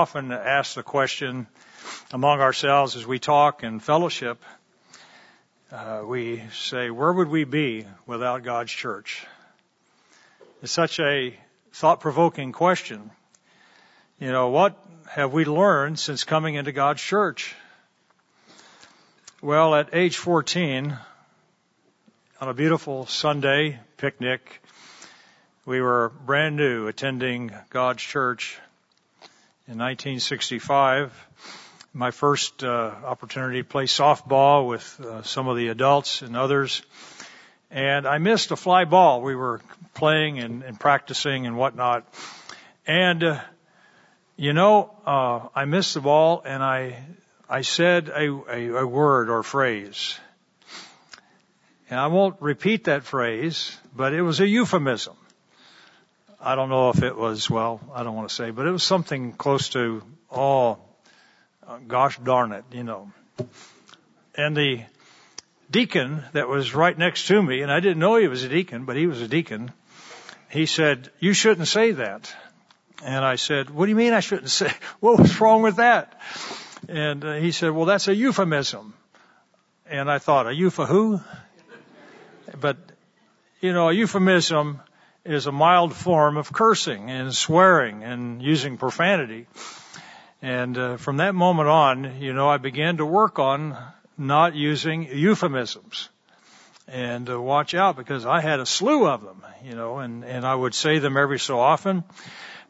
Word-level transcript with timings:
often 0.00 0.32
ask 0.32 0.76
the 0.76 0.82
question 0.82 1.46
among 2.10 2.40
ourselves 2.40 2.96
as 2.96 3.06
we 3.06 3.18
talk 3.18 3.62
and 3.62 3.82
fellowship. 3.82 4.42
Uh, 5.70 6.00
we 6.06 6.42
say, 6.54 6.88
where 6.88 7.12
would 7.12 7.28
we 7.28 7.44
be 7.44 7.84
without 8.06 8.42
God's 8.42 8.72
church? 8.72 9.26
It's 10.62 10.72
such 10.72 10.98
a 11.00 11.38
thought-provoking 11.74 12.52
question. 12.52 13.10
You 14.18 14.32
know, 14.32 14.48
what 14.48 14.82
have 15.06 15.34
we 15.34 15.44
learned 15.44 15.98
since 15.98 16.24
coming 16.24 16.54
into 16.54 16.72
God's 16.72 17.02
church? 17.02 17.54
Well, 19.42 19.74
at 19.74 19.90
age 19.92 20.16
14, 20.16 20.96
on 22.40 22.48
a 22.48 22.54
beautiful 22.54 23.04
Sunday 23.04 23.78
picnic, 23.98 24.62
we 25.66 25.82
were 25.82 26.08
brand 26.24 26.56
new 26.56 26.88
attending 26.88 27.52
God's 27.68 28.02
church 28.02 28.58
in 29.70 29.78
1965. 29.78 31.12
My 31.92 32.10
first 32.10 32.64
uh, 32.64 32.92
opportunity 33.04 33.62
to 33.62 33.68
play 33.68 33.84
softball 33.84 34.66
with 34.66 35.00
uh, 35.00 35.22
some 35.22 35.46
of 35.46 35.56
the 35.56 35.68
adults 35.68 36.22
and 36.22 36.36
others. 36.36 36.82
And 37.70 38.04
I 38.04 38.18
missed 38.18 38.50
a 38.50 38.56
fly 38.56 38.84
ball. 38.84 39.22
We 39.22 39.36
were 39.36 39.60
playing 39.94 40.40
and, 40.40 40.64
and 40.64 40.78
practicing 40.78 41.46
and 41.46 41.56
whatnot. 41.56 42.04
And 42.84 43.22
uh, 43.22 43.40
you 44.36 44.54
know, 44.54 44.90
uh, 45.06 45.46
I 45.54 45.66
missed 45.66 45.94
the 45.94 46.00
ball 46.00 46.42
and 46.44 46.64
I, 46.64 47.04
I 47.48 47.60
said 47.60 48.08
a, 48.08 48.28
a, 48.28 48.68
a 48.78 48.86
word 48.86 49.30
or 49.30 49.44
phrase. 49.44 50.18
And 51.88 52.00
I 52.00 52.08
won't 52.08 52.42
repeat 52.42 52.84
that 52.84 53.04
phrase, 53.04 53.76
but 53.94 54.14
it 54.14 54.22
was 54.22 54.40
a 54.40 54.48
euphemism. 54.48 55.16
I 56.42 56.54
don't 56.54 56.70
know 56.70 56.88
if 56.88 57.02
it 57.02 57.14
was, 57.14 57.50
well, 57.50 57.80
I 57.94 58.02
don't 58.02 58.14
want 58.14 58.30
to 58.30 58.34
say, 58.34 58.50
but 58.50 58.66
it 58.66 58.70
was 58.70 58.82
something 58.82 59.32
close 59.32 59.68
to, 59.70 60.02
oh, 60.32 60.78
gosh 61.86 62.18
darn 62.18 62.52
it, 62.52 62.64
you 62.72 62.82
know. 62.82 63.12
And 64.34 64.56
the 64.56 64.80
deacon 65.70 66.24
that 66.32 66.48
was 66.48 66.74
right 66.74 66.96
next 66.96 67.26
to 67.26 67.42
me, 67.42 67.60
and 67.60 67.70
I 67.70 67.80
didn't 67.80 67.98
know 67.98 68.16
he 68.16 68.26
was 68.26 68.42
a 68.42 68.48
deacon, 68.48 68.86
but 68.86 68.96
he 68.96 69.06
was 69.06 69.20
a 69.20 69.28
deacon, 69.28 69.70
he 70.48 70.64
said, 70.64 71.10
you 71.20 71.34
shouldn't 71.34 71.68
say 71.68 71.92
that. 71.92 72.34
And 73.04 73.22
I 73.22 73.36
said, 73.36 73.68
what 73.68 73.84
do 73.84 73.90
you 73.90 73.96
mean 73.96 74.14
I 74.14 74.20
shouldn't 74.20 74.50
say? 74.50 74.72
What 75.00 75.20
was 75.20 75.38
wrong 75.40 75.60
with 75.62 75.76
that? 75.76 76.18
And 76.88 77.22
uh, 77.22 77.34
he 77.34 77.52
said, 77.52 77.72
well, 77.72 77.84
that's 77.84 78.08
a 78.08 78.14
euphemism. 78.14 78.94
And 79.84 80.10
I 80.10 80.18
thought, 80.18 80.46
a 80.46 80.54
who? 80.54 81.20
But, 82.58 82.78
you 83.60 83.74
know, 83.74 83.90
a 83.90 83.92
euphemism 83.92 84.80
is 85.24 85.46
a 85.46 85.52
mild 85.52 85.94
form 85.94 86.36
of 86.36 86.52
cursing 86.52 87.10
and 87.10 87.34
swearing 87.34 88.02
and 88.04 88.42
using 88.42 88.76
profanity. 88.76 89.46
And 90.42 90.76
uh, 90.78 90.96
from 90.96 91.18
that 91.18 91.34
moment 91.34 91.68
on, 91.68 92.20
you 92.20 92.32
know, 92.32 92.48
I 92.48 92.56
began 92.56 92.96
to 92.96 93.06
work 93.06 93.38
on 93.38 93.76
not 94.16 94.54
using 94.54 95.04
euphemisms 95.04 96.08
and 96.88 97.28
uh, 97.28 97.40
watch 97.40 97.74
out 97.74 97.96
because 97.96 98.24
I 98.26 98.40
had 98.40 98.60
a 98.60 98.66
slew 98.66 99.06
of 99.06 99.22
them, 99.22 99.42
you 99.64 99.74
know, 99.74 99.98
and, 99.98 100.24
and 100.24 100.46
I 100.46 100.54
would 100.54 100.74
say 100.74 100.98
them 100.98 101.16
every 101.16 101.38
so 101.38 101.60
often. 101.60 102.04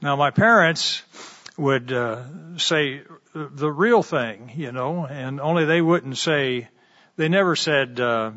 Now 0.03 0.16
my 0.16 0.30
parents 0.30 1.03
would 1.56 1.92
uh, 1.92 2.24
say 2.56 3.03
the 3.34 3.70
real 3.70 4.03
thing, 4.03 4.53
you 4.56 4.72
know, 4.72 5.06
and 5.06 5.41
only 5.41 5.64
they 5.64 5.80
wouldn't 5.80 6.19
say, 6.19 6.69
they 7.16 7.28
never 7.28 7.54
said 7.54 8.00
uh, 8.00 8.32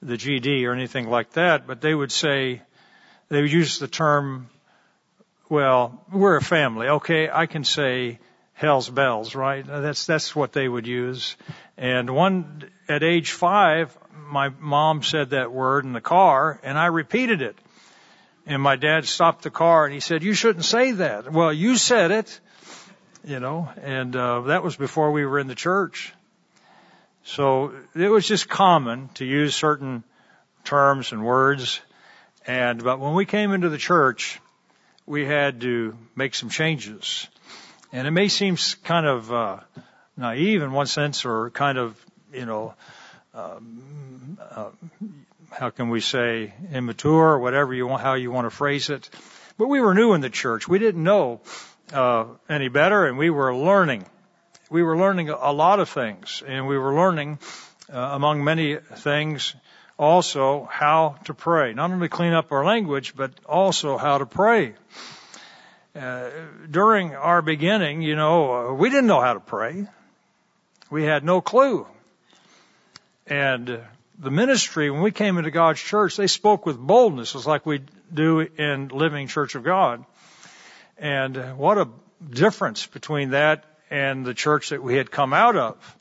the 0.00 0.14
GD 0.14 0.64
or 0.64 0.72
anything 0.72 1.08
like 1.08 1.32
that, 1.32 1.66
but 1.66 1.80
they 1.80 1.94
would 1.94 2.12
say, 2.12 2.62
they 3.30 3.40
would 3.40 3.52
use 3.52 3.78
the 3.78 3.88
term, 3.88 4.50
well, 5.48 6.04
we're 6.12 6.36
a 6.36 6.42
family. 6.42 6.88
Okay, 6.88 7.30
I 7.30 7.46
can 7.46 7.64
say 7.64 8.18
hell's 8.52 8.90
bells, 8.90 9.34
right? 9.34 9.64
That's 9.66 10.04
that's 10.04 10.36
what 10.36 10.52
they 10.52 10.68
would 10.68 10.86
use. 10.86 11.36
And 11.78 12.10
one 12.10 12.68
at 12.88 13.02
age 13.02 13.32
five, 13.32 13.96
my 14.28 14.50
mom 14.60 15.02
said 15.02 15.30
that 15.30 15.50
word 15.50 15.84
in 15.84 15.92
the 15.92 16.00
car, 16.00 16.60
and 16.62 16.76
I 16.76 16.86
repeated 16.86 17.40
it. 17.40 17.56
And 18.46 18.60
my 18.60 18.76
dad 18.76 19.04
stopped 19.04 19.44
the 19.44 19.50
car 19.50 19.84
and 19.84 19.94
he 19.94 20.00
said, 20.00 20.22
"You 20.22 20.34
shouldn't 20.34 20.64
say 20.64 20.92
that." 20.92 21.32
Well, 21.32 21.52
you 21.52 21.76
said 21.76 22.10
it, 22.10 22.40
you 23.24 23.38
know, 23.38 23.68
and 23.80 24.14
uh, 24.16 24.40
that 24.42 24.64
was 24.64 24.76
before 24.76 25.12
we 25.12 25.24
were 25.24 25.38
in 25.38 25.46
the 25.46 25.54
church. 25.54 26.12
So 27.22 27.72
it 27.94 28.08
was 28.08 28.26
just 28.26 28.48
common 28.48 29.08
to 29.14 29.24
use 29.24 29.54
certain 29.54 30.02
terms 30.64 31.12
and 31.12 31.24
words. 31.24 31.80
And 32.50 32.82
but 32.82 32.98
when 32.98 33.14
we 33.14 33.26
came 33.26 33.52
into 33.52 33.68
the 33.68 33.78
church, 33.78 34.40
we 35.06 35.24
had 35.24 35.60
to 35.60 35.96
make 36.16 36.34
some 36.34 36.48
changes. 36.48 37.28
And 37.92 38.08
it 38.08 38.10
may 38.10 38.26
seem 38.26 38.56
kind 38.82 39.06
of 39.06 39.32
uh, 39.32 39.60
naive 40.16 40.60
in 40.60 40.72
one 40.72 40.88
sense, 40.88 41.24
or 41.24 41.50
kind 41.50 41.78
of 41.78 41.94
you 42.32 42.46
know, 42.46 42.74
um, 43.34 44.36
uh, 44.40 44.70
how 45.52 45.70
can 45.70 45.90
we 45.90 46.00
say 46.00 46.52
immature 46.72 47.34
or 47.34 47.38
whatever 47.38 47.72
you 47.72 47.86
want, 47.86 48.02
how 48.02 48.14
you 48.14 48.32
want 48.32 48.46
to 48.46 48.50
phrase 48.50 48.90
it. 48.90 49.08
But 49.56 49.68
we 49.68 49.80
were 49.80 49.94
new 49.94 50.14
in 50.14 50.20
the 50.20 50.30
church. 50.30 50.66
We 50.66 50.80
didn't 50.80 51.04
know 51.04 51.42
uh, 51.92 52.24
any 52.48 52.66
better, 52.66 53.06
and 53.06 53.16
we 53.16 53.30
were 53.30 53.54
learning. 53.54 54.06
We 54.70 54.82
were 54.82 54.98
learning 54.98 55.28
a 55.28 55.52
lot 55.52 55.78
of 55.78 55.88
things, 55.88 56.42
and 56.44 56.66
we 56.66 56.76
were 56.76 56.94
learning, 56.94 57.38
uh, 57.92 57.96
among 57.96 58.42
many 58.42 58.74
things, 58.74 59.54
also 60.00 60.66
how 60.70 61.16
to 61.26 61.34
pray. 61.34 61.74
Not 61.74 61.90
only 61.90 62.08
clean 62.08 62.32
up 62.32 62.52
our 62.52 62.64
language, 62.64 63.12
but 63.14 63.32
also 63.44 63.98
how 63.98 64.16
to 64.16 64.24
pray. 64.24 64.72
Uh, 65.94 66.30
during 66.70 67.14
our 67.14 67.42
beginning, 67.42 68.00
you 68.00 68.16
know, 68.16 68.54
uh, 68.54 68.72
we 68.72 68.88
didn't 68.88 69.06
know 69.06 69.20
how 69.20 69.34
to 69.34 69.40
pray. 69.40 69.86
We 70.88 71.04
had 71.04 71.22
no 71.22 71.42
clue. 71.42 71.86
And 73.26 73.78
the 74.18 74.30
ministry, 74.30 74.90
when 74.90 75.02
we 75.02 75.10
came 75.10 75.36
into 75.36 75.50
God's 75.50 75.80
church, 75.80 76.16
they 76.16 76.28
spoke 76.28 76.64
with 76.64 76.78
boldness, 76.78 77.34
just 77.34 77.46
like 77.46 77.66
we 77.66 77.82
do 78.12 78.40
in 78.40 78.88
Living 78.88 79.28
Church 79.28 79.54
of 79.54 79.64
God. 79.64 80.02
And 80.96 81.58
what 81.58 81.76
a 81.76 81.88
difference 82.30 82.86
between 82.86 83.30
that 83.30 83.64
and 83.90 84.24
the 84.24 84.32
church 84.32 84.70
that 84.70 84.82
we 84.82 84.96
had 84.96 85.10
come 85.10 85.34
out 85.34 85.56
of. 85.56 85.96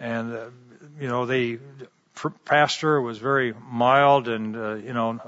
And, 0.00 0.32
uh, 0.32 0.44
you 1.00 1.06
know, 1.06 1.26
the 1.26 1.60
pastor 2.44 3.00
was 3.00 3.18
very 3.18 3.54
mild 3.70 4.28
and, 4.28 4.56
uh, 4.56 4.74
you 4.74 4.92
know, 4.92 5.20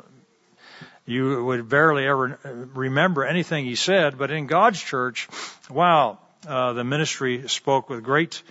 you 1.06 1.44
would 1.44 1.68
barely 1.68 2.06
ever 2.06 2.38
remember 2.74 3.24
anything 3.24 3.64
he 3.64 3.74
said, 3.74 4.16
but 4.16 4.30
in 4.30 4.46
God's 4.46 4.80
church, 4.80 5.28
wow, 5.68 6.18
uh, 6.46 6.72
the 6.72 6.84
ministry 6.84 7.48
spoke 7.48 7.88
with 7.88 8.04
great 8.04 8.42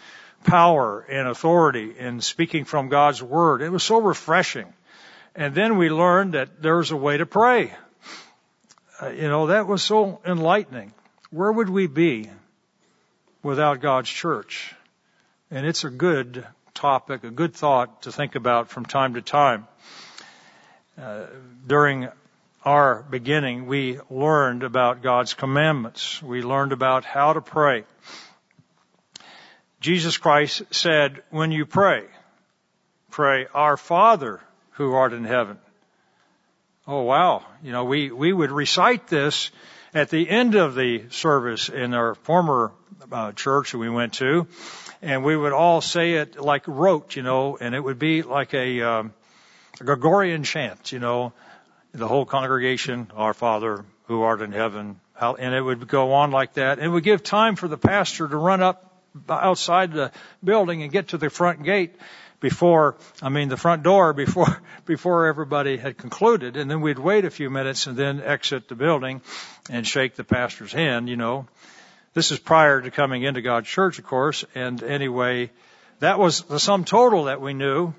power 0.43 1.05
and 1.09 1.27
authority 1.27 1.97
in 1.97 2.21
speaking 2.21 2.65
from 2.65 2.89
God's 2.89 3.21
Word. 3.21 3.61
It 3.61 3.69
was 3.69 3.83
so 3.83 4.01
refreshing. 4.01 4.73
And 5.35 5.55
then 5.55 5.77
we 5.77 5.89
learned 5.89 6.33
that 6.33 6.61
there's 6.61 6.91
a 6.91 6.97
way 6.97 7.17
to 7.17 7.25
pray. 7.25 7.73
Uh, 9.01 9.09
you 9.09 9.29
know, 9.29 9.47
that 9.47 9.67
was 9.67 9.83
so 9.83 10.19
enlightening. 10.25 10.93
Where 11.31 11.51
would 11.51 11.69
we 11.69 11.87
be 11.87 12.29
without 13.41 13.79
God's 13.79 14.09
church? 14.09 14.73
And 15.51 15.65
it's 15.65 15.83
a 15.83 15.89
good 15.89 16.45
topic, 16.79 17.25
a 17.25 17.29
good 17.29 17.53
thought 17.53 18.03
to 18.03 18.11
think 18.11 18.35
about 18.35 18.69
from 18.69 18.85
time 18.85 19.15
to 19.15 19.21
time. 19.21 19.67
Uh, 20.97 21.25
during 21.67 22.07
our 22.63 23.03
beginning, 23.09 23.67
we 23.67 23.99
learned 24.09 24.63
about 24.63 25.01
God's 25.01 25.33
commandments. 25.33 26.23
We 26.23 26.41
learned 26.41 26.71
about 26.71 27.03
how 27.03 27.33
to 27.33 27.41
pray. 27.41 27.83
Jesus 29.81 30.17
Christ 30.17 30.63
said, 30.71 31.21
when 31.31 31.51
you 31.51 31.65
pray, 31.65 32.05
pray, 33.11 33.47
our 33.53 33.75
Father 33.75 34.39
who 34.71 34.93
art 34.93 35.11
in 35.11 35.25
heaven. 35.25 35.57
Oh 36.87 37.01
wow. 37.01 37.45
You 37.61 37.73
know, 37.73 37.83
we, 37.83 38.09
we 38.09 38.31
would 38.31 38.51
recite 38.51 39.07
this 39.07 39.51
at 39.93 40.09
the 40.09 40.29
end 40.29 40.55
of 40.55 40.75
the 40.75 41.09
service 41.09 41.67
in 41.67 41.93
our 41.93 42.15
former 42.15 42.71
uh, 43.11 43.33
church 43.33 43.73
that 43.73 43.79
we 43.79 43.89
went 43.89 44.13
to, 44.13 44.47
and 45.01 45.23
we 45.23 45.35
would 45.35 45.53
all 45.53 45.81
say 45.81 46.13
it 46.13 46.39
like 46.39 46.63
rote, 46.67 47.15
you 47.15 47.23
know, 47.23 47.57
and 47.57 47.73
it 47.73 47.79
would 47.79 47.99
be 47.99 48.21
like 48.21 48.53
a, 48.53 48.81
um, 48.81 49.13
a 49.79 49.83
Gregorian 49.83 50.43
chant, 50.43 50.91
you 50.91 50.99
know, 50.99 51.33
the 51.93 52.07
whole 52.07 52.25
congregation, 52.25 53.11
our 53.15 53.33
Father 53.33 53.85
who 54.05 54.21
art 54.21 54.41
in 54.41 54.51
heaven, 54.51 54.99
and 55.19 55.53
it 55.53 55.61
would 55.61 55.87
go 55.87 56.13
on 56.13 56.31
like 56.31 56.53
that. 56.53 56.79
It 56.79 56.87
would 56.87 57.03
give 57.03 57.23
time 57.23 57.55
for 57.55 57.67
the 57.67 57.77
pastor 57.77 58.27
to 58.27 58.37
run 58.37 58.61
up 58.61 58.89
outside 59.29 59.93
the 59.93 60.11
building 60.43 60.83
and 60.83 60.91
get 60.91 61.09
to 61.09 61.17
the 61.17 61.29
front 61.29 61.63
gate 61.63 61.95
before, 62.39 62.95
I 63.21 63.29
mean, 63.29 63.49
the 63.49 63.57
front 63.57 63.83
door 63.83 64.13
before, 64.25 64.61
before 64.85 65.27
everybody 65.27 65.77
had 65.77 65.97
concluded. 65.97 66.57
And 66.57 66.69
then 66.69 66.81
we'd 66.81 66.99
wait 66.99 67.25
a 67.25 67.29
few 67.29 67.49
minutes 67.49 67.87
and 67.87 67.97
then 67.97 68.21
exit 68.21 68.67
the 68.67 68.75
building 68.75 69.21
and 69.69 69.85
shake 69.85 70.15
the 70.15 70.23
pastor's 70.23 70.71
hand, 70.71 71.09
you 71.09 71.17
know. 71.17 71.47
This 72.13 72.31
is 72.31 72.39
prior 72.39 72.81
to 72.81 72.91
coming 72.91 73.23
into 73.23 73.41
God's 73.41 73.67
church, 73.67 73.99
of 73.99 74.05
course. 74.05 74.45
And 74.55 74.81
anyway, 74.83 75.51
that 75.99 76.19
was 76.19 76.41
the 76.43 76.59
sum 76.59 76.85
total 76.85 77.25
that 77.25 77.41
we 77.41 77.53
knew. 77.53 77.93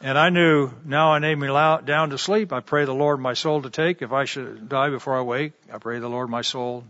And 0.00 0.18
I 0.18 0.28
knew 0.28 0.70
now 0.84 1.12
I 1.12 1.18
lay 1.18 1.34
me 1.34 1.46
down 1.48 2.10
to 2.10 2.18
sleep. 2.18 2.52
I 2.52 2.60
pray 2.60 2.84
the 2.84 2.94
Lord 2.94 3.20
my 3.20 3.34
soul 3.34 3.62
to 3.62 3.70
take. 3.70 4.02
If 4.02 4.12
I 4.12 4.24
should 4.24 4.68
die 4.68 4.90
before 4.90 5.16
I 5.16 5.22
wake, 5.22 5.52
I 5.72 5.78
pray 5.78 5.98
the 5.98 6.08
Lord 6.08 6.28
my 6.28 6.42
soul 6.42 6.84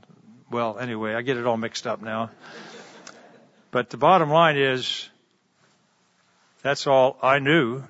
well, 0.55 0.79
anyway, 0.79 1.15
I 1.15 1.23
get 1.23 1.37
it 1.37 1.47
all 1.47 1.57
mixed 1.57 1.85
up 1.85 2.01
now. 2.01 2.31
But 3.73 3.91
the 3.91 3.97
bottom 3.97 4.31
line 4.31 4.57
is, 4.57 5.09
that's 6.63 6.87
all 6.87 7.19
I 7.21 7.41
knew. 7.41 7.83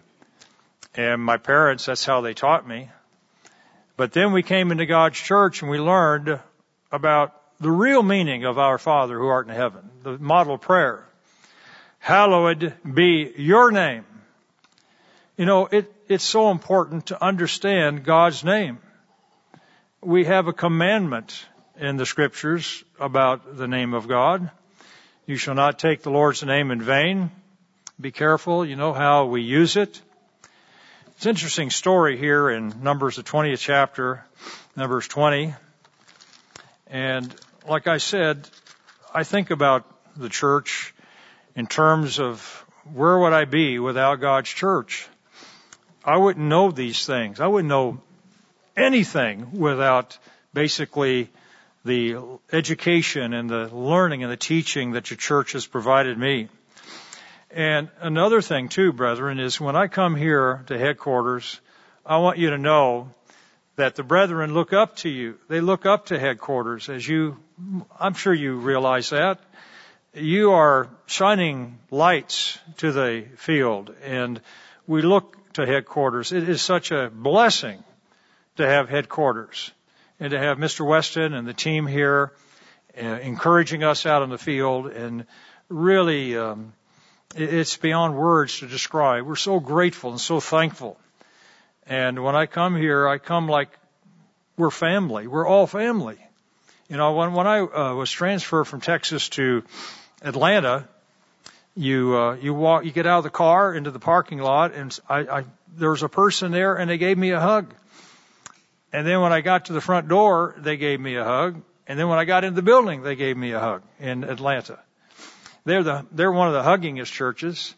And 0.94 1.22
my 1.22 1.36
parents, 1.36 1.84
that's 1.84 2.06
how 2.06 2.22
they 2.22 2.32
taught 2.32 2.66
me. 2.66 2.88
But 3.98 4.12
then 4.12 4.32
we 4.32 4.42
came 4.42 4.72
into 4.72 4.86
God's 4.86 5.18
church 5.18 5.60
and 5.60 5.70
we 5.70 5.78
learned 5.78 6.40
about 6.90 7.38
the 7.64 7.70
real 7.70 8.02
meaning 8.02 8.44
of 8.44 8.58
our 8.58 8.76
Father 8.76 9.18
who 9.18 9.26
art 9.26 9.48
in 9.48 9.54
heaven, 9.54 9.88
the 10.02 10.18
model 10.18 10.58
prayer. 10.58 11.02
Hallowed 11.98 12.74
be 12.84 13.32
your 13.38 13.70
name. 13.70 14.04
You 15.38 15.46
know, 15.46 15.64
it, 15.64 15.90
it's 16.06 16.24
so 16.24 16.50
important 16.50 17.06
to 17.06 17.24
understand 17.24 18.04
God's 18.04 18.44
name. 18.44 18.80
We 20.02 20.26
have 20.26 20.46
a 20.46 20.52
commandment 20.52 21.42
in 21.80 21.96
the 21.96 22.04
scriptures 22.04 22.84
about 23.00 23.56
the 23.56 23.66
name 23.66 23.94
of 23.94 24.08
God. 24.08 24.50
You 25.24 25.36
shall 25.36 25.54
not 25.54 25.78
take 25.78 26.02
the 26.02 26.10
Lord's 26.10 26.44
name 26.44 26.70
in 26.70 26.82
vain. 26.82 27.30
Be 27.98 28.12
careful. 28.12 28.66
You 28.66 28.76
know 28.76 28.92
how 28.92 29.24
we 29.24 29.40
use 29.40 29.76
it. 29.76 30.02
It's 31.16 31.24
an 31.24 31.30
interesting 31.30 31.70
story 31.70 32.18
here 32.18 32.50
in 32.50 32.82
Numbers, 32.82 33.16
the 33.16 33.22
20th 33.22 33.58
chapter, 33.58 34.22
Numbers 34.76 35.08
20. 35.08 35.54
And 36.88 37.34
like 37.66 37.86
I 37.86 37.98
said, 37.98 38.48
I 39.14 39.24
think 39.24 39.50
about 39.50 39.84
the 40.16 40.28
church 40.28 40.94
in 41.56 41.66
terms 41.66 42.20
of 42.20 42.64
where 42.92 43.18
would 43.18 43.32
I 43.32 43.44
be 43.46 43.78
without 43.78 44.16
God's 44.16 44.50
church? 44.50 45.08
I 46.04 46.18
wouldn't 46.18 46.46
know 46.46 46.70
these 46.70 47.06
things. 47.06 47.40
I 47.40 47.46
wouldn't 47.46 47.68
know 47.68 48.02
anything 48.76 49.58
without 49.58 50.18
basically 50.52 51.30
the 51.84 52.16
education 52.52 53.32
and 53.32 53.48
the 53.48 53.74
learning 53.74 54.22
and 54.22 54.32
the 54.32 54.36
teaching 54.36 54.92
that 54.92 55.10
your 55.10 55.16
church 55.16 55.52
has 55.52 55.66
provided 55.66 56.18
me. 56.18 56.48
And 57.50 57.88
another 58.00 58.42
thing 58.42 58.68
too, 58.68 58.92
brethren, 58.92 59.38
is 59.38 59.60
when 59.60 59.76
I 59.76 59.86
come 59.86 60.16
here 60.16 60.64
to 60.66 60.78
headquarters, 60.78 61.60
I 62.04 62.18
want 62.18 62.38
you 62.38 62.50
to 62.50 62.58
know 62.58 63.14
that 63.76 63.96
the 63.96 64.02
brethren 64.02 64.54
look 64.54 64.72
up 64.72 64.96
to 64.96 65.08
you. 65.08 65.38
They 65.48 65.60
look 65.60 65.86
up 65.86 66.06
to 66.06 66.18
headquarters 66.18 66.88
as 66.88 67.06
you, 67.06 67.38
I'm 67.98 68.14
sure 68.14 68.32
you 68.32 68.56
realize 68.56 69.10
that. 69.10 69.40
You 70.14 70.52
are 70.52 70.88
shining 71.06 71.78
lights 71.90 72.58
to 72.78 72.92
the 72.92 73.26
field 73.36 73.94
and 74.02 74.40
we 74.86 75.02
look 75.02 75.36
to 75.54 75.66
headquarters. 75.66 76.32
It 76.32 76.48
is 76.48 76.62
such 76.62 76.92
a 76.92 77.10
blessing 77.10 77.82
to 78.56 78.66
have 78.66 78.88
headquarters 78.88 79.72
and 80.20 80.30
to 80.30 80.38
have 80.38 80.58
Mr. 80.58 80.86
Weston 80.86 81.34
and 81.34 81.48
the 81.48 81.54
team 81.54 81.86
here 81.86 82.32
uh, 82.96 83.04
encouraging 83.04 83.82
us 83.82 84.06
out 84.06 84.22
in 84.22 84.30
the 84.30 84.38
field 84.38 84.86
and 84.86 85.26
really 85.68 86.36
um, 86.38 86.72
it's 87.34 87.76
beyond 87.76 88.16
words 88.16 88.60
to 88.60 88.68
describe. 88.68 89.26
We're 89.26 89.34
so 89.34 89.58
grateful 89.58 90.10
and 90.10 90.20
so 90.20 90.38
thankful. 90.38 90.96
And 91.86 92.22
when 92.22 92.34
I 92.34 92.46
come 92.46 92.76
here, 92.76 93.06
I 93.06 93.18
come 93.18 93.48
like 93.48 93.68
we're 94.56 94.70
family. 94.70 95.26
We're 95.26 95.46
all 95.46 95.66
family. 95.66 96.18
You 96.88 96.96
know, 96.96 97.14
when 97.14 97.32
when 97.32 97.46
I 97.46 97.60
uh, 97.60 97.94
was 97.94 98.10
transferred 98.10 98.64
from 98.64 98.80
Texas 98.80 99.28
to 99.30 99.64
Atlanta, 100.22 100.88
you 101.74 102.16
uh, 102.16 102.34
you 102.34 102.54
walk, 102.54 102.84
you 102.84 102.92
get 102.92 103.06
out 103.06 103.18
of 103.18 103.24
the 103.24 103.30
car 103.30 103.74
into 103.74 103.90
the 103.90 103.98
parking 103.98 104.38
lot, 104.38 104.74
and 104.74 104.98
I, 105.08 105.18
I 105.20 105.44
there 105.76 105.90
was 105.90 106.02
a 106.02 106.08
person 106.08 106.52
there, 106.52 106.74
and 106.76 106.88
they 106.88 106.98
gave 106.98 107.18
me 107.18 107.30
a 107.30 107.40
hug. 107.40 107.74
And 108.92 109.06
then 109.06 109.20
when 109.20 109.32
I 109.32 109.40
got 109.40 109.66
to 109.66 109.72
the 109.72 109.80
front 109.80 110.08
door, 110.08 110.54
they 110.56 110.76
gave 110.76 111.00
me 111.00 111.16
a 111.16 111.24
hug. 111.24 111.60
And 111.86 111.98
then 111.98 112.08
when 112.08 112.18
I 112.18 112.24
got 112.24 112.44
into 112.44 112.54
the 112.54 112.62
building, 112.62 113.02
they 113.02 113.16
gave 113.16 113.36
me 113.36 113.50
a 113.52 113.60
hug 113.60 113.82
in 113.98 114.24
Atlanta. 114.24 114.78
They're 115.64 115.82
the 115.82 116.06
they're 116.12 116.32
one 116.32 116.48
of 116.48 116.54
the 116.54 116.62
huggingest 116.62 117.10
churches. 117.10 117.74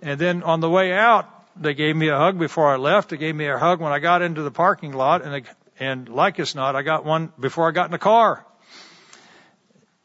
And 0.00 0.18
then 0.18 0.42
on 0.42 0.60
the 0.60 0.70
way 0.70 0.92
out, 0.92 1.28
they 1.60 1.74
gave 1.74 1.96
me 1.96 2.08
a 2.08 2.16
hug 2.16 2.38
before 2.38 2.72
I 2.72 2.76
left. 2.76 3.10
They 3.10 3.16
gave 3.16 3.34
me 3.34 3.46
a 3.46 3.58
hug 3.58 3.80
when 3.80 3.92
I 3.92 3.98
got 3.98 4.22
into 4.22 4.42
the 4.42 4.50
parking 4.50 4.92
lot, 4.92 5.22
and 5.22 5.32
they, 5.32 5.42
and 5.78 6.08
like 6.08 6.38
as 6.40 6.54
not, 6.54 6.76
I 6.76 6.82
got 6.82 7.04
one 7.04 7.32
before 7.38 7.68
I 7.68 7.72
got 7.72 7.86
in 7.86 7.92
the 7.92 7.98
car. 7.98 8.44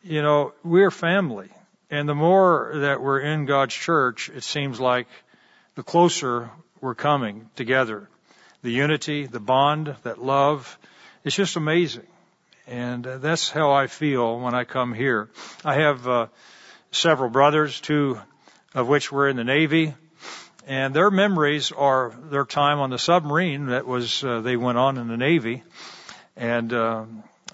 You 0.03 0.21
know, 0.21 0.53
we're 0.63 0.91
family. 0.91 1.49
And 1.89 2.09
the 2.09 2.15
more 2.15 2.71
that 2.75 3.01
we're 3.01 3.19
in 3.19 3.45
God's 3.45 3.73
church, 3.75 4.29
it 4.29 4.43
seems 4.43 4.79
like 4.79 5.07
the 5.75 5.83
closer 5.83 6.49
we're 6.81 6.95
coming 6.95 7.49
together. 7.55 8.09
The 8.63 8.71
unity, 8.71 9.25
the 9.25 9.39
bond, 9.39 9.95
that 10.03 10.21
love, 10.21 10.77
it's 11.23 11.35
just 11.35 11.55
amazing. 11.55 12.07
And 12.67 13.05
uh, 13.05 13.17
that's 13.17 13.49
how 13.49 13.71
I 13.71 13.87
feel 13.87 14.39
when 14.39 14.53
I 14.53 14.63
come 14.63 14.93
here. 14.93 15.29
I 15.63 15.75
have 15.75 16.07
uh, 16.07 16.27
several 16.91 17.29
brothers, 17.29 17.79
two 17.79 18.19
of 18.73 18.87
which 18.87 19.11
were 19.11 19.29
in 19.29 19.35
the 19.35 19.43
Navy, 19.43 19.93
and 20.67 20.93
their 20.93 21.11
memories 21.11 21.71
are 21.71 22.13
their 22.29 22.45
time 22.45 22.79
on 22.79 22.89
the 22.89 22.97
submarine 22.97 23.67
that 23.67 23.85
was 23.85 24.23
uh, 24.23 24.41
they 24.41 24.55
went 24.55 24.77
on 24.77 24.97
in 24.97 25.07
the 25.07 25.17
Navy, 25.17 25.63
and 26.35 26.71
uh, 26.73 27.05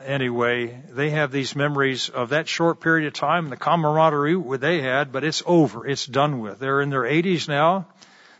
anyway, 0.03 0.81
they 0.89 1.09
have 1.11 1.31
these 1.31 1.55
memories 1.55 2.09
of 2.09 2.29
that 2.29 2.47
short 2.47 2.79
period 2.79 3.07
of 3.07 3.13
time, 3.13 3.49
the 3.49 3.57
camaraderie 3.57 4.57
they 4.57 4.81
had, 4.81 5.11
but 5.11 5.23
it's 5.23 5.43
over. 5.45 5.87
It's 5.87 6.05
done 6.05 6.39
with. 6.39 6.59
They're 6.59 6.81
in 6.81 6.89
their 6.89 7.03
80s 7.03 7.47
now. 7.47 7.87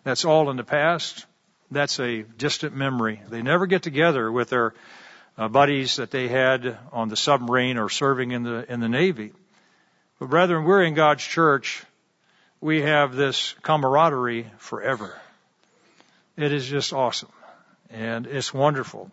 That's 0.04 0.25
all 0.25 0.50
in 0.50 0.57
the 0.57 0.63
past. 0.63 1.25
That's 1.72 2.00
a 2.00 2.24
distant 2.24 2.75
memory. 2.75 3.22
They 3.30 3.42
never 3.42 3.68
get 3.68 3.83
together 3.83 4.31
with 4.31 4.50
their 4.50 4.74
uh, 5.38 5.48
buddies 5.48 5.98
that 5.98 6.12
they 6.12 6.27
had 6.27 6.77
on 6.92 7.10
the 7.10 7.15
submarine 7.15 7.77
or 7.77 7.89
serving 7.89 8.31
in 8.31 8.44
the 8.44 8.72
in 8.72 8.80
the 8.80 8.89
Navy. 8.89 9.31
But 10.19 10.30
brethren, 10.30 10.65
we're 10.65 10.83
in 10.83 10.95
God's 10.95 11.24
church. 11.24 11.83
We 12.62 12.82
have 12.82 13.16
this 13.16 13.56
camaraderie 13.62 14.48
forever. 14.58 15.20
It 16.36 16.51
is 16.51 16.68
just 16.68 16.94
awesome. 16.94 17.32
And 17.89 18.28
it's 18.28 18.54
wonderful. 18.54 19.10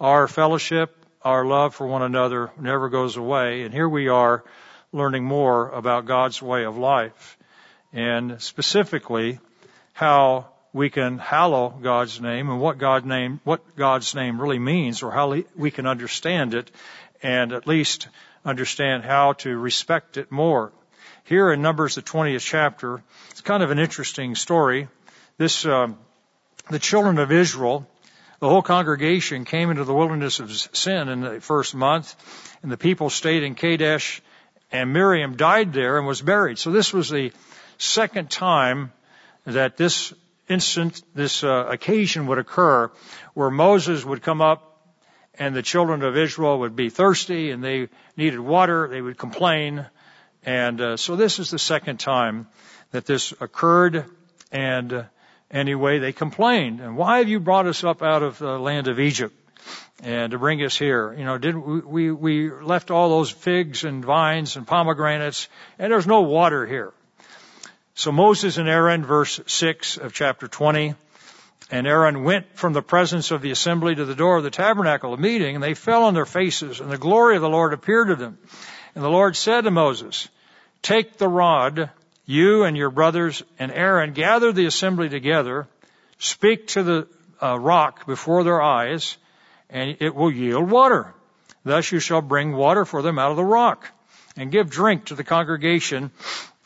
Our 0.00 0.28
fellowship 0.28 0.96
our 1.26 1.44
love 1.44 1.74
for 1.74 1.88
one 1.88 2.02
another 2.02 2.52
never 2.56 2.88
goes 2.88 3.16
away. 3.16 3.62
And 3.62 3.74
here 3.74 3.88
we 3.88 4.06
are 4.06 4.44
learning 4.92 5.24
more 5.24 5.70
about 5.70 6.06
God's 6.06 6.40
way 6.40 6.64
of 6.64 6.78
life 6.78 7.36
and 7.92 8.40
specifically 8.40 9.40
how 9.92 10.46
we 10.72 10.88
can 10.88 11.18
hallow 11.18 11.70
God's 11.70 12.20
name 12.20 12.48
and 12.48 12.60
what 12.60 12.78
God 12.78 13.04
name, 13.04 13.40
what 13.42 13.74
God's 13.74 14.14
name 14.14 14.40
really 14.40 14.60
means 14.60 15.02
or 15.02 15.10
how 15.10 15.42
we 15.56 15.72
can 15.72 15.84
understand 15.88 16.54
it 16.54 16.70
and 17.24 17.52
at 17.52 17.66
least 17.66 18.06
understand 18.44 19.02
how 19.02 19.32
to 19.32 19.56
respect 19.56 20.18
it 20.18 20.30
more. 20.30 20.70
Here 21.26 21.52
in 21.52 21.60
Numbers, 21.60 21.96
the 21.96 22.02
20th 22.02 22.40
chapter, 22.40 23.02
it's 23.30 23.40
kind 23.40 23.62
of 23.62 23.70
an 23.70 23.78
interesting 23.78 24.34
story. 24.34 24.88
This, 25.38 25.66
um, 25.66 25.98
the 26.70 26.78
children 26.78 27.18
of 27.18 27.30
Israel 27.30 27.86
the 28.38 28.48
whole 28.48 28.62
congregation 28.62 29.46
came 29.46 29.70
into 29.70 29.84
the 29.84 29.94
wilderness 29.94 30.40
of 30.40 30.50
Zin 30.50 31.08
in 31.08 31.20
the 31.22 31.40
first 31.40 31.74
month, 31.74 32.14
and 32.62 32.70
the 32.70 32.76
people 32.76 33.08
stayed 33.08 33.42
in 33.42 33.54
Kadesh, 33.54 34.20
and 34.70 34.92
Miriam 34.92 35.36
died 35.36 35.72
there 35.72 35.96
and 35.96 36.06
was 36.06 36.20
buried. 36.20 36.58
So 36.58 36.70
this 36.70 36.92
was 36.92 37.08
the 37.08 37.32
second 37.78 38.30
time 38.30 38.92
that 39.44 39.76
this 39.76 40.12
instant, 40.48 41.02
this 41.14 41.42
uh, 41.42 41.66
occasion 41.70 42.26
would 42.26 42.38
occur 42.38 42.90
where 43.32 43.50
Moses 43.50 44.04
would 44.04 44.22
come 44.22 44.42
up 44.42 44.62
and 45.38 45.54
the 45.54 45.62
children 45.62 46.02
of 46.02 46.16
Israel 46.16 46.60
would 46.60 46.76
be 46.76 46.90
thirsty 46.90 47.50
and 47.50 47.64
they 47.64 47.88
needed 48.16 48.40
water. 48.40 48.88
They 48.88 49.00
would 49.00 49.16
complain. 49.16 49.86
And 50.46 50.80
uh, 50.80 50.96
so 50.96 51.16
this 51.16 51.40
is 51.40 51.50
the 51.50 51.58
second 51.58 51.98
time 51.98 52.46
that 52.92 53.04
this 53.04 53.34
occurred. 53.40 54.04
And 54.52 54.92
uh, 54.92 55.02
anyway, 55.50 55.98
they 55.98 56.12
complained. 56.12 56.80
And 56.80 56.96
why 56.96 57.18
have 57.18 57.28
you 57.28 57.40
brought 57.40 57.66
us 57.66 57.82
up 57.82 58.00
out 58.00 58.22
of 58.22 58.38
the 58.38 58.56
land 58.58 58.86
of 58.86 59.00
Egypt? 59.00 59.34
And 60.02 60.30
to 60.30 60.38
bring 60.38 60.62
us 60.62 60.78
here, 60.78 61.12
you 61.14 61.24
know, 61.24 61.36
didn't 61.36 61.66
we, 61.66 61.80
we, 61.80 62.10
we 62.12 62.50
left 62.50 62.90
all 62.90 63.08
those 63.08 63.30
figs 63.30 63.82
and 63.82 64.04
vines 64.04 64.56
and 64.56 64.66
pomegranates 64.66 65.48
and 65.78 65.90
there's 65.90 66.06
no 66.06 66.20
water 66.20 66.64
here. 66.64 66.92
So 67.94 68.12
Moses 68.12 68.58
and 68.58 68.68
Aaron, 68.68 69.04
verse 69.04 69.40
6 69.46 69.96
of 69.96 70.12
chapter 70.12 70.46
20, 70.46 70.94
and 71.70 71.86
Aaron 71.86 72.24
went 72.24 72.54
from 72.54 72.74
the 72.74 72.82
presence 72.82 73.30
of 73.30 73.40
the 73.40 73.50
assembly 73.50 73.94
to 73.94 74.04
the 74.04 74.14
door 74.14 74.36
of 74.36 74.44
the 74.44 74.50
tabernacle 74.50 75.14
of 75.14 75.18
meeting, 75.18 75.54
and 75.54 75.64
they 75.64 75.72
fell 75.74 76.04
on 76.04 76.12
their 76.12 76.26
faces, 76.26 76.78
and 76.78 76.92
the 76.92 76.98
glory 76.98 77.36
of 77.36 77.42
the 77.42 77.48
Lord 77.48 77.72
appeared 77.72 78.08
to 78.08 78.16
them. 78.16 78.38
And 78.94 79.02
the 79.02 79.10
Lord 79.10 79.34
said 79.34 79.62
to 79.62 79.70
Moses, 79.70 80.28
Take 80.86 81.16
the 81.16 81.26
rod 81.26 81.90
you 82.26 82.62
and 82.62 82.76
your 82.76 82.90
brothers 82.90 83.42
and 83.58 83.72
Aaron 83.72 84.12
gather 84.12 84.52
the 84.52 84.66
assembly 84.66 85.08
together, 85.08 85.66
speak 86.20 86.68
to 86.68 86.84
the 86.84 87.08
uh, 87.42 87.58
rock 87.58 88.06
before 88.06 88.44
their 88.44 88.62
eyes, 88.62 89.16
and 89.68 89.96
it 89.98 90.14
will 90.14 90.30
yield 90.30 90.70
water. 90.70 91.12
Thus 91.64 91.90
you 91.90 91.98
shall 91.98 92.22
bring 92.22 92.52
water 92.52 92.84
for 92.84 93.02
them 93.02 93.18
out 93.18 93.32
of 93.32 93.36
the 93.36 93.42
rock, 93.42 93.90
and 94.36 94.52
give 94.52 94.70
drink 94.70 95.06
to 95.06 95.16
the 95.16 95.24
congregation 95.24 96.12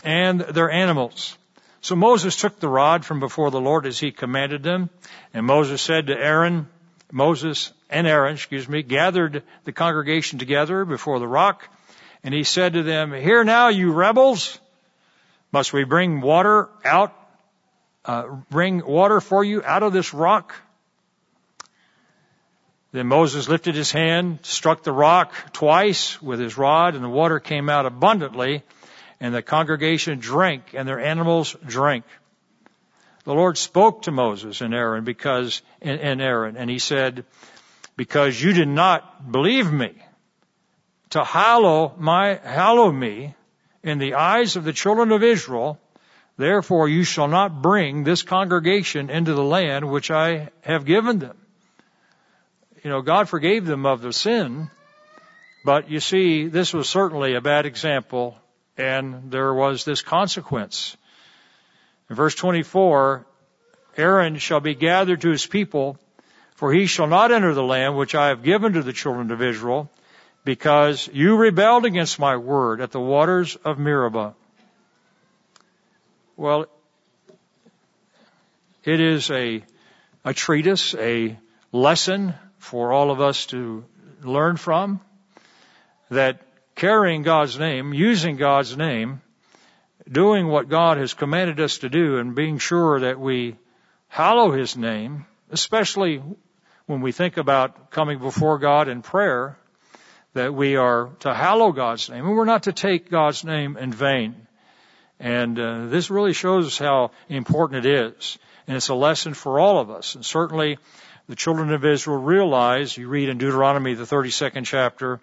and 0.04 0.42
their 0.42 0.70
animals. 0.70 1.38
So 1.80 1.96
Moses 1.96 2.36
took 2.36 2.60
the 2.60 2.68
rod 2.68 3.06
from 3.06 3.20
before 3.20 3.50
the 3.50 3.58
Lord 3.58 3.86
as 3.86 3.98
he 3.98 4.12
commanded 4.12 4.62
them, 4.62 4.90
and 5.32 5.46
Moses 5.46 5.80
said 5.80 6.08
to 6.08 6.14
Aaron, 6.14 6.68
Moses 7.10 7.72
and 7.88 8.06
Aaron, 8.06 8.34
excuse 8.34 8.68
me, 8.68 8.82
gathered 8.82 9.44
the 9.64 9.72
congregation 9.72 10.38
together 10.38 10.84
before 10.84 11.20
the 11.20 11.26
rock, 11.26 11.70
and 12.22 12.34
he 12.34 12.44
said 12.44 12.74
to 12.74 12.82
them, 12.82 13.12
Hear 13.12 13.44
now, 13.44 13.68
you 13.68 13.92
rebels, 13.92 14.58
must 15.52 15.72
we 15.72 15.84
bring 15.84 16.20
water 16.20 16.68
out, 16.84 17.14
uh, 18.04 18.24
bring 18.50 18.84
water 18.84 19.20
for 19.20 19.42
you 19.42 19.62
out 19.64 19.82
of 19.82 19.92
this 19.92 20.12
rock? 20.12 20.54
Then 22.92 23.06
Moses 23.06 23.48
lifted 23.48 23.74
his 23.74 23.92
hand, 23.92 24.40
struck 24.42 24.82
the 24.82 24.92
rock 24.92 25.32
twice 25.52 26.20
with 26.20 26.40
his 26.40 26.58
rod, 26.58 26.94
and 26.94 27.04
the 27.04 27.08
water 27.08 27.38
came 27.38 27.68
out 27.68 27.86
abundantly, 27.86 28.64
and 29.20 29.34
the 29.34 29.42
congregation 29.42 30.18
drank, 30.18 30.74
and 30.74 30.88
their 30.88 30.98
animals 30.98 31.56
drank. 31.64 32.04
The 33.24 33.34
Lord 33.34 33.58
spoke 33.58 34.02
to 34.02 34.10
Moses 34.10 34.60
and 34.60 34.74
Aaron 34.74 35.04
because, 35.04 35.62
and 35.80 36.20
Aaron, 36.20 36.56
and 36.56 36.68
he 36.68 36.78
said, 36.78 37.24
because 37.96 38.42
you 38.42 38.52
did 38.52 38.68
not 38.68 39.30
believe 39.30 39.70
me 39.70 39.92
to 41.10 41.24
hallow 41.24 41.94
my, 41.98 42.40
hallow 42.42 42.90
me 42.90 43.34
in 43.82 43.98
the 43.98 44.14
eyes 44.14 44.56
of 44.56 44.64
the 44.64 44.72
children 44.72 45.12
of 45.12 45.22
Israel, 45.22 45.78
therefore 46.36 46.88
you 46.88 47.04
shall 47.04 47.28
not 47.28 47.62
bring 47.62 48.04
this 48.04 48.22
congregation 48.22 49.10
into 49.10 49.34
the 49.34 49.44
land 49.44 49.90
which 49.90 50.10
I 50.10 50.50
have 50.62 50.84
given 50.84 51.18
them 51.18 51.36
you 52.82 52.90
know, 52.90 53.02
God 53.02 53.28
forgave 53.28 53.66
them 53.66 53.84
of 53.84 54.00
their 54.00 54.12
sin, 54.12 54.70
but 55.64 55.90
you 55.90 56.00
see, 56.00 56.48
this 56.48 56.72
was 56.72 56.88
certainly 56.88 57.34
a 57.34 57.40
bad 57.40 57.66
example, 57.66 58.36
and 58.78 59.30
there 59.30 59.52
was 59.52 59.84
this 59.84 60.00
consequence. 60.00 60.96
In 62.08 62.16
verse 62.16 62.34
24, 62.34 63.26
Aaron 63.96 64.36
shall 64.38 64.60
be 64.60 64.74
gathered 64.74 65.20
to 65.22 65.30
his 65.30 65.46
people, 65.46 65.98
for 66.54 66.72
he 66.72 66.86
shall 66.86 67.06
not 67.06 67.32
enter 67.32 67.52
the 67.52 67.62
land 67.62 67.96
which 67.96 68.14
I 68.14 68.28
have 68.28 68.42
given 68.42 68.74
to 68.74 68.82
the 68.82 68.92
children 68.92 69.30
of 69.30 69.42
Israel, 69.42 69.90
because 70.44 71.08
you 71.12 71.36
rebelled 71.36 71.84
against 71.84 72.18
my 72.18 72.36
word 72.36 72.80
at 72.80 72.92
the 72.92 73.00
waters 73.00 73.56
of 73.56 73.78
Meribah. 73.78 74.34
Well, 76.36 76.66
it 78.84 79.00
is 79.00 79.30
a, 79.30 79.62
a 80.24 80.32
treatise, 80.32 80.94
a 80.94 81.36
lesson 81.72 82.34
for 82.58 82.92
all 82.92 83.10
of 83.10 83.20
us 83.20 83.46
to 83.46 83.84
learn 84.22 84.56
from 84.56 85.00
that 86.10 86.40
carrying 86.74 87.22
God's 87.22 87.58
name, 87.58 87.92
using 87.92 88.36
God's 88.36 88.76
name, 88.76 89.20
doing 90.10 90.48
what 90.48 90.68
God 90.68 90.96
has 90.96 91.14
commanded 91.14 91.60
us 91.60 91.78
to 91.78 91.88
do 91.88 92.18
and 92.18 92.34
being 92.34 92.58
sure 92.58 93.00
that 93.00 93.20
we 93.20 93.56
hallow 94.08 94.50
His 94.50 94.76
name, 94.76 95.26
especially 95.50 96.22
when 96.86 97.02
we 97.02 97.12
think 97.12 97.36
about 97.36 97.90
coming 97.90 98.18
before 98.18 98.58
God 98.58 98.88
in 98.88 99.02
prayer, 99.02 99.56
that 100.34 100.54
we 100.54 100.76
are 100.76 101.10
to 101.20 101.34
hallow 101.34 101.72
God's 101.72 102.08
name 102.08 102.26
and 102.26 102.36
we're 102.36 102.44
not 102.44 102.64
to 102.64 102.72
take 102.72 103.10
God's 103.10 103.44
name 103.44 103.76
in 103.76 103.92
vain. 103.92 104.46
And 105.18 105.58
uh, 105.58 105.86
this 105.86 106.10
really 106.10 106.32
shows 106.32 106.78
how 106.78 107.10
important 107.28 107.84
it 107.84 107.92
is. 107.92 108.38
And 108.66 108.76
it's 108.76 108.88
a 108.88 108.94
lesson 108.94 109.34
for 109.34 109.58
all 109.58 109.78
of 109.78 109.90
us. 109.90 110.14
And 110.14 110.24
certainly 110.24 110.78
the 111.28 111.36
children 111.36 111.72
of 111.72 111.84
Israel 111.84 112.18
realized, 112.18 112.96
you 112.96 113.08
read 113.08 113.28
in 113.28 113.38
Deuteronomy, 113.38 113.94
the 113.94 114.04
32nd 114.04 114.64
chapter, 114.64 115.20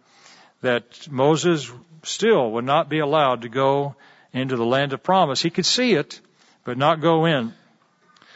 that 0.62 1.08
Moses 1.10 1.72
still 2.04 2.52
would 2.52 2.66
not 2.66 2.90
be 2.90 3.00
allowed 3.00 3.42
to 3.42 3.50
go 3.50 3.96
into 4.34 4.56
the 4.56 4.66
land 4.66 4.94
of 4.94 5.02
promise. 5.02 5.42
He 5.42 5.50
could 5.50 5.66
see 5.66 5.94
it, 5.94 6.20
but 6.64 6.78
not 6.78 7.02
go 7.02 7.26
in. 7.26 7.54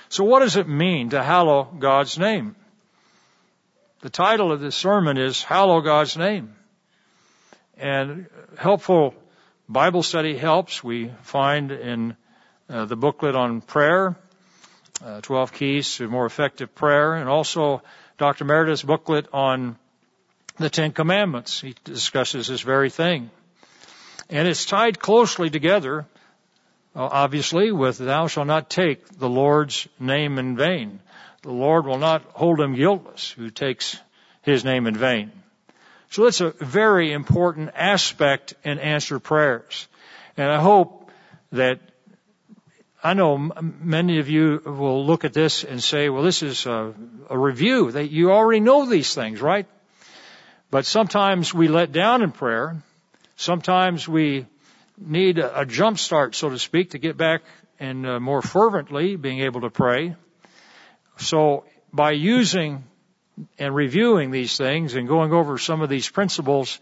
So 0.09 0.23
what 0.23 0.39
does 0.39 0.55
it 0.55 0.67
mean 0.67 1.11
to 1.11 1.23
hallow 1.23 1.63
God's 1.63 2.17
name? 2.17 2.55
The 4.01 4.09
title 4.09 4.51
of 4.51 4.59
this 4.59 4.75
sermon 4.75 5.17
is 5.17 5.43
Hallow 5.43 5.81
God's 5.81 6.17
Name. 6.17 6.55
And 7.81 8.27
helpful 8.59 9.15
Bible 9.67 10.03
study 10.03 10.37
helps 10.37 10.83
we 10.83 11.11
find 11.23 11.71
in 11.71 12.15
uh, 12.69 12.85
the 12.85 12.95
booklet 12.95 13.35
on 13.35 13.61
prayer 13.61 14.15
uh, 15.03 15.19
12 15.21 15.51
Keys 15.51 15.95
to 15.95 16.07
More 16.07 16.27
Effective 16.27 16.75
Prayer, 16.75 17.15
and 17.15 17.27
also 17.27 17.81
Dr. 18.19 18.45
Meredith's 18.45 18.83
booklet 18.83 19.27
on 19.33 19.77
the 20.57 20.69
Ten 20.69 20.91
Commandments. 20.91 21.59
He 21.59 21.73
discusses 21.83 22.47
this 22.47 22.61
very 22.61 22.91
thing. 22.91 23.31
And 24.29 24.47
it's 24.47 24.67
tied 24.67 24.99
closely 24.99 25.49
together, 25.49 26.05
uh, 26.95 27.09
obviously, 27.11 27.71
with 27.71 27.97
thou 27.97 28.27
shalt 28.27 28.45
not 28.45 28.69
take 28.69 29.07
the 29.17 29.27
Lord's 29.27 29.87
name 29.99 30.37
in 30.37 30.55
vain. 30.55 30.99
The 31.41 31.51
Lord 31.51 31.87
will 31.87 31.97
not 31.97 32.21
hold 32.33 32.59
him 32.59 32.75
guiltless 32.75 33.31
who 33.31 33.49
takes 33.49 33.97
his 34.43 34.63
name 34.63 34.85
in 34.85 34.95
vain. 34.95 35.31
So 36.11 36.25
that's 36.25 36.41
a 36.41 36.49
very 36.49 37.13
important 37.13 37.71
aspect 37.73 38.53
in 38.65 38.79
answered 38.79 39.21
prayers. 39.21 39.87
And 40.35 40.51
I 40.51 40.59
hope 40.61 41.09
that 41.53 41.79
I 43.01 43.13
know 43.13 43.37
many 43.37 44.19
of 44.19 44.27
you 44.27 44.61
will 44.65 45.05
look 45.05 45.23
at 45.23 45.31
this 45.31 45.63
and 45.63 45.81
say, 45.81 46.09
well, 46.09 46.21
this 46.21 46.43
is 46.43 46.65
a, 46.65 46.93
a 47.29 47.37
review. 47.37 47.91
That 47.91 48.11
you 48.11 48.33
already 48.33 48.59
know 48.59 48.85
these 48.85 49.15
things, 49.15 49.41
right? 49.41 49.65
But 50.69 50.85
sometimes 50.85 51.53
we 51.53 51.69
let 51.69 51.93
down 51.93 52.21
in 52.21 52.31
prayer. 52.31 52.83
Sometimes 53.37 54.05
we 54.05 54.45
need 54.97 55.39
a, 55.39 55.65
jump 55.65 55.97
start, 55.97 56.35
so 56.35 56.49
to 56.49 56.59
speak, 56.59 56.91
to 56.91 56.99
get 56.99 57.15
back 57.15 57.41
and 57.79 58.05
uh, 58.05 58.19
more 58.19 58.41
fervently 58.41 59.15
being 59.15 59.39
able 59.39 59.61
to 59.61 59.69
pray. 59.69 60.15
So 61.17 61.63
by 61.93 62.11
using 62.11 62.83
and 63.57 63.75
reviewing 63.75 64.31
these 64.31 64.57
things 64.57 64.95
and 64.95 65.07
going 65.07 65.31
over 65.33 65.57
some 65.57 65.81
of 65.81 65.89
these 65.89 66.09
principles, 66.09 66.79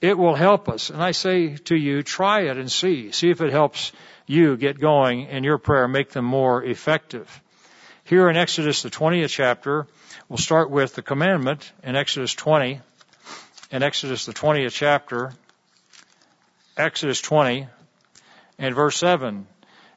it 0.00 0.16
will 0.16 0.34
help 0.34 0.68
us. 0.68 0.90
And 0.90 1.02
I 1.02 1.12
say 1.12 1.56
to 1.56 1.76
you, 1.76 2.02
try 2.02 2.42
it 2.42 2.56
and 2.56 2.70
see. 2.70 3.10
See 3.12 3.30
if 3.30 3.40
it 3.40 3.50
helps 3.50 3.92
you 4.26 4.56
get 4.56 4.78
going 4.78 5.22
in 5.22 5.44
your 5.44 5.58
prayer, 5.58 5.88
make 5.88 6.10
them 6.10 6.24
more 6.24 6.62
effective. 6.62 7.42
Here 8.04 8.28
in 8.28 8.36
Exodus, 8.36 8.82
the 8.82 8.90
20th 8.90 9.30
chapter, 9.30 9.86
we'll 10.28 10.38
start 10.38 10.70
with 10.70 10.94
the 10.94 11.02
commandment 11.02 11.72
in 11.82 11.96
Exodus 11.96 12.34
20. 12.34 12.80
In 13.70 13.82
Exodus, 13.82 14.24
the 14.24 14.32
20th 14.32 14.72
chapter, 14.72 15.32
Exodus 16.76 17.20
20 17.20 17.66
and 18.58 18.74
verse 18.74 18.96
7, 18.96 19.46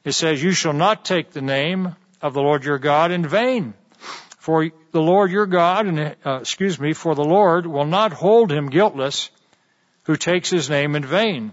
it 0.04 0.12
says, 0.12 0.42
You 0.42 0.52
shall 0.52 0.72
not 0.72 1.04
take 1.04 1.30
the 1.30 1.40
name 1.40 1.96
of 2.20 2.34
the 2.34 2.42
Lord 2.42 2.64
your 2.64 2.78
God 2.78 3.12
in 3.12 3.26
vain. 3.26 3.74
For 4.38 4.70
the 4.92 5.00
Lord 5.00 5.30
your 5.30 5.46
God, 5.46 5.86
and, 5.86 6.16
uh, 6.24 6.38
excuse 6.40 6.78
me, 6.78 6.92
for 6.92 7.14
the 7.14 7.24
Lord 7.24 7.66
will 7.66 7.86
not 7.86 8.12
hold 8.12 8.52
him 8.52 8.68
guiltless 8.68 9.30
who 10.04 10.16
takes 10.16 10.50
his 10.50 10.68
name 10.68 10.94
in 10.94 11.04
vain. 11.04 11.50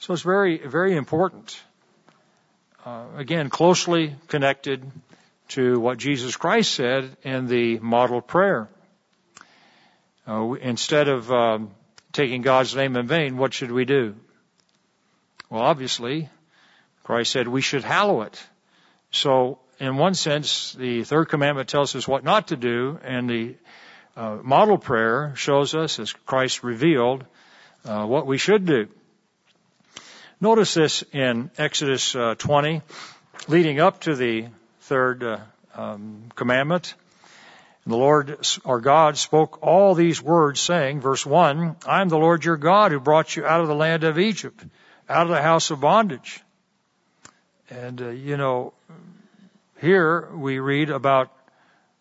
So 0.00 0.12
it's 0.12 0.22
very, 0.22 0.58
very 0.58 0.96
important. 0.96 1.58
Uh, 2.84 3.06
again, 3.16 3.48
closely 3.48 4.14
connected 4.28 4.84
to 5.48 5.80
what 5.80 5.96
Jesus 5.96 6.36
Christ 6.36 6.74
said 6.74 7.16
in 7.22 7.46
the 7.46 7.78
model 7.78 8.20
prayer. 8.20 8.68
Uh, 10.28 10.52
instead 10.52 11.08
of 11.08 11.30
um, 11.32 11.70
taking 12.12 12.42
God's 12.42 12.76
name 12.76 12.96
in 12.96 13.06
vain, 13.06 13.38
what 13.38 13.54
should 13.54 13.72
we 13.72 13.86
do? 13.86 14.14
Well, 15.48 15.62
obviously, 15.62 16.28
Christ 17.04 17.32
said 17.32 17.48
we 17.48 17.62
should 17.62 17.84
hallow 17.84 18.22
it. 18.22 18.42
So, 19.10 19.58
in 19.84 19.96
one 19.96 20.14
sense, 20.14 20.72
the 20.72 21.04
third 21.04 21.28
commandment 21.28 21.68
tells 21.68 21.94
us 21.94 22.06
what 22.06 22.24
not 22.24 22.48
to 22.48 22.56
do, 22.56 22.98
and 23.02 23.28
the 23.28 23.54
uh, 24.16 24.38
model 24.42 24.78
prayer 24.78 25.34
shows 25.36 25.74
us, 25.74 25.98
as 25.98 26.12
Christ 26.12 26.62
revealed, 26.62 27.24
uh, 27.84 28.06
what 28.06 28.26
we 28.26 28.38
should 28.38 28.64
do. 28.64 28.88
Notice 30.40 30.74
this 30.74 31.04
in 31.12 31.50
Exodus 31.58 32.14
uh, 32.14 32.34
20, 32.36 32.82
leading 33.48 33.80
up 33.80 34.00
to 34.02 34.14
the 34.14 34.46
third 34.80 35.22
uh, 35.22 35.38
um, 35.74 36.24
commandment. 36.34 36.94
The 37.86 37.96
Lord, 37.96 38.38
our 38.64 38.80
God, 38.80 39.18
spoke 39.18 39.58
all 39.62 39.94
these 39.94 40.22
words 40.22 40.60
saying, 40.60 41.00
verse 41.00 41.26
1, 41.26 41.76
I 41.86 42.00
am 42.00 42.08
the 42.08 42.18
Lord 42.18 42.44
your 42.44 42.56
God 42.56 42.92
who 42.92 43.00
brought 43.00 43.36
you 43.36 43.44
out 43.44 43.60
of 43.60 43.68
the 43.68 43.74
land 43.74 44.04
of 44.04 44.18
Egypt, 44.18 44.64
out 45.08 45.26
of 45.26 45.28
the 45.28 45.42
house 45.42 45.70
of 45.70 45.80
bondage. 45.80 46.40
And, 47.68 48.00
uh, 48.00 48.08
you 48.08 48.36
know, 48.38 48.72
here 49.84 50.30
we 50.34 50.58
read 50.60 50.88
about 50.88 51.30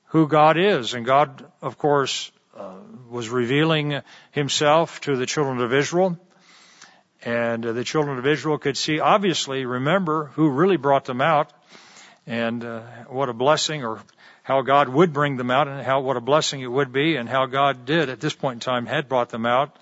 who 0.06 0.28
God 0.28 0.58
is. 0.58 0.94
And 0.94 1.06
God, 1.06 1.46
of 1.62 1.78
course, 1.78 2.32
uh, 2.58 2.76
was 3.10 3.28
revealing 3.30 4.02
himself 4.32 5.02
to 5.02 5.18
the 5.18 5.26
children 5.26 5.60
of 5.60 5.74
Israel. 5.74 6.18
And 7.26 7.66
uh, 7.66 7.74
the 7.74 7.84
children 7.84 8.18
of 8.20 8.26
Israel 8.26 8.58
could 8.58 8.78
see, 8.78 9.02
obviously, 9.02 9.66
remember 9.66 10.28
who 10.36 10.50
really 10.50 10.78
brought 10.78 11.04
them 11.04 11.20
out 11.20 11.52
and 12.26 12.64
uh, 12.64 12.82
what 13.10 13.28
a 13.28 13.34
blessing 13.34 13.84
or 13.84 14.00
how 14.44 14.62
God 14.62 14.88
would 14.88 15.12
bring 15.12 15.36
them 15.36 15.52
out 15.52 15.68
and 15.68 15.82
how 15.86 16.00
what 16.00 16.16
a 16.16 16.22
blessing 16.22 16.62
it 16.62 16.72
would 16.72 16.94
be 16.94 17.18
and 17.18 17.28
how 17.28 17.48
God 17.48 17.86
did 17.86 18.08
at 18.08 18.22
this 18.22 18.34
point 18.34 18.56
in 18.56 18.60
time 18.62 18.86
had 18.86 19.10
brought 19.10 19.30
them 19.30 19.46
out. 19.46 19.76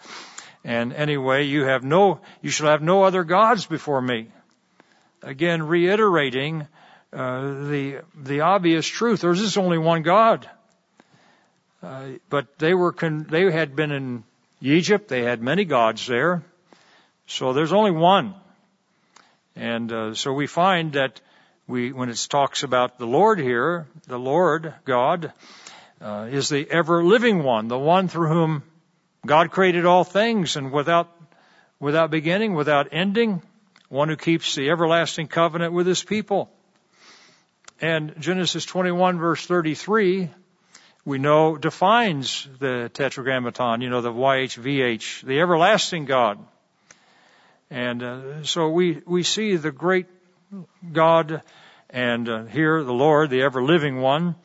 And 0.64 0.92
anyway, 0.92 1.44
you 1.44 1.66
have 1.66 1.84
no, 1.84 2.22
you 2.42 2.50
shall 2.50 2.68
have 2.68 2.82
no 2.82 3.04
other 3.04 3.24
gods 3.24 3.68
before 3.68 4.02
me. 4.02 4.30
Again, 5.22 5.62
reiterating 5.62 6.68
uh, 7.14 7.42
the 7.66 8.02
the 8.16 8.42
obvious 8.42 8.86
truth. 8.86 9.22
There's 9.22 9.42
just 9.42 9.58
only 9.58 9.78
one 9.78 10.02
God. 10.02 10.50
Uh, 11.84 12.10
but 12.30 12.58
they 12.60 12.74
were 12.74 12.92
con- 12.92 13.28
they 13.30 13.52
had 13.52 13.76
been 13.76 13.92
in 13.92 14.24
Egypt. 14.62 15.08
They 15.08 15.24
had 15.24 15.42
many 15.42 15.66
gods 15.66 16.06
there. 16.08 16.44
So 17.28 17.54
there's 17.54 17.74
only 17.74 17.92
one. 17.92 18.36
And 19.56 19.92
uh, 19.92 20.14
so 20.14 20.34
we 20.34 20.48
find 20.48 20.94
that 20.94 21.20
we, 21.68 21.92
when 21.92 22.10
it 22.10 22.28
talks 22.30 22.64
about 22.64 22.98
the 22.98 23.08
Lord 23.08 23.40
here, 23.40 23.88
the 24.08 24.20
Lord 24.20 24.74
God 24.86 25.34
uh, 26.00 26.28
is 26.32 26.50
the 26.50 26.70
ever 26.70 27.04
living 27.04 27.44
one, 27.44 27.68
the 27.68 27.80
one 27.80 28.08
through 28.08 28.28
whom 28.28 28.64
God 29.26 29.52
created 29.52 29.86
all 29.86 30.04
things, 30.04 30.56
and 30.56 30.72
without 30.72 31.10
without 31.80 32.12
beginning, 32.12 32.54
without 32.54 32.90
ending, 32.92 33.42
one 33.90 34.10
who 34.10 34.16
keeps 34.16 34.56
the 34.56 34.70
everlasting 34.70 35.28
covenant 35.28 35.74
with 35.74 35.88
His 35.88 36.04
people. 36.04 36.50
And 37.82 38.14
Genesis 38.20 38.64
21 38.66 39.18
verse 39.18 39.46
33 39.46 40.30
we 41.04 41.18
know 41.18 41.58
defines 41.58 42.48
the 42.60 42.92
tetragrammaton, 42.94 43.82
you 43.82 43.90
know, 43.90 44.02
the 44.02 44.14
YHVH, 44.14 45.24
the 45.24 45.40
everlasting 45.40 46.06
God. 46.06 46.38
And 47.72 48.04
uh, 48.04 48.44
so 48.44 48.70
we, 48.70 49.02
we 49.08 49.24
see 49.24 49.56
the 49.56 49.72
great 49.72 50.06
God 50.94 51.42
and 51.90 52.30
uh, 52.30 52.44
here 52.46 52.84
the 52.84 52.94
Lord, 52.94 53.30
the 53.30 53.42
ever 53.42 53.64
living 53.64 54.00
one, 54.00 54.36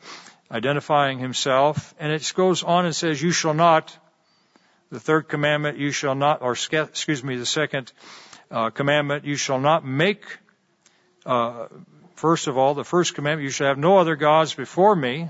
identifying 0.49 1.19
himself. 1.19 1.93
And 1.99 2.11
it 2.11 2.31
goes 2.35 2.63
on 2.63 2.85
and 2.85 2.95
says, 2.95 3.21
you 3.21 3.31
shall 3.31 3.53
not, 3.53 3.95
the 4.89 4.99
third 4.99 5.29
commandment, 5.29 5.77
you 5.77 5.91
shall 5.91 6.15
not, 6.15 6.41
or 6.41 6.53
excuse 6.53 7.23
me, 7.23 7.35
the 7.35 7.45
second 7.45 7.91
uh, 8.49 8.71
commandment, 8.71 9.25
you 9.25 9.35
shall 9.35 9.59
not 9.59 9.85
make, 9.85 10.25
uh, 11.25 11.67
first 12.17 12.47
of 12.47 12.57
all, 12.57 12.73
the 12.73 12.83
first 12.83 13.15
commandment, 13.15 13.45
you 13.45 13.51
shall 13.51 13.67
have 13.67 13.77
no 13.77 13.97
other 13.97 14.15
gods 14.15 14.53
before 14.53 14.95
me. 14.95 15.29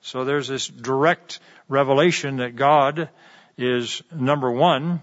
So 0.00 0.24
there's 0.24 0.48
this 0.48 0.66
direct 0.66 1.40
revelation 1.68 2.38
that 2.38 2.56
God 2.56 3.10
is 3.56 4.02
number 4.14 4.50
one, 4.50 5.02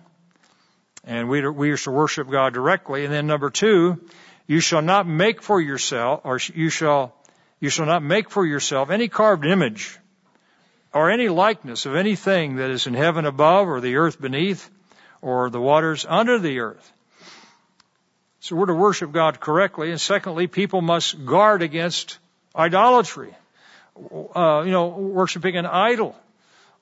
and 1.04 1.30
we, 1.30 1.48
we 1.48 1.72
are 1.72 1.78
to 1.78 1.92
worship 1.92 2.30
God 2.30 2.54
directly. 2.54 3.06
And 3.06 3.14
then 3.14 3.28
number 3.28 3.52
two, 3.52 4.02
you 4.48 4.60
shall 4.60 4.82
not 4.82 5.08
make 5.08 5.42
for 5.42 5.62
yourself, 5.62 6.22
or 6.24 6.40
you 6.54 6.70
shall, 6.70 7.16
you 7.60 7.70
shall 7.70 7.86
not 7.86 8.02
make 8.02 8.32
for 8.32 8.46
yourself 8.46 8.90
any 8.90 9.08
carved 9.08 9.46
image 9.46 10.00
or 10.94 11.12
any 11.12 11.30
likeness 11.30 11.86
of 11.86 11.96
anything 11.96 12.56
that 12.56 12.72
is 12.72 12.88
in 12.88 12.96
heaven 12.96 13.26
above 13.26 13.68
or 13.68 13.82
the 13.82 13.98
earth 13.98 14.20
beneath 14.20 14.70
or 15.22 15.52
the 15.52 15.62
waters 15.62 16.06
under 16.10 16.40
the 16.40 16.60
earth. 16.60 16.92
So 18.48 18.56
we're 18.56 18.68
to 18.68 18.74
worship 18.74 19.12
God 19.12 19.42
correctly. 19.42 19.92
And 19.92 20.00
secondly, 20.00 20.48
people 20.48 20.80
must 20.82 21.26
guard 21.26 21.62
against 21.62 22.18
idolatry 22.56 23.36
uh, 24.34 24.64
you 24.66 24.72
know, 24.72 24.88
worshiping 24.88 25.58
an 25.58 25.66
idol 25.66 26.16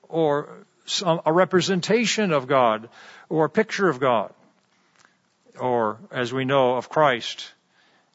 or 0.08 0.48
some, 0.84 1.22
a 1.26 1.32
representation 1.32 2.30
of 2.30 2.46
God 2.46 2.88
or 3.28 3.46
a 3.46 3.50
picture 3.50 3.88
of 3.88 3.98
God 3.98 4.32
or, 5.58 5.98
as 6.12 6.32
we 6.32 6.44
know, 6.44 6.76
of 6.76 6.88
Christ. 6.88 7.52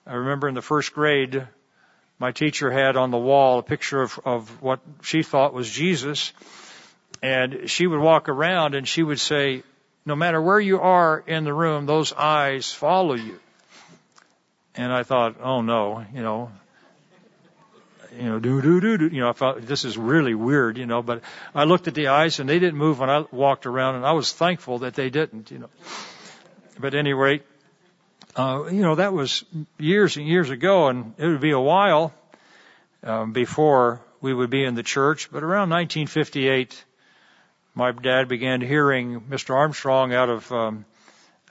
I 0.08 0.14
remember 0.14 0.48
in 0.48 0.56
the 0.56 0.62
first 0.62 0.94
grade, 0.94 1.46
my 2.20 2.32
teacher 2.32 2.72
had 2.72 2.96
on 2.96 3.12
the 3.12 3.18
wall 3.18 3.60
a 3.60 3.64
picture 3.64 4.02
of, 4.02 4.18
of 4.24 4.62
what 4.62 4.80
she 5.02 5.24
thought 5.24 5.54
was 5.54 5.70
Jesus. 5.70 6.32
And 7.22 7.70
she 7.70 7.86
would 7.86 8.00
walk 8.00 8.30
around 8.30 8.76
and 8.76 8.88
she 8.88 9.04
would 9.04 9.20
say, 9.20 9.64
no 10.06 10.16
matter 10.16 10.42
where 10.42 10.60
you 10.60 10.80
are 10.80 11.24
in 11.26 11.44
the 11.44 11.54
room, 11.54 11.86
those 11.86 12.14
eyes 12.14 12.72
follow 12.72 13.14
you. 13.14 13.40
And 14.76 14.92
I 14.92 15.04
thought, 15.04 15.36
oh 15.42 15.62
no, 15.62 16.06
you 16.14 16.22
know, 16.22 16.52
you 18.18 18.24
know, 18.24 18.40
do 18.40 18.62
do 18.62 18.82
do 18.82 18.98
do. 18.98 19.08
You 19.08 19.22
know, 19.22 19.30
I 19.30 19.34
thought 19.34 19.62
this 19.62 19.86
is 19.86 19.98
really 19.98 20.36
weird, 20.36 20.78
you 20.78 20.86
know. 20.86 21.02
But 21.02 21.22
I 21.56 21.64
looked 21.64 21.88
at 21.88 21.94
the 21.94 22.08
eyes 22.08 22.40
and 22.40 22.50
they 22.50 22.60
didn't 22.60 22.78
move 22.78 23.00
when 23.00 23.10
I 23.10 23.26
walked 23.32 23.66
around, 23.66 23.96
and 23.96 24.06
I 24.06 24.14
was 24.14 24.32
thankful 24.34 24.80
that 24.80 24.96
they 24.96 25.10
didn't, 25.10 25.52
you 25.52 25.60
know. 25.60 25.70
But 26.80 26.94
anyway, 26.94 27.42
uh, 28.36 28.66
you 28.72 28.82
know, 28.82 28.96
that 28.96 29.14
was 29.14 29.44
years 29.78 30.18
and 30.18 30.28
years 30.28 30.50
ago, 30.50 30.88
and 30.88 31.14
it 31.18 31.28
would 31.28 31.42
be 31.42 31.52
a 31.52 31.60
while 31.60 32.14
um, 33.04 33.34
before 33.34 34.02
we 34.22 34.34
would 34.34 34.50
be 34.50 34.64
in 34.64 34.76
the 34.76 34.84
church. 34.84 35.30
But 35.32 35.44
around 35.44 35.70
1958, 35.70 36.84
my 37.74 37.92
dad 37.92 38.28
began 38.28 38.62
hearing 38.62 39.22
Mr. 39.22 39.56
Armstrong 39.56 40.14
out 40.14 40.30
of 40.30 40.52
um, 40.52 40.86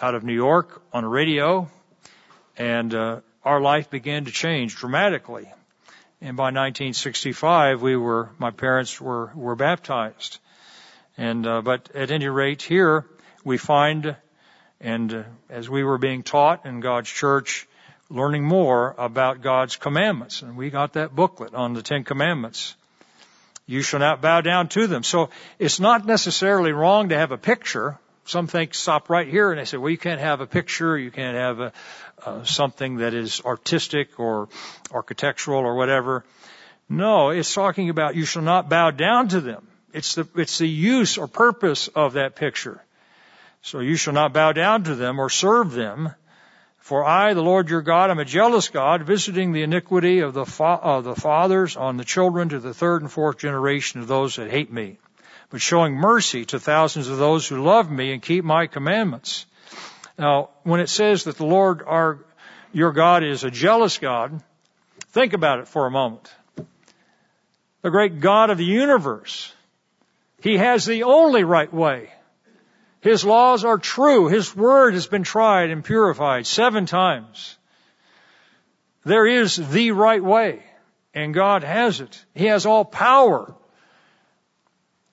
out 0.00 0.14
of 0.14 0.24
New 0.24 0.34
York 0.34 0.82
on 0.92 1.04
a 1.04 1.08
radio, 1.08 1.70
and 2.56 2.94
uh, 2.94 3.20
our 3.44 3.60
life 3.60 3.90
began 3.90 4.24
to 4.24 4.30
change 4.30 4.76
dramatically. 4.76 5.50
And 6.22 6.36
by 6.36 6.44
1965, 6.44 7.80
we 7.80 7.96
were, 7.96 8.30
my 8.38 8.50
parents 8.50 9.00
were, 9.00 9.30
were 9.34 9.56
baptized. 9.56 10.38
And, 11.16 11.46
uh, 11.46 11.62
but 11.62 11.94
at 11.94 12.10
any 12.10 12.28
rate 12.28 12.60
here, 12.60 13.06
we 13.42 13.56
find, 13.56 14.16
and 14.80 15.12
uh, 15.12 15.22
as 15.48 15.70
we 15.70 15.82
were 15.82 15.96
being 15.96 16.22
taught 16.22 16.66
in 16.66 16.80
God's 16.80 17.08
church, 17.08 17.66
learning 18.10 18.44
more 18.44 18.94
about 18.98 19.40
God's 19.40 19.76
commandments. 19.76 20.42
And 20.42 20.56
we 20.56 20.68
got 20.68 20.94
that 20.94 21.14
booklet 21.14 21.54
on 21.54 21.72
the 21.72 21.82
Ten 21.82 22.04
Commandments. 22.04 22.76
You 23.70 23.82
shall 23.82 24.00
not 24.00 24.20
bow 24.20 24.40
down 24.40 24.66
to 24.70 24.88
them. 24.88 25.04
So 25.04 25.30
it's 25.60 25.78
not 25.78 26.04
necessarily 26.04 26.72
wrong 26.72 27.10
to 27.10 27.16
have 27.16 27.30
a 27.30 27.38
picture. 27.38 28.00
Some 28.24 28.48
think 28.48 28.74
stop 28.74 29.08
right 29.08 29.28
here 29.28 29.52
and 29.52 29.60
they 29.60 29.64
say, 29.64 29.76
well, 29.76 29.90
you 29.90 29.96
can't 29.96 30.20
have 30.20 30.40
a 30.40 30.46
picture, 30.46 30.98
you 30.98 31.12
can't 31.12 31.36
have 31.36 31.60
a, 31.60 31.72
uh, 32.26 32.42
something 32.42 32.96
that 32.96 33.14
is 33.14 33.40
artistic 33.44 34.18
or 34.18 34.48
architectural 34.90 35.60
or 35.60 35.76
whatever. 35.76 36.24
No, 36.88 37.30
it's 37.30 37.54
talking 37.54 37.90
about 37.90 38.16
you 38.16 38.24
shall 38.24 38.42
not 38.42 38.68
bow 38.68 38.90
down 38.90 39.28
to 39.28 39.40
them. 39.40 39.68
It's 39.92 40.16
the, 40.16 40.26
it's 40.34 40.58
the 40.58 40.68
use 40.68 41.16
or 41.16 41.28
purpose 41.28 41.86
of 41.86 42.14
that 42.14 42.34
picture. 42.34 42.84
So 43.62 43.78
you 43.78 43.94
shall 43.94 44.14
not 44.14 44.32
bow 44.32 44.50
down 44.50 44.82
to 44.84 44.96
them 44.96 45.20
or 45.20 45.30
serve 45.30 45.70
them. 45.70 46.12
For 46.90 47.04
I, 47.04 47.34
the 47.34 47.40
Lord 47.40 47.70
your 47.70 47.82
God, 47.82 48.10
am 48.10 48.18
a 48.18 48.24
jealous 48.24 48.68
God, 48.68 49.04
visiting 49.04 49.52
the 49.52 49.62
iniquity 49.62 50.18
of 50.18 50.34
the, 50.34 50.44
fa- 50.44 51.00
the 51.04 51.14
fathers 51.14 51.76
on 51.76 51.96
the 51.96 52.04
children 52.04 52.48
to 52.48 52.58
the 52.58 52.74
third 52.74 53.02
and 53.02 53.12
fourth 53.12 53.38
generation 53.38 54.00
of 54.00 54.08
those 54.08 54.34
that 54.34 54.50
hate 54.50 54.72
me, 54.72 54.98
but 55.50 55.60
showing 55.60 55.94
mercy 55.94 56.46
to 56.46 56.58
thousands 56.58 57.06
of 57.06 57.18
those 57.18 57.46
who 57.46 57.62
love 57.62 57.88
me 57.88 58.12
and 58.12 58.20
keep 58.20 58.44
my 58.44 58.66
commandments. 58.66 59.46
Now, 60.18 60.50
when 60.64 60.80
it 60.80 60.88
says 60.88 61.22
that 61.24 61.36
the 61.36 61.46
Lord 61.46 61.84
our, 61.86 62.18
your 62.72 62.90
God 62.90 63.22
is 63.22 63.44
a 63.44 63.52
jealous 63.52 63.98
God, 63.98 64.42
think 65.12 65.32
about 65.32 65.60
it 65.60 65.68
for 65.68 65.86
a 65.86 65.92
moment. 65.92 66.28
The 67.82 67.90
great 67.90 68.18
God 68.18 68.50
of 68.50 68.58
the 68.58 68.64
universe. 68.64 69.54
He 70.42 70.56
has 70.56 70.86
the 70.86 71.04
only 71.04 71.44
right 71.44 71.72
way. 71.72 72.10
His 73.00 73.24
laws 73.24 73.64
are 73.64 73.78
true. 73.78 74.28
His 74.28 74.54
word 74.54 74.94
has 74.94 75.06
been 75.06 75.22
tried 75.22 75.70
and 75.70 75.84
purified 75.84 76.46
seven 76.46 76.86
times. 76.86 77.56
There 79.04 79.26
is 79.26 79.56
the 79.56 79.92
right 79.92 80.22
way, 80.22 80.62
and 81.14 81.32
God 81.32 81.64
has 81.64 82.00
it. 82.00 82.24
He 82.34 82.46
has 82.46 82.66
all 82.66 82.84
power. 82.84 83.54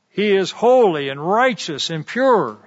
He 0.10 0.36
is 0.36 0.52
holy 0.52 1.10
and 1.10 1.26
righteous 1.26 1.90
and 1.90 2.06
pure. 2.06 2.58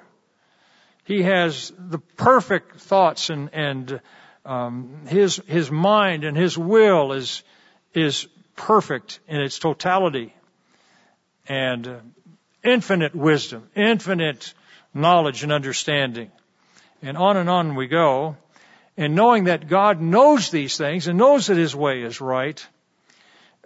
He 1.04 1.22
has 1.22 1.72
the 1.76 1.98
perfect 1.98 2.80
thoughts 2.80 3.28
and, 3.28 3.50
and 3.52 4.00
um, 4.44 5.06
his, 5.06 5.42
his 5.46 5.70
mind 5.70 6.24
and 6.24 6.37
his 6.37 6.56
will 6.56 7.12
is, 7.12 7.42
is 7.92 8.26
perfect 8.56 9.20
in 9.28 9.40
its 9.40 9.59
totality. 9.59 10.33
And 11.48 11.88
uh, 11.88 11.96
infinite 12.62 13.14
wisdom, 13.14 13.68
infinite 13.74 14.54
knowledge 14.94 15.42
and 15.42 15.53
understanding. 15.53 16.31
And 17.03 17.16
on 17.16 17.37
and 17.37 17.48
on 17.48 17.74
we 17.74 17.87
go. 17.87 18.37
And 18.96 19.14
knowing 19.14 19.44
that 19.44 19.68
God 19.68 20.00
knows 20.00 20.50
these 20.50 20.76
things 20.76 21.07
and 21.07 21.18
knows 21.18 21.46
that 21.46 21.57
His 21.57 21.74
way 21.74 22.03
is 22.03 22.20
right, 22.20 22.64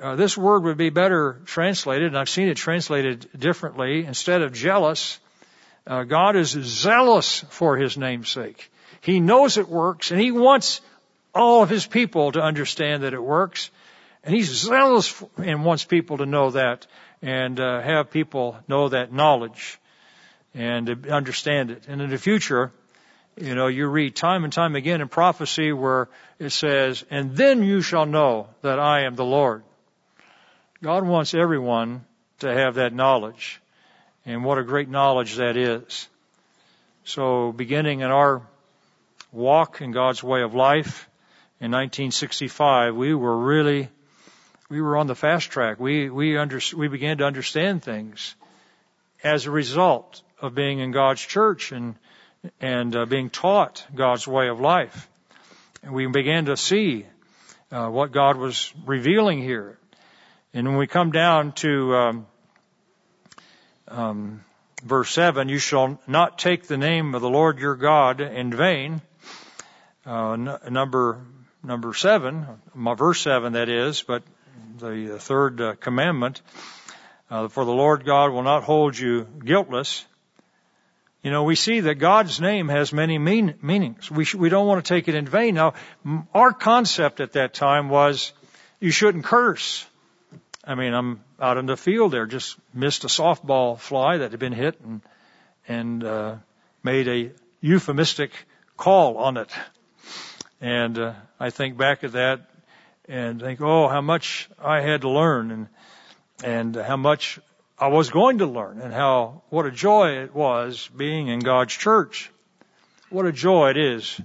uh, 0.01 0.17
this 0.17 0.37
word 0.37 0.65
would 0.65 0.77
be 0.77 0.91
better 0.91 1.41
translated, 1.47 2.09
and 2.09 2.19
I've 2.19 2.29
seen 2.29 2.49
it 2.49 2.57
translated 2.57 3.29
differently. 3.37 4.05
Instead 4.05 4.43
of 4.43 4.53
jealous, 4.53 5.19
uh, 5.87 6.03
God 6.05 6.37
is 6.37 6.51
zealous 6.51 7.45
for 7.51 7.77
His 7.77 7.97
name's 7.97 8.29
sake. 8.29 8.71
He 9.01 9.21
knows 9.21 9.59
it 9.59 9.69
works 9.69 10.11
and 10.11 10.21
He 10.21 10.31
wants 10.31 10.81
all 11.35 11.63
of 11.63 11.71
His 11.71 11.87
people 11.87 12.33
to 12.33 12.41
understand 12.41 13.03
that 13.03 13.15
it 13.15 13.23
works. 13.23 13.71
And 14.23 14.35
He's 14.35 14.51
zealous 14.51 15.23
and 15.37 15.65
wants 15.65 15.85
people 15.85 16.19
to 16.19 16.27
know 16.27 16.51
that 16.51 16.87
and 17.23 17.59
uh, 17.59 17.81
have 17.81 18.11
people 18.11 18.57
know 18.69 18.89
that 18.89 19.13
knowledge 19.13 19.79
and 20.55 21.07
understand 21.09 21.71
it. 21.71 21.85
And 21.88 22.01
in 22.01 22.11
the 22.11 22.19
future, 22.19 22.73
you 23.37 23.55
know, 23.55 23.67
you 23.67 23.88
read 23.88 24.14
time 24.14 24.45
and 24.45 24.53
time 24.53 24.77
again 24.77 25.01
in 25.01 25.09
prophecy 25.09 25.73
where 25.73 26.09
it 26.38 26.51
says, 26.51 27.05
and 27.11 27.37
then 27.37 27.62
you 27.62 27.83
shall 27.83 28.07
know 28.07 28.49
that 28.62 28.79
I 28.79 29.03
am 29.03 29.17
the 29.17 29.25
Lord. 29.25 29.64
God 30.83 31.05
wants 31.05 31.35
everyone 31.35 32.05
to 32.40 32.53
have 32.53 32.77
that 32.77 32.93
knowledge. 32.93 33.61
And 34.25 34.45
what 34.45 34.59
a 34.59 34.62
great 34.62 34.88
knowledge 34.88 35.37
that 35.37 35.57
is. 35.57 36.09
So 37.05 37.53
beginning 37.53 38.01
in 38.01 38.11
our 38.11 38.43
walk 39.33 39.81
in 39.81 39.90
God's 39.90 40.23
way 40.23 40.43
of 40.43 40.55
life, 40.55 41.09
in 41.61 41.71
1965, 41.71 42.95
we 42.95 43.14
were 43.14 43.37
really, 43.37 43.88
we 44.69 44.83
were 44.83 44.97
on 44.97 45.07
the 45.07 45.14
fast 45.14 45.51
track. 45.51 45.81
We, 45.81 46.11
we 46.11 46.37
under, 46.37 46.61
we 46.77 46.88
began 46.88 47.19
to 47.19 47.25
understand 47.25 47.83
things 47.83 48.35
as 49.23 49.47
a 49.47 49.51
result 49.51 50.23
of 50.44 50.54
being 50.54 50.78
in 50.78 50.92
God's 50.92 51.20
church 51.20 51.72
and, 51.72 51.94
and 52.61 52.94
uh, 52.94 53.07
being 53.07 53.30
taught 53.30 53.85
God's 53.94 54.26
way 54.26 54.48
of 54.48 54.61
life. 54.61 55.09
And 55.83 55.92
we 55.92 56.07
began 56.07 56.46
to 56.46 56.57
see 56.57 57.07
uh, 57.72 57.88
what 57.88 58.12
God 58.12 58.37
was 58.37 58.72
revealing 58.85 59.42
here. 59.42 59.78
And 60.52 60.68
when 60.68 60.76
we 60.76 60.87
come 60.87 61.11
down 61.11 61.52
to 61.52 61.94
um, 61.94 62.26
um, 63.88 64.44
verse 64.83 65.11
7, 65.11 65.48
you 65.48 65.59
shall 65.59 65.98
not 66.07 66.38
take 66.38 66.66
the 66.66 66.76
name 66.76 67.14
of 67.14 67.22
the 67.22 67.30
Lord 67.30 67.59
your 67.59 67.74
God 67.74 68.20
in 68.20 68.52
vain. 68.52 69.00
Uh, 70.07 70.33
n- 70.33 70.59
number 70.70 71.20
number 71.62 71.94
7, 71.94 72.46
my 72.74 72.94
verse 72.94 73.20
7 73.22 73.54
that 73.54 73.68
is, 73.68 74.02
but 74.02 74.22
the 74.78 75.18
third 75.18 75.61
uh, 75.61 75.74
commandment, 75.76 76.42
uh, 77.30 77.48
for 77.48 77.64
the 77.64 77.72
Lord 77.72 78.04
God 78.04 78.30
will 78.33 78.42
not 78.42 78.64
hold 78.64 78.98
you 78.98 79.26
guiltless. 79.42 80.04
You 81.25 81.31
know, 81.31 81.45
we 81.45 81.55
see 81.55 81.81
that 81.81 81.95
God's 81.95 82.39
name 82.39 82.69
has 82.69 82.93
many 82.93 83.17
mean, 83.17 83.55
meanings. 83.63 84.11
We, 84.11 84.27
sh- 84.27 84.35
we 84.35 84.51
don't 84.51 84.67
want 84.67 84.85
to 84.85 84.89
take 84.95 85.09
it 85.09 85.15
in 85.15 85.27
vain. 85.27 85.55
Now, 85.55 85.73
our 86.35 86.53
concept 86.53 87.21
at 87.21 87.33
that 87.33 87.55
time 87.55 87.89
was 87.89 88.35
you 88.79 88.91
shouldn't 88.91 89.25
curse. 89.25 89.87
I 90.65 90.75
mean, 90.75 90.93
I'm 90.93 91.25
out 91.41 91.57
in 91.57 91.65
the 91.65 91.79
field 91.79 92.13
there, 92.13 92.27
just 92.27 92.59
missed 92.75 93.05
a 93.05 93.07
softball 93.07 93.79
fly 93.79 94.19
that 94.19 94.33
had 94.33 94.39
been 94.39 94.53
hit 94.53 94.79
and, 94.83 95.01
and, 95.67 96.05
uh, 96.05 96.37
made 96.83 97.09
a 97.09 97.33
euphemistic 97.63 98.33
call 98.77 99.17
on 99.17 99.39
it. 99.39 99.51
And, 100.61 100.99
uh, 100.99 101.15
I 101.41 101.49
think 101.49 101.79
back 101.79 102.05
at 102.05 102.13
that 102.13 102.51
and 103.09 103.41
think, 103.41 103.63
oh, 103.63 103.89
how 103.89 104.03
much 104.03 104.51
I 104.63 104.83
had 104.83 105.01
to 105.01 105.09
learn 105.09 105.51
and, 105.51 105.69
and 106.45 106.77
how 106.77 106.99
much 106.99 107.41
I 107.79 107.89
was 107.89 108.11
going 108.11 108.39
to 108.39 108.47
learn 108.47 108.81
and 108.81 108.93
how, 108.93 109.43
what 109.49 109.67
a 109.67 109.71
joy 109.71 110.23
it 110.23 110.35
was 110.35 110.89
being 110.97 111.27
in 111.29 111.41
God's 111.41 111.75
church. 111.75 112.31
What 113.11 113.27
a 113.27 113.33
joy 113.33 113.71
it 113.71 113.77
is 113.77 114.21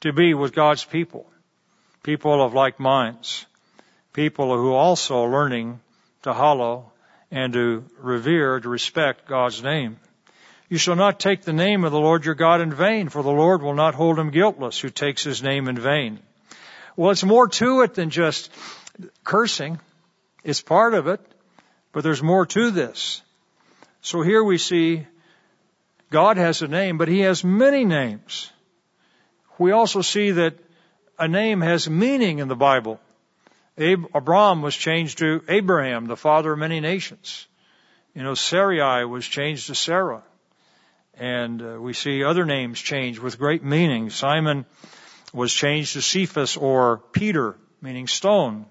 to 0.00 0.12
be 0.12 0.32
with 0.32 0.54
God's 0.54 0.84
people. 0.84 1.30
People 2.02 2.42
of 2.42 2.54
like 2.54 2.80
minds. 2.80 3.44
People 4.14 4.56
who 4.56 4.72
also 4.72 5.24
are 5.24 5.30
learning 5.30 5.80
to 6.22 6.32
hallow 6.32 6.90
and 7.30 7.52
to 7.52 7.84
revere, 7.98 8.58
to 8.58 8.68
respect 8.68 9.28
God's 9.28 9.62
name. 9.62 9.98
You 10.70 10.78
shall 10.78 10.96
not 10.96 11.20
take 11.20 11.42
the 11.42 11.52
name 11.52 11.84
of 11.84 11.92
the 11.92 12.00
Lord 12.00 12.24
your 12.24 12.34
God 12.34 12.62
in 12.62 12.72
vain, 12.72 13.10
for 13.10 13.22
the 13.22 13.30
Lord 13.30 13.62
will 13.62 13.74
not 13.74 13.94
hold 13.94 14.18
him 14.18 14.30
guiltless 14.30 14.78
who 14.78 14.88
takes 14.88 15.24
his 15.24 15.42
name 15.42 15.68
in 15.68 15.78
vain. 15.78 16.20
Well, 16.96 17.10
it's 17.10 17.24
more 17.24 17.48
to 17.48 17.82
it 17.82 17.94
than 17.94 18.10
just 18.10 18.50
cursing. 19.24 19.78
It's 20.42 20.62
part 20.62 20.94
of 20.94 21.06
it. 21.06 21.20
But 21.92 22.04
there's 22.04 22.22
more 22.22 22.46
to 22.46 22.70
this. 22.70 23.22
So 24.02 24.22
here 24.22 24.42
we 24.44 24.58
see 24.58 25.06
God 26.10 26.36
has 26.36 26.62
a 26.62 26.68
name, 26.68 26.98
but 26.98 27.08
He 27.08 27.20
has 27.20 27.44
many 27.44 27.84
names. 27.84 28.50
We 29.58 29.72
also 29.72 30.02
see 30.02 30.32
that 30.32 30.54
a 31.18 31.28
name 31.28 31.60
has 31.60 31.88
meaning 31.90 32.38
in 32.38 32.48
the 32.48 32.56
Bible. 32.56 33.00
Abram 33.76 34.62
was 34.62 34.76
changed 34.76 35.18
to 35.18 35.42
Abraham, 35.48 36.06
the 36.06 36.16
father 36.16 36.52
of 36.52 36.58
many 36.58 36.80
nations. 36.80 37.46
You 38.14 38.22
know, 38.22 38.34
Sarai 38.34 39.04
was 39.04 39.26
changed 39.26 39.66
to 39.66 39.74
Sarah. 39.74 40.22
And 41.14 41.62
uh, 41.62 41.80
we 41.80 41.92
see 41.94 42.22
other 42.22 42.44
names 42.44 42.80
changed 42.80 43.20
with 43.20 43.38
great 43.38 43.64
meaning. 43.64 44.10
Simon 44.10 44.66
was 45.32 45.52
changed 45.52 45.94
to 45.94 46.02
Cephas 46.02 46.56
or 46.56 46.98
Peter, 47.12 47.56
meaning 47.82 48.06
stone. 48.06 48.66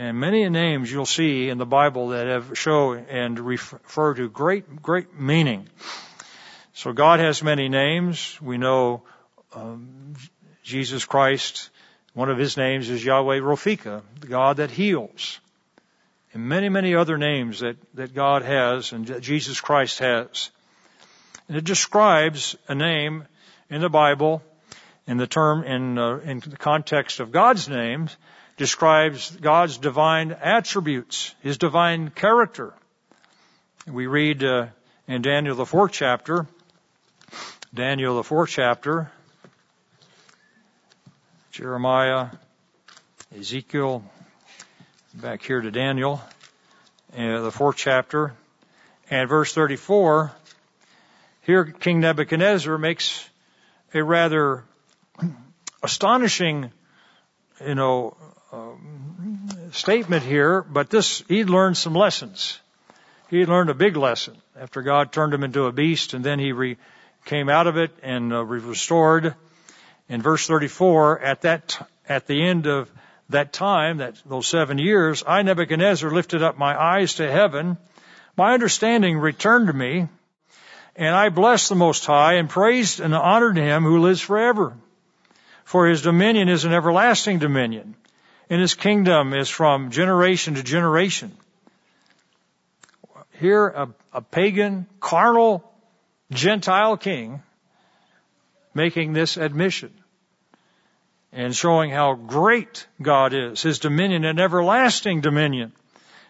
And 0.00 0.18
many 0.18 0.48
names 0.48 0.90
you'll 0.90 1.04
see 1.04 1.50
in 1.50 1.58
the 1.58 1.66
Bible 1.66 2.08
that 2.08 2.26
have 2.26 2.56
show 2.56 2.94
and 2.94 3.38
refer 3.38 4.14
to 4.14 4.30
great, 4.30 4.80
great 4.80 5.12
meaning. 5.14 5.68
So 6.72 6.94
God 6.94 7.20
has 7.20 7.42
many 7.42 7.68
names. 7.68 8.40
We 8.40 8.56
know 8.56 9.02
um, 9.54 10.14
Jesus 10.62 11.04
Christ. 11.04 11.68
One 12.14 12.30
of 12.30 12.38
His 12.38 12.56
names 12.56 12.88
is 12.88 13.04
Yahweh 13.04 13.40
Rophika, 13.40 14.00
the 14.20 14.26
God 14.26 14.56
that 14.56 14.70
heals. 14.70 15.38
And 16.32 16.44
many, 16.44 16.70
many 16.70 16.94
other 16.94 17.18
names 17.18 17.60
that, 17.60 17.76
that 17.92 18.14
God 18.14 18.40
has 18.40 18.92
and 18.92 19.06
that 19.08 19.20
Jesus 19.20 19.60
Christ 19.60 19.98
has. 19.98 20.50
And 21.46 21.58
it 21.58 21.64
describes 21.64 22.56
a 22.68 22.74
name 22.74 23.26
in 23.68 23.82
the 23.82 23.90
Bible 23.90 24.42
in 25.06 25.18
the 25.18 25.26
term 25.26 25.62
in, 25.64 25.98
uh, 25.98 26.20
in 26.20 26.40
the 26.40 26.56
context 26.56 27.20
of 27.20 27.32
God's 27.32 27.68
names 27.68 28.16
describes 28.60 29.30
God's 29.30 29.78
divine 29.78 30.32
attributes, 30.32 31.34
His 31.40 31.56
divine 31.56 32.10
character. 32.10 32.74
We 33.86 34.06
read 34.06 34.44
uh, 34.44 34.66
in 35.08 35.22
Daniel 35.22 35.56
the 35.56 35.64
fourth 35.64 35.92
chapter, 35.92 36.46
Daniel 37.72 38.16
the 38.16 38.22
fourth 38.22 38.50
chapter, 38.50 39.10
Jeremiah, 41.52 42.26
Ezekiel, 43.34 44.04
back 45.14 45.42
here 45.42 45.62
to 45.62 45.70
Daniel, 45.70 46.20
uh, 47.16 47.40
the 47.40 47.50
fourth 47.50 47.78
chapter, 47.78 48.34
and 49.08 49.26
verse 49.26 49.54
34, 49.54 50.32
here 51.40 51.64
King 51.64 52.00
Nebuchadnezzar 52.00 52.76
makes 52.76 53.26
a 53.94 54.04
rather 54.04 54.64
astonishing, 55.82 56.70
you 57.66 57.74
know, 57.74 58.18
statement 59.72 60.24
here, 60.24 60.62
but 60.62 60.90
this, 60.90 61.22
he 61.28 61.44
learned 61.44 61.76
some 61.76 61.94
lessons. 61.94 62.58
He 63.28 63.46
learned 63.46 63.70
a 63.70 63.74
big 63.74 63.96
lesson 63.96 64.36
after 64.58 64.82
God 64.82 65.12
turned 65.12 65.32
him 65.32 65.44
into 65.44 65.66
a 65.66 65.72
beast 65.72 66.14
and 66.14 66.24
then 66.24 66.38
he 66.38 66.52
re, 66.52 66.76
came 67.24 67.48
out 67.48 67.66
of 67.66 67.76
it 67.76 67.92
and 68.02 68.32
uh, 68.32 68.44
restored. 68.44 69.34
In 70.08 70.22
verse 70.22 70.46
34, 70.46 71.20
at 71.20 71.42
that, 71.42 71.88
at 72.08 72.26
the 72.26 72.42
end 72.42 72.66
of 72.66 72.90
that 73.28 73.52
time, 73.52 73.98
that, 73.98 74.20
those 74.26 74.48
seven 74.48 74.78
years, 74.78 75.22
I, 75.24 75.42
Nebuchadnezzar, 75.42 76.10
lifted 76.10 76.42
up 76.42 76.58
my 76.58 76.80
eyes 76.80 77.14
to 77.14 77.30
heaven. 77.30 77.78
My 78.36 78.54
understanding 78.54 79.18
returned 79.18 79.68
to 79.68 79.72
me, 79.72 80.08
and 80.96 81.14
I 81.14 81.28
blessed 81.28 81.68
the 81.68 81.76
Most 81.76 82.04
High 82.04 82.34
and 82.34 82.48
praised 82.50 82.98
and 82.98 83.14
honored 83.14 83.56
Him 83.56 83.84
who 83.84 84.00
lives 84.00 84.20
forever. 84.20 84.72
For 85.64 85.86
His 85.86 86.02
dominion 86.02 86.48
is 86.48 86.64
an 86.64 86.72
everlasting 86.72 87.38
dominion 87.38 87.94
and 88.50 88.60
his 88.60 88.74
kingdom 88.74 89.32
is 89.32 89.48
from 89.48 89.92
generation 89.92 90.56
to 90.56 90.62
generation. 90.62 91.30
Here, 93.38 93.68
a, 93.68 93.88
a 94.12 94.20
pagan, 94.20 94.86
carnal, 94.98 95.64
Gentile 96.32 96.96
king 96.96 97.42
making 98.74 99.12
this 99.12 99.36
admission 99.36 99.92
and 101.32 101.54
showing 101.54 101.90
how 101.90 102.14
great 102.14 102.86
God 103.00 103.34
is, 103.34 103.62
his 103.62 103.78
dominion, 103.78 104.24
an 104.24 104.40
everlasting 104.40 105.20
dominion. 105.20 105.72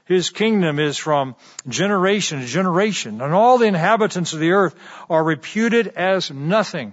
His 0.05 0.31
kingdom 0.31 0.79
is 0.79 0.97
from 0.97 1.37
generation 1.69 2.41
to 2.41 2.47
generation, 2.47 3.21
and 3.21 3.33
all 3.33 3.59
the 3.59 3.67
inhabitants 3.67 4.33
of 4.33 4.41
the 4.41 4.53
earth 4.53 4.75
are 5.09 5.23
reputed 5.23 5.89
as 5.89 6.31
nothing. 6.31 6.93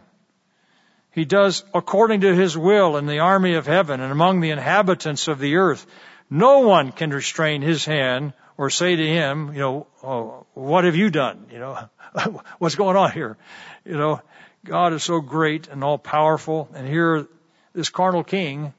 He 1.12 1.26
does 1.26 1.64
according 1.74 2.22
to 2.22 2.36
his 2.36 2.58
will 2.58 2.98
in 2.98 3.08
the 3.08 3.20
army 3.20 3.56
of 3.56 3.66
heaven 3.66 4.02
and 4.02 4.12
among 4.12 4.40
the 4.40 4.52
inhabitants 4.52 5.28
of 5.28 5.40
the 5.40 5.56
earth. 5.56 5.86
No 6.30 6.60
one 6.60 6.92
can 6.92 7.10
restrain 7.10 7.62
his 7.62 7.86
hand 7.86 8.34
or 8.58 8.70
say 8.70 8.96
to 8.96 9.08
him, 9.08 9.54
you 9.54 9.60
know, 9.60 9.88
oh, 10.04 10.46
what 10.54 10.84
have 10.84 10.96
you 10.96 11.10
done? 11.10 11.48
You 11.52 11.60
know, 11.60 11.90
what's 12.60 12.76
going 12.76 12.98
on 12.98 13.12
here? 13.12 13.38
You 13.86 13.98
know, 13.98 14.22
God 14.66 14.94
is 14.94 15.04
so 15.04 15.22
great 15.22 15.68
and 15.68 15.84
all 15.84 15.98
powerful. 15.98 16.70
And 16.74 16.88
here, 16.88 17.28
this 17.74 17.90
carnal 17.90 18.24
king 18.24 18.74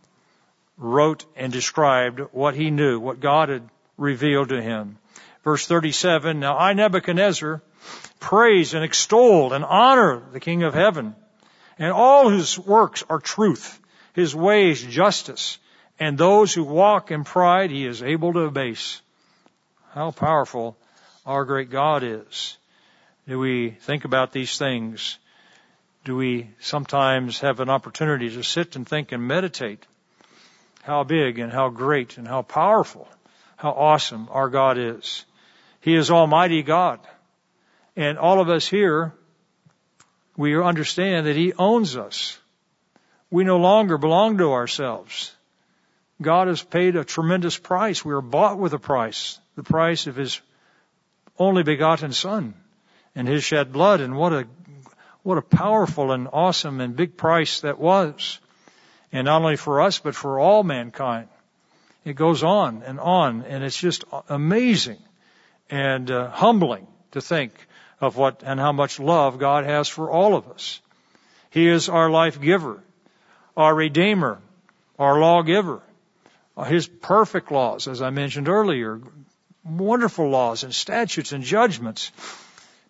wrote 0.76 1.24
and 1.36 1.52
described 1.52 2.20
what 2.32 2.54
he 2.54 2.70
knew, 2.70 3.00
what 3.00 3.20
God 3.20 3.48
had 3.48 3.68
revealed 3.96 4.50
to 4.50 4.62
him. 4.62 4.98
Verse 5.44 5.66
37, 5.66 6.40
Now 6.40 6.58
I, 6.58 6.72
Nebuchadnezzar, 6.72 7.62
praise 8.20 8.74
and 8.74 8.84
extol 8.84 9.52
and 9.52 9.64
honor 9.64 10.22
the 10.32 10.40
King 10.40 10.62
of 10.62 10.74
heaven 10.74 11.14
and 11.78 11.92
all 11.92 12.28
his 12.28 12.58
works 12.58 13.04
are 13.08 13.20
truth, 13.20 13.80
his 14.14 14.34
ways 14.34 14.82
justice, 14.82 15.58
and 16.00 16.16
those 16.16 16.52
who 16.52 16.64
walk 16.64 17.10
in 17.10 17.24
pride 17.24 17.70
he 17.70 17.86
is 17.86 18.02
able 18.02 18.32
to 18.32 18.40
abase. 18.40 19.00
How 19.92 20.10
powerful 20.10 20.76
our 21.24 21.44
great 21.44 21.70
God 21.70 22.02
is. 22.02 22.56
Do 23.26 23.38
we 23.38 23.70
think 23.70 24.04
about 24.04 24.32
these 24.32 24.58
things? 24.58 25.18
Do 26.04 26.16
we 26.16 26.50
sometimes 26.60 27.40
have 27.40 27.60
an 27.60 27.68
opportunity 27.68 28.30
to 28.30 28.42
sit 28.42 28.76
and 28.76 28.88
think 28.88 29.12
and 29.12 29.26
meditate 29.26 29.84
how 30.82 31.04
big 31.04 31.38
and 31.38 31.52
how 31.52 31.68
great 31.68 32.16
and 32.16 32.26
how 32.26 32.42
powerful, 32.42 33.08
how 33.56 33.70
awesome 33.72 34.28
our 34.30 34.48
God 34.48 34.78
is? 34.78 35.24
He 35.80 35.94
is 35.94 36.10
Almighty 36.10 36.62
God. 36.62 37.00
And 37.94 38.16
all 38.16 38.40
of 38.40 38.48
us 38.48 38.66
here 38.66 39.12
we 40.38 40.56
understand 40.56 41.26
that 41.26 41.36
He 41.36 41.52
owns 41.52 41.96
us. 41.96 42.38
We 43.28 43.42
no 43.42 43.58
longer 43.58 43.98
belong 43.98 44.38
to 44.38 44.52
ourselves. 44.52 45.34
God 46.22 46.46
has 46.46 46.62
paid 46.62 46.94
a 46.94 47.04
tremendous 47.04 47.58
price. 47.58 48.04
We 48.04 48.14
are 48.14 48.22
bought 48.22 48.56
with 48.56 48.72
a 48.72 48.78
price, 48.78 49.40
the 49.56 49.64
price 49.64 50.06
of 50.06 50.14
His 50.14 50.40
only 51.38 51.64
begotten 51.64 52.12
Son 52.12 52.54
and 53.16 53.26
His 53.26 53.42
shed 53.42 53.72
blood. 53.72 54.00
And 54.00 54.16
what 54.16 54.32
a, 54.32 54.46
what 55.24 55.38
a 55.38 55.42
powerful 55.42 56.12
and 56.12 56.28
awesome 56.32 56.80
and 56.80 56.94
big 56.94 57.16
price 57.16 57.60
that 57.62 57.80
was. 57.80 58.38
And 59.10 59.24
not 59.24 59.42
only 59.42 59.56
for 59.56 59.80
us, 59.80 59.98
but 59.98 60.14
for 60.14 60.38
all 60.38 60.62
mankind. 60.62 61.28
It 62.04 62.14
goes 62.14 62.44
on 62.44 62.84
and 62.84 63.00
on, 63.00 63.42
and 63.42 63.64
it's 63.64 63.76
just 63.76 64.04
amazing 64.28 64.98
and 65.68 66.08
uh, 66.10 66.30
humbling 66.30 66.86
to 67.10 67.20
think 67.20 67.52
of 68.00 68.16
what 68.16 68.42
and 68.44 68.60
how 68.60 68.72
much 68.72 69.00
love 69.00 69.38
God 69.38 69.64
has 69.64 69.88
for 69.88 70.10
all 70.10 70.34
of 70.34 70.48
us. 70.48 70.80
He 71.50 71.68
is 71.68 71.88
our 71.88 72.10
life 72.10 72.40
giver, 72.40 72.82
our 73.56 73.74
redeemer, 73.74 74.40
our 74.98 75.18
lawgiver. 75.18 75.82
Uh, 76.56 76.64
his 76.64 76.86
perfect 76.88 77.50
laws, 77.52 77.88
as 77.88 78.02
I 78.02 78.10
mentioned 78.10 78.48
earlier, 78.48 79.00
wonderful 79.64 80.28
laws 80.28 80.64
and 80.64 80.74
statutes 80.74 81.32
and 81.32 81.44
judgments. 81.44 82.10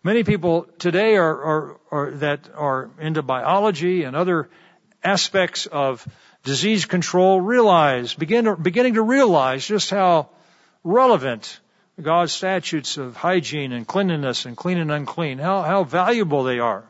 Many 0.02 0.24
people 0.24 0.66
today 0.78 1.16
are, 1.16 1.42
are, 1.42 1.80
are 1.90 2.10
that 2.12 2.48
are 2.54 2.90
into 2.98 3.22
biology 3.22 4.04
and 4.04 4.16
other 4.16 4.48
aspects 5.02 5.66
of 5.66 6.06
disease 6.44 6.86
control 6.86 7.40
realize, 7.40 8.14
begin, 8.14 8.54
beginning 8.62 8.94
to 8.94 9.02
realize 9.02 9.66
just 9.66 9.90
how 9.90 10.30
relevant 10.84 11.60
God's 12.00 12.32
statutes 12.32 12.96
of 12.96 13.16
hygiene 13.16 13.72
and 13.72 13.86
cleanliness 13.86 14.46
and 14.46 14.56
clean 14.56 14.78
and 14.78 14.92
unclean, 14.92 15.38
how, 15.38 15.62
how 15.62 15.84
valuable 15.84 16.44
they 16.44 16.60
are. 16.60 16.84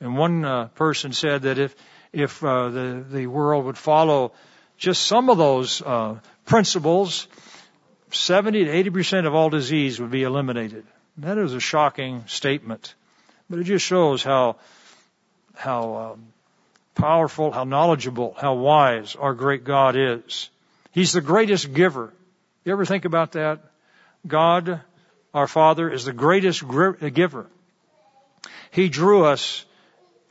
And 0.00 0.16
one 0.16 0.44
uh, 0.44 0.68
person 0.68 1.12
said 1.12 1.42
that 1.42 1.58
if, 1.58 1.74
if 2.12 2.42
uh, 2.44 2.68
the, 2.68 3.04
the 3.10 3.26
world 3.26 3.64
would 3.64 3.78
follow 3.78 4.32
just 4.76 5.04
some 5.04 5.30
of 5.30 5.38
those 5.38 5.80
uh, 5.82 6.16
principles, 6.44 7.28
70 8.10 8.64
to 8.64 8.90
80% 8.90 9.26
of 9.26 9.34
all 9.34 9.50
disease 9.50 10.00
would 10.00 10.10
be 10.10 10.22
eliminated. 10.22 10.84
That 11.18 11.38
is 11.38 11.54
a 11.54 11.60
shocking 11.60 12.24
statement, 12.26 12.94
but 13.48 13.58
it 13.58 13.64
just 13.64 13.84
shows 13.84 14.22
how, 14.22 14.56
how 15.54 16.12
um, 16.12 16.26
powerful, 16.94 17.52
how 17.52 17.64
knowledgeable, 17.64 18.34
how 18.38 18.54
wise 18.54 19.16
our 19.16 19.34
great 19.34 19.64
God 19.64 19.96
is. 19.96 20.50
He's 20.92 21.12
the 21.12 21.20
greatest 21.20 21.72
giver. 21.72 22.12
You 22.64 22.72
ever 22.72 22.84
think 22.84 23.04
about 23.04 23.32
that? 23.32 23.60
God, 24.26 24.80
our 25.32 25.46
Father, 25.46 25.90
is 25.90 26.04
the 26.04 26.12
greatest 26.12 26.62
giver. 27.12 27.46
He 28.70 28.88
drew 28.88 29.24
us 29.24 29.64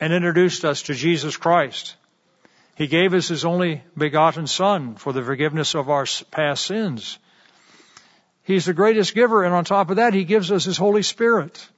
and 0.00 0.12
introduced 0.12 0.64
us 0.64 0.82
to 0.82 0.94
Jesus 0.94 1.36
Christ. 1.36 1.96
He 2.76 2.86
gave 2.86 3.12
us 3.12 3.28
His 3.28 3.44
only 3.44 3.82
begotten 3.96 4.46
Son 4.46 4.94
for 4.94 5.12
the 5.12 5.22
forgiveness 5.22 5.74
of 5.74 5.90
our 5.90 6.06
past 6.30 6.64
sins. 6.64 7.18
He's 8.42 8.64
the 8.64 8.72
greatest 8.72 9.14
giver, 9.14 9.44
and 9.44 9.54
on 9.54 9.64
top 9.64 9.90
of 9.90 9.96
that, 9.96 10.14
He 10.14 10.24
gives 10.24 10.50
us 10.50 10.64
His 10.64 10.78
Holy 10.78 11.02
Spirit, 11.02 11.68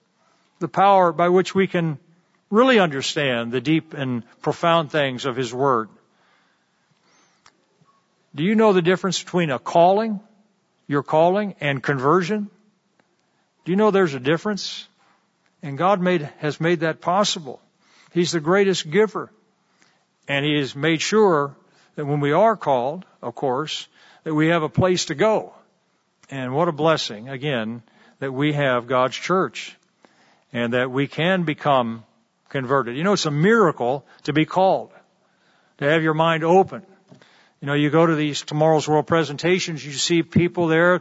the 0.60 0.68
power 0.68 1.12
by 1.12 1.28
which 1.28 1.54
we 1.54 1.66
can 1.66 1.98
really 2.50 2.78
understand 2.78 3.50
the 3.50 3.60
deep 3.60 3.94
and 3.94 4.22
profound 4.42 4.92
things 4.92 5.24
of 5.24 5.34
His 5.34 5.52
Word. 5.52 5.88
Do 8.34 8.44
you 8.44 8.54
know 8.54 8.72
the 8.72 8.80
difference 8.80 9.22
between 9.22 9.50
a 9.50 9.58
calling, 9.58 10.20
your 10.86 11.02
calling, 11.02 11.54
and 11.60 11.82
conversion? 11.82 12.50
Do 13.64 13.72
you 13.72 13.76
know 13.76 13.90
there's 13.90 14.14
a 14.14 14.20
difference? 14.20 14.86
And 15.62 15.78
God 15.78 16.00
made, 16.00 16.22
has 16.38 16.60
made 16.60 16.80
that 16.80 17.00
possible. 17.00 17.60
He's 18.12 18.32
the 18.32 18.40
greatest 18.40 18.90
giver. 18.90 19.30
And 20.28 20.44
He 20.44 20.58
has 20.58 20.74
made 20.74 21.00
sure 21.00 21.56
that 21.94 22.04
when 22.04 22.20
we 22.20 22.32
are 22.32 22.56
called, 22.56 23.04
of 23.20 23.34
course, 23.34 23.86
that 24.24 24.34
we 24.34 24.48
have 24.48 24.62
a 24.62 24.68
place 24.68 25.06
to 25.06 25.14
go. 25.14 25.54
And 26.30 26.54
what 26.54 26.68
a 26.68 26.72
blessing, 26.72 27.28
again, 27.28 27.82
that 28.18 28.32
we 28.32 28.52
have 28.52 28.86
God's 28.86 29.16
church 29.16 29.76
and 30.52 30.72
that 30.72 30.90
we 30.90 31.06
can 31.06 31.44
become 31.44 32.04
converted. 32.48 32.96
You 32.96 33.04
know, 33.04 33.14
it's 33.14 33.26
a 33.26 33.30
miracle 33.30 34.06
to 34.24 34.32
be 34.32 34.44
called, 34.44 34.90
to 35.78 35.84
have 35.84 36.02
your 36.02 36.14
mind 36.14 36.44
open. 36.44 36.82
You 37.62 37.66
know, 37.66 37.74
you 37.74 37.90
go 37.90 38.04
to 38.04 38.16
these 38.16 38.42
tomorrow's 38.42 38.88
world 38.88 39.06
presentations, 39.06 39.86
you 39.86 39.92
see 39.92 40.24
people 40.24 40.66
there 40.66 41.00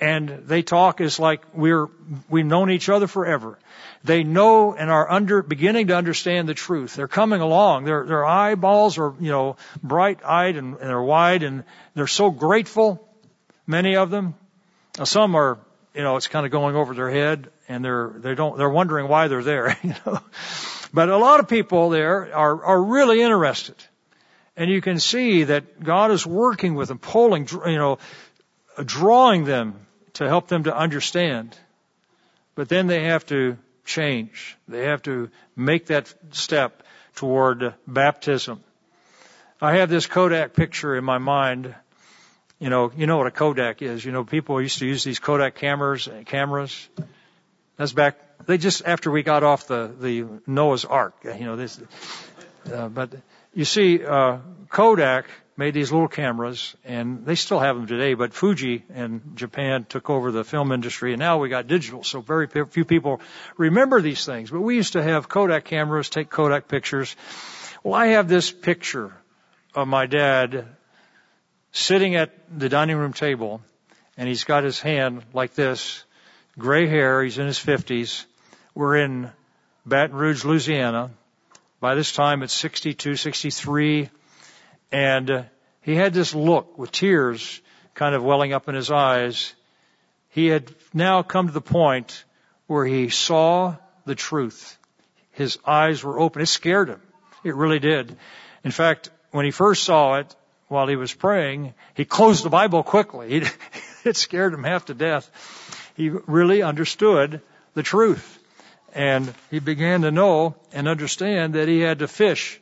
and 0.00 0.44
they 0.46 0.62
talk 0.62 1.02
as 1.02 1.20
like 1.20 1.42
we're, 1.52 1.88
we've 2.30 2.46
known 2.46 2.70
each 2.70 2.88
other 2.88 3.06
forever. 3.06 3.58
They 4.02 4.24
know 4.24 4.74
and 4.74 4.90
are 4.90 5.10
under, 5.10 5.42
beginning 5.42 5.88
to 5.88 5.96
understand 5.96 6.48
the 6.48 6.54
truth. 6.54 6.94
They're 6.94 7.06
coming 7.06 7.42
along. 7.42 7.84
Their, 7.84 8.06
their 8.06 8.24
eyeballs 8.24 8.96
are, 8.96 9.12
you 9.20 9.30
know, 9.30 9.56
bright 9.82 10.24
eyed 10.24 10.56
and, 10.56 10.78
and 10.78 10.88
they're 10.88 11.02
wide 11.02 11.42
and 11.42 11.64
they're 11.94 12.06
so 12.06 12.30
grateful, 12.30 13.06
many 13.66 13.96
of 13.96 14.08
them. 14.10 14.34
Now, 14.96 15.04
some 15.04 15.34
are, 15.34 15.58
you 15.94 16.02
know, 16.02 16.16
it's 16.16 16.28
kind 16.28 16.46
of 16.46 16.52
going 16.52 16.76
over 16.76 16.94
their 16.94 17.10
head 17.10 17.50
and 17.68 17.84
they're, 17.84 18.10
they 18.16 18.34
don't, 18.34 18.56
they're 18.56 18.70
wondering 18.70 19.06
why 19.06 19.28
they're 19.28 19.44
there, 19.44 19.76
you 19.82 19.94
know. 20.06 20.18
But 20.94 21.10
a 21.10 21.18
lot 21.18 21.40
of 21.40 21.48
people 21.48 21.90
there 21.90 22.34
are, 22.34 22.64
are 22.64 22.82
really 22.82 23.20
interested. 23.20 23.76
And 24.56 24.70
you 24.70 24.80
can 24.80 24.98
see 24.98 25.44
that 25.44 25.82
God 25.82 26.10
is 26.10 26.26
working 26.26 26.74
with 26.74 26.88
them, 26.88 26.98
pulling, 26.98 27.48
you 27.66 27.78
know, 27.78 27.98
drawing 28.84 29.44
them 29.44 29.86
to 30.14 30.28
help 30.28 30.48
them 30.48 30.64
to 30.64 30.76
understand. 30.76 31.56
But 32.54 32.68
then 32.68 32.86
they 32.86 33.04
have 33.04 33.24
to 33.26 33.56
change. 33.84 34.56
They 34.68 34.84
have 34.84 35.02
to 35.02 35.30
make 35.56 35.86
that 35.86 36.12
step 36.32 36.82
toward 37.14 37.74
baptism. 37.86 38.62
I 39.60 39.76
have 39.76 39.90
this 39.90 40.06
Kodak 40.06 40.54
picture 40.54 40.96
in 40.96 41.04
my 41.04 41.18
mind. 41.18 41.74
You 42.58 42.70
know, 42.70 42.92
you 42.94 43.06
know 43.06 43.18
what 43.18 43.26
a 43.26 43.30
Kodak 43.30 43.82
is. 43.82 44.04
You 44.04 44.12
know, 44.12 44.24
people 44.24 44.60
used 44.60 44.78
to 44.80 44.86
use 44.86 45.04
these 45.04 45.18
Kodak 45.18 45.54
cameras, 45.54 46.08
cameras. 46.26 46.88
That's 47.76 47.92
back 47.92 48.18
they 48.46 48.58
just 48.58 48.82
after 48.86 49.10
we 49.10 49.22
got 49.22 49.42
off 49.42 49.66
the 49.66 49.90
the 49.98 50.26
Noah's 50.46 50.84
Ark, 50.84 51.14
you 51.24 51.44
know 51.44 51.56
this. 51.56 51.80
Uh, 52.70 52.88
but 52.88 53.14
you 53.54 53.64
see, 53.64 54.04
uh, 54.04 54.38
Kodak 54.68 55.26
made 55.56 55.74
these 55.74 55.92
little 55.92 56.08
cameras, 56.08 56.74
and 56.84 57.26
they 57.26 57.34
still 57.34 57.58
have 57.58 57.76
them 57.76 57.86
today. 57.86 58.14
But 58.14 58.32
Fuji 58.32 58.84
in 58.94 59.32
Japan 59.34 59.84
took 59.88 60.08
over 60.08 60.32
the 60.32 60.44
film 60.44 60.72
industry, 60.72 61.12
and 61.12 61.20
now 61.20 61.38
we 61.38 61.48
got 61.48 61.66
digital. 61.66 62.02
So 62.02 62.20
very 62.20 62.46
few 62.46 62.84
people 62.84 63.20
remember 63.58 64.00
these 64.00 64.24
things. 64.24 64.50
But 64.50 64.60
we 64.60 64.76
used 64.76 64.94
to 64.94 65.02
have 65.02 65.28
Kodak 65.28 65.64
cameras, 65.64 66.08
take 66.08 66.30
Kodak 66.30 66.66
pictures. 66.66 67.14
Well, 67.82 67.94
I 67.94 68.08
have 68.08 68.26
this 68.26 68.50
picture 68.50 69.12
of 69.74 69.86
my 69.86 70.06
dad 70.06 70.66
sitting 71.72 72.14
at 72.16 72.30
the 72.58 72.68
dining 72.68 72.96
room 72.96 73.12
table, 73.12 73.60
and 74.16 74.28
he's 74.28 74.44
got 74.44 74.64
his 74.64 74.80
hand 74.80 75.22
like 75.34 75.54
this, 75.54 76.04
gray 76.58 76.86
hair. 76.86 77.22
He's 77.22 77.38
in 77.38 77.46
his 77.46 77.58
fifties, 77.58 78.26
we're 78.74 78.96
in 78.96 79.30
Baton 79.84 80.16
Rouge, 80.16 80.44
Louisiana. 80.44 81.10
By 81.80 81.94
this 81.94 82.12
time 82.12 82.42
it's 82.42 82.52
62, 82.52 83.16
63. 83.16 84.10
And 84.92 85.30
uh, 85.30 85.42
he 85.80 85.94
had 85.96 86.12
this 86.12 86.34
look 86.34 86.76
with 86.76 86.92
tears 86.92 87.60
kind 87.94 88.14
of 88.14 88.22
welling 88.22 88.52
up 88.52 88.68
in 88.68 88.74
his 88.74 88.90
eyes. 88.90 89.54
He 90.28 90.46
had 90.46 90.72
now 90.92 91.22
come 91.22 91.46
to 91.46 91.52
the 91.52 91.60
point 91.60 92.24
where 92.66 92.84
he 92.84 93.08
saw 93.08 93.76
the 94.04 94.14
truth. 94.14 94.78
His 95.32 95.58
eyes 95.66 96.04
were 96.04 96.20
open. 96.20 96.42
It 96.42 96.46
scared 96.46 96.88
him. 96.88 97.00
It 97.44 97.54
really 97.54 97.78
did. 97.78 98.16
In 98.62 98.70
fact, 98.70 99.10
when 99.30 99.46
he 99.46 99.50
first 99.50 99.84
saw 99.84 100.16
it, 100.16 100.36
while 100.68 100.86
he 100.86 100.96
was 100.96 101.12
praying, 101.12 101.74
he 101.94 102.04
closed 102.04 102.44
the 102.44 102.50
Bible 102.50 102.82
quickly. 102.82 103.42
it 104.04 104.16
scared 104.16 104.54
him 104.54 104.62
half 104.62 104.84
to 104.84 104.94
death. 104.94 105.30
He 105.96 106.10
really 106.10 106.62
understood 106.62 107.40
the 107.74 107.82
truth. 107.82 108.39
And 108.94 109.32
he 109.50 109.60
began 109.60 110.02
to 110.02 110.10
know 110.10 110.56
and 110.72 110.88
understand 110.88 111.54
that 111.54 111.68
he 111.68 111.80
had 111.80 112.00
to 112.00 112.08
fish 112.08 112.60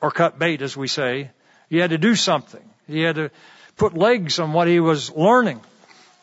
or 0.00 0.10
cut 0.10 0.38
bait, 0.38 0.62
as 0.62 0.76
we 0.76 0.88
say. 0.88 1.30
He 1.68 1.78
had 1.78 1.90
to 1.90 1.98
do 1.98 2.14
something. 2.14 2.62
He 2.86 3.02
had 3.02 3.16
to 3.16 3.30
put 3.76 3.94
legs 3.94 4.38
on 4.38 4.52
what 4.52 4.68
he 4.68 4.80
was 4.80 5.10
learning. 5.10 5.60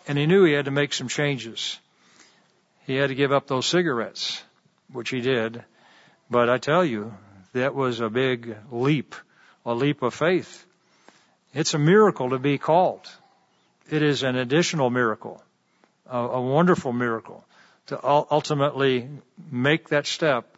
And 0.07 0.17
he 0.17 0.25
knew 0.25 0.43
he 0.43 0.53
had 0.53 0.65
to 0.65 0.71
make 0.71 0.93
some 0.93 1.07
changes. 1.07 1.79
He 2.87 2.95
had 2.95 3.09
to 3.09 3.15
give 3.15 3.31
up 3.31 3.47
those 3.47 3.67
cigarettes, 3.67 4.43
which 4.91 5.09
he 5.09 5.21
did. 5.21 5.63
But 6.29 6.49
I 6.49 6.57
tell 6.57 6.83
you, 6.83 7.13
that 7.53 7.75
was 7.75 7.99
a 7.99 8.09
big 8.09 8.55
leap, 8.71 9.15
a 9.65 9.75
leap 9.75 10.01
of 10.01 10.13
faith. 10.13 10.65
It's 11.53 11.73
a 11.73 11.79
miracle 11.79 12.31
to 12.31 12.39
be 12.39 12.57
called. 12.57 13.07
It 13.89 14.01
is 14.01 14.23
an 14.23 14.35
additional 14.35 14.89
miracle, 14.89 15.43
a, 16.09 16.17
a 16.17 16.41
wonderful 16.41 16.93
miracle 16.93 17.43
to 17.91 17.99
ultimately 18.01 19.09
make 19.51 19.89
that 19.89 20.07
step 20.07 20.57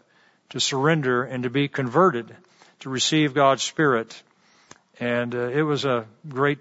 to 0.49 0.59
surrender 0.59 1.23
and 1.23 1.43
to 1.43 1.49
be 1.49 1.67
converted, 1.67 2.35
to 2.81 2.89
receive 2.89 3.33
God's 3.33 3.63
Spirit. 3.63 4.21
And 4.99 5.33
uh, 5.33 5.47
it 5.47 5.63
was 5.63 5.83
a 5.83 6.05
great 6.27 6.59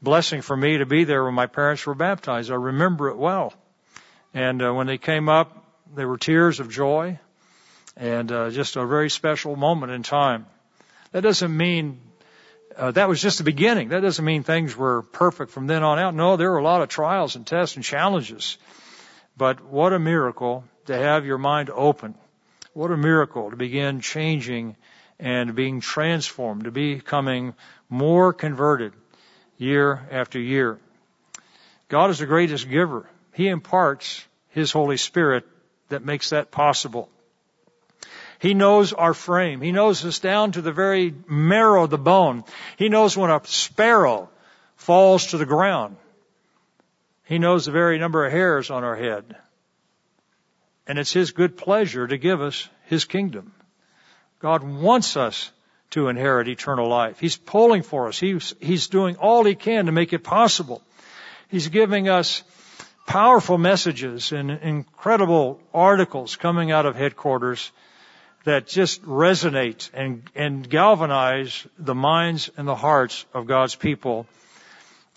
blessing 0.00 0.40
for 0.40 0.56
me 0.56 0.78
to 0.78 0.86
be 0.86 1.02
there 1.02 1.24
when 1.24 1.34
my 1.34 1.46
parents 1.46 1.84
were 1.84 1.96
baptized. 1.96 2.52
I 2.52 2.54
remember 2.54 3.08
it 3.08 3.16
well. 3.16 3.54
And 4.32 4.62
uh, 4.62 4.72
when 4.72 4.86
they 4.86 4.98
came 4.98 5.28
up, 5.28 5.64
there 5.96 6.06
were 6.06 6.16
tears 6.16 6.60
of 6.60 6.70
joy 6.70 7.18
and 7.96 8.30
uh, 8.30 8.50
just 8.50 8.76
a 8.76 8.86
very 8.86 9.10
special 9.10 9.56
moment 9.56 9.90
in 9.90 10.04
time. 10.04 10.46
That 11.10 11.22
doesn't 11.22 11.56
mean 11.56 12.00
uh, 12.76 12.92
that 12.92 13.08
was 13.08 13.20
just 13.20 13.38
the 13.38 13.44
beginning. 13.44 13.88
That 13.88 14.02
doesn't 14.02 14.24
mean 14.24 14.44
things 14.44 14.76
were 14.76 15.02
perfect 15.02 15.50
from 15.50 15.66
then 15.66 15.82
on 15.82 15.98
out. 15.98 16.14
No, 16.14 16.36
there 16.36 16.52
were 16.52 16.58
a 16.58 16.64
lot 16.64 16.82
of 16.82 16.88
trials 16.88 17.34
and 17.34 17.44
tests 17.44 17.74
and 17.74 17.84
challenges. 17.84 18.58
But 19.36 19.64
what 19.64 19.92
a 19.92 19.98
miracle 19.98 20.64
to 20.86 20.96
have 20.96 21.26
your 21.26 21.38
mind 21.38 21.70
open. 21.70 22.14
What 22.72 22.90
a 22.90 22.96
miracle 22.96 23.50
to 23.50 23.56
begin 23.56 24.00
changing 24.00 24.76
and 25.18 25.54
being 25.54 25.80
transformed, 25.80 26.64
to 26.64 26.70
becoming 26.70 27.54
more 27.88 28.32
converted 28.32 28.92
year 29.58 30.06
after 30.10 30.38
year. 30.38 30.78
God 31.88 32.10
is 32.10 32.18
the 32.18 32.26
greatest 32.26 32.68
giver. 32.68 33.08
He 33.32 33.48
imparts 33.48 34.24
His 34.50 34.72
Holy 34.72 34.96
Spirit 34.96 35.44
that 35.88 36.04
makes 36.04 36.30
that 36.30 36.50
possible. 36.50 37.08
He 38.38 38.54
knows 38.54 38.92
our 38.92 39.14
frame. 39.14 39.60
He 39.60 39.72
knows 39.72 40.04
us 40.04 40.18
down 40.18 40.52
to 40.52 40.62
the 40.62 40.72
very 40.72 41.14
marrow 41.28 41.84
of 41.84 41.90
the 41.90 41.98
bone. 41.98 42.44
He 42.76 42.88
knows 42.88 43.16
when 43.16 43.30
a 43.30 43.40
sparrow 43.44 44.28
falls 44.76 45.28
to 45.28 45.38
the 45.38 45.46
ground. 45.46 45.96
He 47.24 47.38
knows 47.38 47.64
the 47.64 47.72
very 47.72 47.98
number 47.98 48.24
of 48.24 48.32
hairs 48.32 48.70
on 48.70 48.84
our 48.84 48.96
head. 48.96 49.36
And 50.86 50.98
it's 50.98 51.12
His 51.12 51.32
good 51.32 51.56
pleasure 51.56 52.06
to 52.06 52.18
give 52.18 52.40
us 52.40 52.68
His 52.84 53.04
kingdom. 53.04 53.52
God 54.40 54.62
wants 54.62 55.16
us 55.16 55.50
to 55.90 56.08
inherit 56.08 56.48
eternal 56.48 56.88
life. 56.88 57.18
He's 57.18 57.36
pulling 57.36 57.82
for 57.82 58.08
us. 58.08 58.18
He's, 58.18 58.54
he's 58.60 58.88
doing 58.88 59.16
all 59.16 59.44
He 59.44 59.54
can 59.54 59.86
to 59.86 59.92
make 59.92 60.12
it 60.12 60.24
possible. 60.24 60.82
He's 61.48 61.68
giving 61.68 62.08
us 62.08 62.42
powerful 63.06 63.58
messages 63.58 64.32
and 64.32 64.50
incredible 64.50 65.60
articles 65.72 66.36
coming 66.36 66.72
out 66.72 66.86
of 66.86 66.96
headquarters 66.96 67.70
that 68.44 68.66
just 68.66 69.02
resonate 69.02 69.90
and, 69.94 70.28
and 70.34 70.68
galvanize 70.68 71.66
the 71.78 71.94
minds 71.94 72.50
and 72.56 72.68
the 72.68 72.74
hearts 72.74 73.24
of 73.32 73.46
God's 73.46 73.74
people 73.74 74.26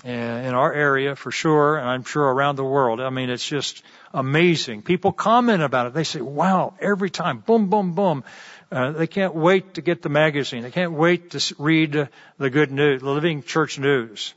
in 0.10 0.54
our 0.54 0.74
area 0.74 1.16
for 1.16 1.32
sure, 1.32 1.78
and 1.78 1.88
I'm 1.88 2.04
sure 2.04 2.24
around 2.24 2.56
the 2.56 2.64
world. 2.64 3.02
I 3.02 3.10
mean, 3.10 3.30
it's 3.30 3.48
just 3.48 3.84
amazing. 4.14 4.82
People 4.82 5.12
comment 5.12 5.62
about 5.62 5.88
it. 5.88 5.94
They 5.94 6.04
say, 6.06 6.22
wow, 6.22 6.74
every 6.80 7.10
time, 7.10 7.40
boom, 7.40 7.70
boom, 7.70 7.94
boom. 7.94 8.24
Uh, 8.72 8.92
they 8.92 9.08
can't 9.08 9.36
wait 9.36 9.76
to 9.76 9.82
get 9.82 10.02
the 10.02 10.10
magazine. 10.10 10.64
They 10.64 10.72
can't 10.72 10.94
wait 10.94 11.32
to 11.32 11.56
read 11.58 12.10
the 12.38 12.50
good 12.50 12.72
news, 12.72 13.02
the 13.02 13.10
Living 13.10 13.44
Church 13.44 13.80
News. 13.80 14.34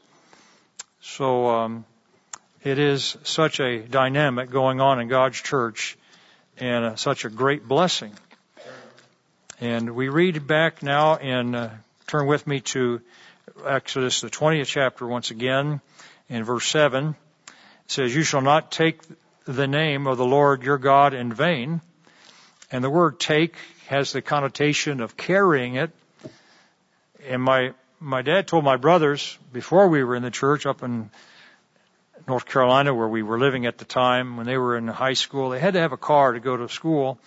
So, 1.02 1.48
um, 1.48 1.84
it 2.62 2.78
is 2.78 3.16
such 3.22 3.58
a 3.58 3.78
dynamic 3.78 4.50
going 4.50 4.80
on 4.80 5.00
in 5.00 5.08
God's 5.08 5.40
church 5.40 5.96
and 6.58 6.84
uh, 6.84 6.96
such 6.96 7.24
a 7.24 7.30
great 7.30 7.66
blessing. 7.66 8.12
And 9.60 9.94
we 9.94 10.08
read 10.08 10.46
back 10.46 10.82
now 10.82 11.16
and 11.16 11.56
uh, 11.56 11.70
turn 12.06 12.26
with 12.26 12.46
me 12.46 12.60
to 12.60 13.00
Exodus, 13.66 14.20
the 14.20 14.30
20th 14.30 14.66
chapter 14.66 15.06
once 15.06 15.30
again, 15.30 15.80
in 16.28 16.44
verse 16.44 16.66
7. 16.66 17.08
It 17.08 17.54
says, 17.86 18.14
You 18.14 18.22
shall 18.22 18.40
not 18.40 18.70
take 18.70 19.00
the 19.44 19.66
name 19.66 20.06
of 20.06 20.18
the 20.18 20.24
Lord 20.24 20.62
your 20.62 20.78
God 20.78 21.14
in 21.14 21.32
vain. 21.32 21.80
And 22.70 22.84
the 22.84 22.90
word 22.90 23.18
take 23.18 23.56
has 23.88 24.12
the 24.12 24.22
connotation 24.22 25.00
of 25.00 25.16
carrying 25.16 25.74
it. 25.74 25.90
And 27.26 27.42
my, 27.42 27.72
my 27.98 28.22
dad 28.22 28.46
told 28.46 28.64
my 28.64 28.76
brothers 28.76 29.36
before 29.52 29.88
we 29.88 30.04
were 30.04 30.14
in 30.14 30.22
the 30.22 30.30
church 30.30 30.66
up 30.66 30.82
in 30.82 31.10
North 32.28 32.46
Carolina 32.46 32.94
where 32.94 33.08
we 33.08 33.22
were 33.22 33.38
living 33.38 33.66
at 33.66 33.78
the 33.78 33.84
time 33.84 34.36
when 34.36 34.46
they 34.46 34.56
were 34.56 34.76
in 34.76 34.86
high 34.86 35.14
school, 35.14 35.50
they 35.50 35.58
had 35.58 35.74
to 35.74 35.80
have 35.80 35.92
a 35.92 35.96
car 35.96 36.32
to 36.32 36.40
go 36.40 36.56
to 36.56 36.68
school. 36.68 37.18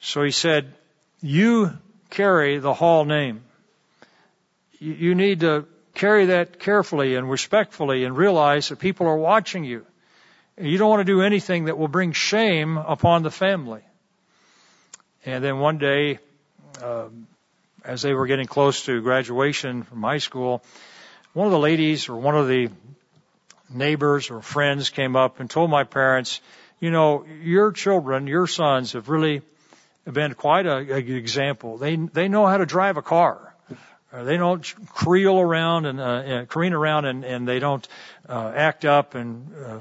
So 0.00 0.22
he 0.22 0.30
said, 0.30 0.72
you 1.20 1.76
carry 2.08 2.58
the 2.58 2.72
Hall 2.72 3.04
name. 3.04 3.42
You 4.80 5.14
need 5.14 5.40
to 5.40 5.66
carry 5.94 6.26
that 6.26 6.58
carefully 6.58 7.14
and 7.14 7.30
respectfully 7.30 8.04
and 8.04 8.16
realize 8.16 8.70
that 8.70 8.78
people 8.78 9.06
are 9.06 9.16
watching 9.16 9.62
you. 9.62 9.84
You 10.58 10.78
don't 10.78 10.88
want 10.88 11.00
to 11.00 11.12
do 11.12 11.20
anything 11.20 11.66
that 11.66 11.76
will 11.76 11.88
bring 11.88 12.12
shame 12.12 12.78
upon 12.78 13.22
the 13.22 13.30
family. 13.30 13.82
And 15.26 15.44
then 15.44 15.58
one 15.58 15.76
day, 15.76 16.18
um, 16.82 17.26
as 17.84 18.00
they 18.00 18.14
were 18.14 18.26
getting 18.26 18.46
close 18.46 18.86
to 18.86 19.02
graduation 19.02 19.82
from 19.82 20.02
high 20.02 20.18
school, 20.18 20.62
one 21.34 21.46
of 21.46 21.52
the 21.52 21.58
ladies 21.58 22.08
or 22.08 22.16
one 22.16 22.36
of 22.36 22.48
the 22.48 22.70
neighbors 23.68 24.30
or 24.30 24.40
friends 24.40 24.88
came 24.88 25.14
up 25.14 25.40
and 25.40 25.50
told 25.50 25.70
my 25.70 25.84
parents, 25.84 26.40
you 26.80 26.90
know, 26.90 27.26
your 27.42 27.72
children, 27.72 28.26
your 28.26 28.46
sons 28.46 28.92
have 28.92 29.10
really 29.10 29.42
been 30.10 30.32
quite 30.32 30.64
a, 30.64 30.94
a 30.94 30.98
example. 30.98 31.76
They 31.76 31.96
they 31.96 32.28
know 32.28 32.46
how 32.46 32.56
to 32.56 32.66
drive 32.66 32.96
a 32.96 33.02
car. 33.02 33.49
Uh, 34.12 34.24
they 34.24 34.36
don't 34.36 34.62
creel 34.88 35.38
around 35.38 35.86
and, 35.86 36.00
uh, 36.00 36.44
careen 36.46 36.72
around 36.72 37.04
and, 37.04 37.24
and 37.24 37.46
they 37.46 37.60
don't 37.60 37.86
uh, 38.28 38.52
act 38.54 38.84
up 38.84 39.14
and 39.14 39.52
uh, 39.54 39.78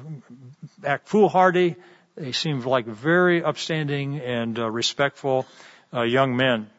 act 0.83 1.07
foolhardy. 1.07 1.75
They 2.15 2.31
seem 2.31 2.61
like 2.61 2.85
very 2.85 3.43
upstanding 3.43 4.19
and 4.19 4.59
uh, 4.59 4.69
respectful 4.69 5.47
uh, 5.93 6.03
young 6.03 6.35
men. 6.35 6.69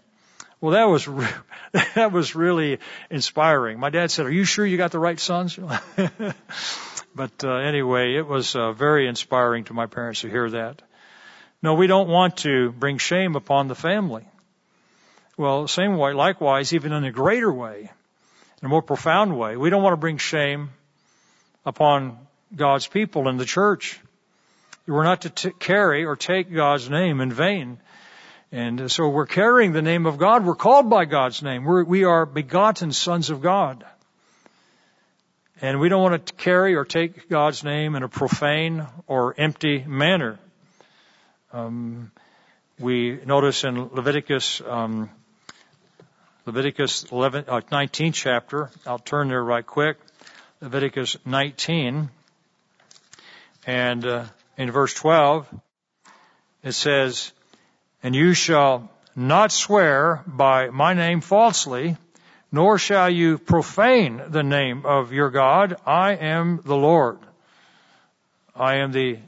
Well, 0.60 0.72
that 0.72 0.84
was 0.84 1.08
re- 1.08 1.26
that 1.94 2.12
was 2.12 2.34
really 2.34 2.78
inspiring. 3.08 3.80
My 3.80 3.90
dad 3.90 4.10
said, 4.10 4.26
"Are 4.26 4.30
you 4.30 4.44
sure 4.44 4.66
you 4.66 4.76
got 4.76 4.92
the 4.92 4.98
right 4.98 5.18
sons?" 5.18 5.58
but 7.14 7.44
uh, 7.44 7.54
anyway, 7.54 8.14
it 8.16 8.26
was 8.26 8.54
uh, 8.54 8.72
very 8.72 9.08
inspiring 9.08 9.64
to 9.64 9.74
my 9.74 9.86
parents 9.86 10.20
to 10.20 10.28
hear 10.28 10.50
that. 10.50 10.82
No, 11.62 11.74
we 11.74 11.86
don't 11.86 12.08
want 12.08 12.38
to 12.38 12.72
bring 12.72 12.98
shame 12.98 13.36
upon 13.36 13.68
the 13.68 13.74
family. 13.74 14.26
Well, 15.40 15.68
same 15.68 15.96
way, 15.96 16.12
likewise, 16.12 16.74
even 16.74 16.92
in 16.92 17.02
a 17.04 17.10
greater 17.10 17.50
way, 17.50 17.90
in 18.60 18.66
a 18.66 18.68
more 18.68 18.82
profound 18.82 19.38
way, 19.38 19.56
we 19.56 19.70
don't 19.70 19.82
want 19.82 19.94
to 19.94 19.96
bring 19.96 20.18
shame 20.18 20.68
upon 21.64 22.18
God's 22.54 22.86
people 22.86 23.26
in 23.26 23.38
the 23.38 23.46
church. 23.46 23.98
We're 24.86 25.02
not 25.02 25.22
to 25.22 25.30
t- 25.30 25.52
carry 25.58 26.04
or 26.04 26.14
take 26.14 26.52
God's 26.52 26.90
name 26.90 27.22
in 27.22 27.32
vain. 27.32 27.78
And 28.52 28.90
so 28.92 29.08
we're 29.08 29.24
carrying 29.24 29.72
the 29.72 29.80
name 29.80 30.04
of 30.04 30.18
God. 30.18 30.44
We're 30.44 30.54
called 30.54 30.90
by 30.90 31.06
God's 31.06 31.42
name. 31.42 31.64
We're, 31.64 31.84
we 31.84 32.04
are 32.04 32.26
begotten 32.26 32.92
sons 32.92 33.30
of 33.30 33.40
God. 33.40 33.82
And 35.62 35.80
we 35.80 35.88
don't 35.88 36.02
want 36.02 36.26
to 36.26 36.34
carry 36.34 36.74
or 36.74 36.84
take 36.84 37.30
God's 37.30 37.64
name 37.64 37.94
in 37.94 38.02
a 38.02 38.10
profane 38.10 38.86
or 39.06 39.34
empty 39.38 39.84
manner. 39.86 40.38
Um, 41.50 42.12
we 42.78 43.18
notice 43.24 43.64
in 43.64 43.88
Leviticus, 43.94 44.60
um, 44.60 45.08
Leviticus 46.46 47.04
11, 47.12 47.44
uh, 47.48 47.60
19 47.70 48.12
chapter. 48.12 48.70
I'll 48.86 48.98
turn 48.98 49.28
there 49.28 49.42
right 49.42 49.66
quick. 49.66 49.98
Leviticus 50.60 51.16
19, 51.24 52.10
and 53.66 54.06
uh, 54.06 54.24
in 54.56 54.70
verse 54.70 54.94
12, 54.94 55.46
it 56.62 56.72
says, 56.72 57.32
"And 58.02 58.14
you 58.14 58.34
shall 58.34 58.90
not 59.14 59.52
swear 59.52 60.22
by 60.26 60.70
my 60.70 60.94
name 60.94 61.20
falsely." 61.20 61.96
nor 62.52 62.78
shall 62.78 63.08
you 63.08 63.38
profane 63.38 64.20
the 64.28 64.42
name 64.42 64.84
of 64.84 65.12
your 65.12 65.30
God. 65.30 65.76
I 65.86 66.14
am 66.14 66.60
the 66.64 66.76
Lord. 66.76 67.20
I 68.56 68.78
am 68.78 68.90
the 68.92 69.18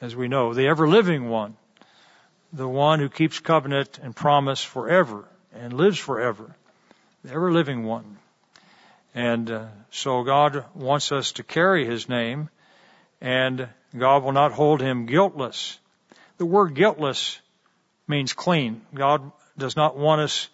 as 0.00 0.16
we 0.16 0.26
know, 0.26 0.52
the 0.52 0.66
ever 0.66 0.88
living 0.88 1.28
one, 1.28 1.56
the 2.52 2.66
one 2.66 2.98
who 2.98 3.08
keeps 3.08 3.38
covenant 3.38 4.00
and 4.02 4.16
promise 4.16 4.60
forever 4.60 5.28
and 5.54 5.72
lives 5.72 5.98
forever, 5.98 6.54
the 7.24 7.32
ever 7.32 7.52
living 7.52 7.84
one. 7.84 8.18
And 9.14 9.50
uh, 9.50 9.66
so 9.90 10.22
God 10.22 10.64
wants 10.74 11.12
us 11.12 11.32
to 11.32 11.42
carry 11.42 11.84
his 11.84 12.08
name, 12.08 12.48
and 13.20 13.68
God 13.96 14.24
will 14.24 14.32
not 14.32 14.52
hold 14.52 14.80
him 14.80 15.06
guiltless. 15.06 15.78
The 16.38 16.46
word 16.46 16.74
guiltless 16.74 17.38
means 18.08 18.32
clean. 18.32 18.82
God 18.94 19.30
does 19.58 19.76
not 19.76 19.96
want 19.96 20.22
us 20.22 20.48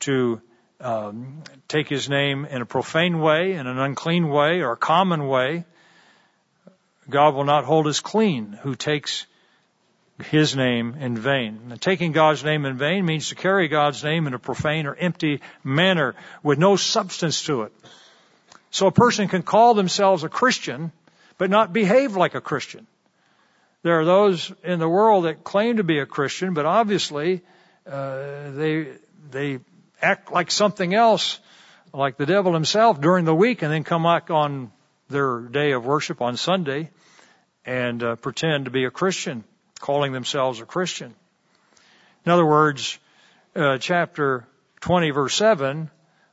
to 0.00 0.40
um, 0.80 1.42
take 1.66 1.88
his 1.88 2.08
name 2.08 2.44
in 2.44 2.62
a 2.62 2.66
profane 2.66 3.20
way, 3.20 3.52
in 3.52 3.66
an 3.66 3.78
unclean 3.78 4.28
way, 4.28 4.60
or 4.60 4.72
a 4.72 4.76
common 4.76 5.26
way. 5.26 5.64
God 7.10 7.34
will 7.34 7.44
not 7.44 7.64
hold 7.64 7.86
us 7.86 8.00
clean 8.00 8.52
who 8.62 8.74
takes 8.74 9.26
his 10.24 10.56
name 10.56 10.96
in 11.00 11.16
vain. 11.16 11.74
Taking 11.80 12.12
God's 12.12 12.42
name 12.42 12.64
in 12.64 12.76
vain 12.76 13.04
means 13.04 13.28
to 13.28 13.34
carry 13.34 13.68
God's 13.68 14.02
name 14.02 14.26
in 14.26 14.34
a 14.34 14.38
profane 14.38 14.86
or 14.86 14.94
empty 14.94 15.40
manner 15.62 16.14
with 16.42 16.58
no 16.58 16.76
substance 16.76 17.44
to 17.44 17.62
it. 17.62 17.72
So 18.70 18.86
a 18.86 18.92
person 18.92 19.28
can 19.28 19.42
call 19.42 19.74
themselves 19.74 20.24
a 20.24 20.28
Christian, 20.28 20.92
but 21.38 21.50
not 21.50 21.72
behave 21.72 22.16
like 22.16 22.34
a 22.34 22.40
Christian. 22.40 22.86
There 23.82 24.00
are 24.00 24.04
those 24.04 24.52
in 24.64 24.80
the 24.80 24.88
world 24.88 25.24
that 25.24 25.44
claim 25.44 25.76
to 25.76 25.84
be 25.84 26.00
a 26.00 26.06
Christian, 26.06 26.52
but 26.52 26.66
obviously 26.66 27.42
uh, 27.86 28.50
they 28.50 28.88
they 29.30 29.60
act 30.02 30.32
like 30.32 30.50
something 30.50 30.94
else, 30.94 31.38
like 31.94 32.16
the 32.16 32.26
devil 32.26 32.52
himself 32.52 33.00
during 33.00 33.24
the 33.24 33.34
week, 33.34 33.62
and 33.62 33.72
then 33.72 33.84
come 33.84 34.02
back 34.02 34.30
on 34.30 34.72
their 35.08 35.40
day 35.40 35.72
of 35.72 35.86
worship 35.86 36.20
on 36.20 36.36
Sunday 36.36 36.90
and 37.64 38.02
uh, 38.02 38.16
pretend 38.16 38.64
to 38.64 38.70
be 38.70 38.84
a 38.84 38.90
Christian, 38.90 39.44
calling 39.78 40.12
themselves 40.12 40.60
a 40.60 40.66
Christian. 40.66 41.14
In 42.24 42.32
other 42.32 42.46
words, 42.46 42.98
uh, 43.54 43.78
chapter 43.78 44.46
20 44.80 45.10
verse 45.10 45.34
7 45.34 45.90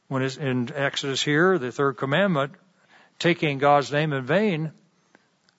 when 0.08 0.22
it's 0.22 0.38
in 0.38 0.72
Exodus 0.74 1.22
here, 1.22 1.58
the 1.58 1.72
third 1.72 1.98
commandment, 1.98 2.54
taking 3.18 3.58
God's 3.58 3.92
name 3.92 4.14
in 4.14 4.24
vain 4.26 4.72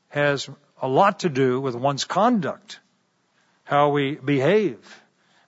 has 0.09 0.49
a 0.81 0.89
lot 0.89 1.21
to 1.21 1.29
do 1.29 1.61
with 1.61 1.75
one's 1.75 2.05
conduct, 2.05 2.79
how 3.65 3.91
we 3.91 4.15
behave, 4.15 4.79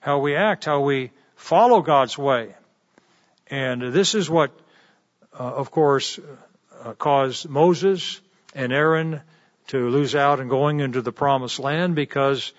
how 0.00 0.18
we 0.18 0.34
act, 0.34 0.64
how 0.64 0.80
we 0.80 1.12
follow 1.36 1.80
God's 1.80 2.18
way. 2.18 2.54
And 3.46 3.92
this 3.92 4.14
is 4.14 4.28
what, 4.28 4.50
uh, 5.32 5.42
of 5.42 5.70
course, 5.70 6.18
uh, 6.82 6.94
caused 6.94 7.48
Moses 7.48 8.20
and 8.54 8.72
Aaron 8.72 9.20
to 9.68 9.88
lose 9.88 10.14
out 10.14 10.40
in 10.40 10.48
going 10.48 10.80
into 10.80 11.02
the 11.02 11.12
promised 11.12 11.58
land 11.58 11.94
because 11.94 12.52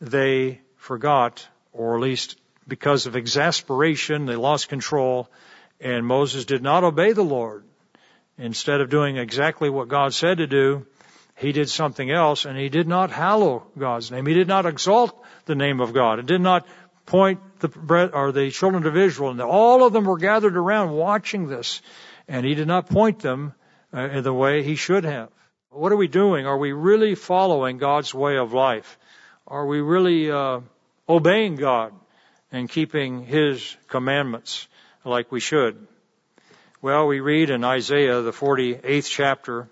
they 0.00 0.60
forgot, 0.76 1.46
or 1.72 1.96
at 1.96 2.00
least 2.00 2.38
because 2.68 3.06
of 3.06 3.16
exasperation, 3.16 4.26
they 4.26 4.36
lost 4.36 4.68
control, 4.68 5.28
and 5.80 6.06
Moses 6.06 6.44
did 6.44 6.62
not 6.62 6.84
obey 6.84 7.12
the 7.12 7.24
Lord. 7.24 7.64
Instead 8.38 8.80
of 8.80 8.90
doing 8.90 9.16
exactly 9.16 9.68
what 9.68 9.88
God 9.88 10.14
said 10.14 10.38
to 10.38 10.46
do, 10.46 10.86
he 11.36 11.52
did 11.52 11.68
something 11.68 12.10
else, 12.10 12.44
and 12.44 12.56
he 12.56 12.68
did 12.68 12.86
not 12.86 13.10
hallow 13.10 13.66
God's 13.78 14.10
name. 14.10 14.26
He 14.26 14.34
did 14.34 14.48
not 14.48 14.66
exalt 14.66 15.22
the 15.46 15.54
name 15.54 15.80
of 15.80 15.92
God. 15.92 16.18
It 16.18 16.26
did 16.26 16.40
not 16.40 16.66
point 17.06 17.40
the 17.60 17.68
bread, 17.68 18.10
or 18.12 18.32
the 18.32 18.50
children 18.50 18.86
of 18.86 18.96
Israel, 18.96 19.30
and 19.30 19.40
all 19.40 19.84
of 19.84 19.92
them 19.92 20.04
were 20.04 20.18
gathered 20.18 20.56
around 20.56 20.92
watching 20.92 21.48
this, 21.48 21.82
and 22.28 22.44
he 22.44 22.54
did 22.54 22.68
not 22.68 22.88
point 22.88 23.20
them 23.20 23.54
uh, 23.92 24.00
in 24.00 24.22
the 24.22 24.32
way 24.32 24.62
he 24.62 24.76
should 24.76 25.04
have. 25.04 25.30
What 25.72 25.90
are 25.90 25.96
we 25.96 26.06
doing? 26.06 26.44
Are 26.44 26.58
we 26.58 26.72
really 26.72 27.14
following 27.14 27.78
God's 27.78 28.12
way 28.12 28.36
of 28.36 28.52
life? 28.52 28.98
Are 29.46 29.64
we 29.64 29.80
really 29.80 30.30
uh, 30.30 30.60
obeying 31.08 31.56
God 31.56 31.94
and 32.52 32.68
keeping 32.68 33.24
His 33.24 33.74
commandments 33.88 34.68
like 35.02 35.32
we 35.32 35.40
should? 35.40 35.86
Well, 36.82 37.06
we 37.06 37.20
read 37.20 37.48
in 37.48 37.64
Isaiah, 37.64 38.20
the 38.20 38.32
48th 38.32 39.08
chapter, 39.08 39.66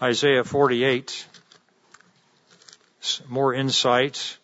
Isaiah 0.00 0.44
48, 0.44 1.26
more 3.28 3.52
insight 3.52 4.38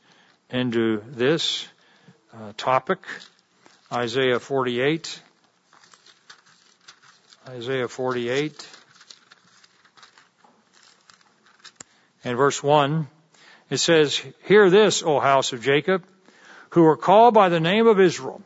into 0.51 1.05
this 1.07 1.65
uh, 2.35 2.55
topic. 2.57 2.99
Isaiah 3.93 4.41
48. 4.41 5.23
Isaiah 7.51 7.87
48. 7.87 8.69
And 12.25 12.37
verse 12.37 12.63
1, 12.63 13.09
it 13.71 13.79
says, 13.79 14.23
Hear 14.45 14.71
this, 14.71 15.03
O 15.03 15.19
house 15.19 15.53
of 15.53 15.63
Jacob, 15.63 16.05
who 16.71 16.85
are 16.87 16.97
called 16.97 17.35
by 17.35 17.49
the 17.49 17.61
name 17.61 17.87
of 17.87 18.01
Israel, 18.01 18.43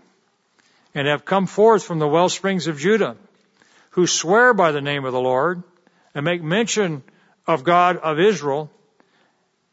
and 0.94 1.06
have 1.06 1.24
come 1.24 1.46
forth 1.46 1.84
from 1.84 1.98
the 1.98 2.08
well 2.08 2.28
springs 2.28 2.66
of 2.66 2.78
Judah, 2.78 3.16
who 3.90 4.06
swear 4.06 4.54
by 4.54 4.72
the 4.72 4.80
name 4.80 5.04
of 5.04 5.12
the 5.12 5.20
Lord, 5.20 5.62
and 6.14 6.24
make 6.24 6.42
mention 6.42 7.02
of 7.46 7.64
God 7.64 7.98
of 7.98 8.18
Israel, 8.18 8.70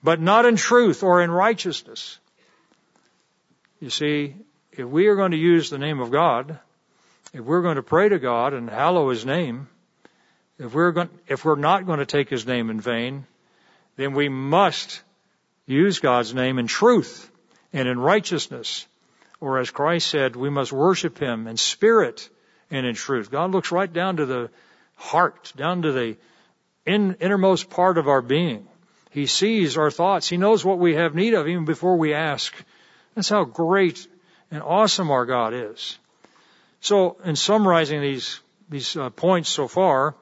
but 0.04 0.20
not 0.20 0.45
in 0.45 0.56
truth 0.56 1.04
or 1.04 1.24
in 1.24 1.32
righteousness. 1.32 2.20
You 3.80 3.89
see, 3.89 4.36
if 4.72 4.86
we 4.86 5.08
are 5.08 5.16
going 5.16 5.32
to 5.32 5.38
use 5.38 5.70
the 5.70 5.78
name 5.78 5.99
of 5.99 6.12
God, 6.12 6.60
if 7.34 7.41
we're 7.41 7.62
going 7.62 7.78
to 7.78 7.84
pray 7.84 8.10
to 8.10 8.20
God 8.20 8.54
and 8.54 8.70
hallow 8.70 9.10
His 9.10 9.26
name, 9.26 9.68
if 10.60 10.74
we're 10.74 10.91
going, 10.91 11.10
if 11.28 11.43
we're 11.45 11.56
not 11.56 11.86
going 11.86 11.99
to 11.99 12.06
take 12.06 12.30
His 12.30 12.45
name 12.45 12.70
in 12.70 12.80
vain, 12.80 13.26
then 13.96 14.14
we 14.14 14.30
must 14.30 15.02
use 15.66 16.00
God's 16.00 16.34
name 16.34 16.60
in 16.60 16.68
truth 16.68 17.30
and 17.72 17.88
in 17.88 18.00
righteousness. 18.00 18.86
Or 19.39 19.60
as 19.60 19.72
Christ 19.72 20.08
said, 20.08 20.36
we 20.36 20.50
must 20.50 20.72
worship 20.72 21.20
Him 21.20 21.48
in 21.48 21.58
spirit 21.58 22.30
and 22.72 22.86
in 22.86 22.96
truth. 22.96 23.30
God 23.32 23.52
looks 23.52 23.72
right 23.72 23.91
down 23.91 24.18
to 24.18 24.26
the 24.26 24.50
heart, 24.96 25.54
down 25.56 25.82
to 25.84 25.91
the 25.91 26.18
in, 26.86 27.16
innermost 27.20 27.70
part 27.70 27.98
of 27.98 28.08
our 28.08 28.22
being. 28.22 28.68
He 29.12 29.26
sees 29.28 29.78
our 29.78 29.91
thoughts. 29.91 30.28
He 30.28 30.38
knows 30.38 30.66
what 30.66 30.80
we 30.80 30.96
have 30.96 31.14
need 31.14 31.34
of 31.34 31.48
even 31.48 31.66
before 31.66 31.98
we 31.98 32.14
ask. 32.14 32.54
That's 33.16 33.30
how 33.30 33.44
great 33.44 34.08
and 34.50 34.64
awesome 34.64 35.12
our 35.12 35.26
God 35.26 35.54
is. 35.54 35.98
So, 36.82 37.18
in 37.24 37.36
summarizing 37.36 38.02
these 38.02 38.39
these 38.70 38.96
uh, 38.96 39.10
points 39.10 39.50
so 39.50 39.68
far, 39.68 40.16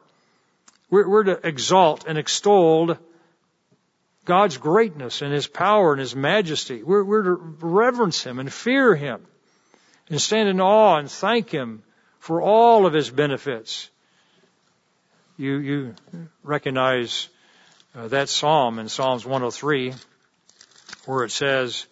we're, 0.90 1.08
we're 1.08 1.24
to 1.24 1.48
exalt 1.48 2.06
and 2.08 2.18
extol 2.18 2.98
God's 4.26 4.58
greatness 4.58 5.22
and 5.22 5.34
His 5.34 5.48
power 5.48 5.92
and 5.92 6.00
His 6.00 6.16
majesty. 6.16 6.84
We're, 6.84 7.04
we're 7.04 7.24
to 7.24 7.34
reverence 7.34 8.24
Him 8.24 8.40
and 8.40 8.52
fear 8.52 8.96
Him 8.96 9.26
and 10.10 10.22
stand 10.22 10.50
in 10.50 10.62
awe 10.62 10.98
and 10.98 11.10
thank 11.10 11.50
Him 11.50 11.84
for 12.20 12.42
all 12.42 12.86
of 12.86 12.94
His 12.94 13.10
benefits. 13.10 13.90
You, 15.38 15.58
you 15.58 15.96
recognize 16.44 17.30
uh, 17.96 18.08
that 18.10 18.30
psalm 18.30 18.78
in 18.78 18.90
Psalms 18.90 19.26
103 19.26 19.94
where 21.06 21.24
it 21.24 21.32
says, 21.32 21.88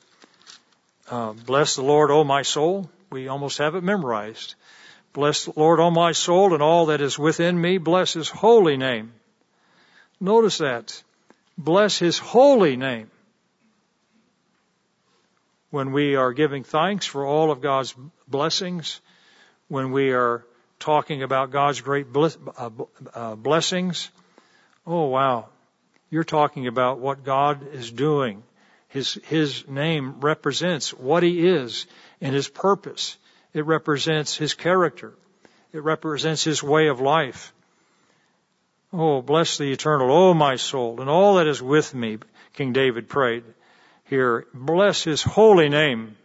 uh, 1.09 1.33
bless 1.33 1.75
the 1.75 1.81
Lord, 1.81 2.11
O 2.11 2.23
my 2.23 2.43
soul. 2.43 2.89
We 3.09 3.27
almost 3.27 3.57
have 3.57 3.73
it 3.73 3.83
memorized. 3.83 4.53
Bless 5.13 5.45
the 5.45 5.53
Lord, 5.55 5.79
O 5.79 5.89
my 5.89 6.11
soul, 6.11 6.53
and 6.53 6.61
all 6.61 6.87
that 6.87 7.01
is 7.01 7.17
within 7.17 7.59
me. 7.59 7.79
Bless 7.79 8.13
His 8.13 8.29
holy 8.29 8.77
name. 8.77 9.13
Notice 10.19 10.59
that 10.59 11.01
bless 11.59 11.99
his 11.99 12.17
holy 12.17 12.77
name. 12.77 13.11
When 15.69 15.91
we 15.91 16.15
are 16.15 16.33
giving 16.33 16.63
thanks 16.63 17.05
for 17.05 17.25
all 17.25 17.51
of 17.51 17.61
God's 17.61 17.93
blessings, 18.27 19.01
when 19.67 19.91
we 19.91 20.13
are 20.13 20.43
talking 20.79 21.21
about 21.21 21.51
God's 21.51 21.81
great 21.81 22.07
uh, 22.15 22.69
uh, 23.13 23.35
blessings, 23.35 24.09
oh 24.87 25.07
wow, 25.07 25.49
you're 26.09 26.23
talking 26.23 26.65
about 26.65 26.99
what 26.99 27.23
God 27.23 27.67
is 27.73 27.91
doing. 27.91 28.41
His, 28.87 29.19
his 29.25 29.67
name 29.67 30.21
represents 30.21 30.91
what 30.91 31.21
he 31.21 31.47
is 31.47 31.85
and 32.19 32.33
his 32.33 32.47
purpose. 32.47 33.15
It 33.53 33.65
represents 33.65 34.35
his 34.35 34.55
character. 34.55 35.13
It 35.71 35.83
represents 35.83 36.43
his 36.43 36.63
way 36.63 36.87
of 36.87 36.99
life. 36.99 37.53
Oh, 38.91 39.21
bless 39.21 39.57
the 39.57 39.71
eternal, 39.71 40.11
oh 40.11 40.33
my 40.33 40.55
soul, 40.55 40.99
and 40.99 41.09
all 41.09 41.35
that 41.35 41.45
is 41.45 41.61
with 41.61 41.93
me, 41.93 42.17
King 42.53 42.73
David 42.73 43.07
prayed 43.07 43.43
here. 44.05 44.47
Bless 44.51 45.03
his 45.03 45.21
holy 45.21 45.69
name. 45.69 46.17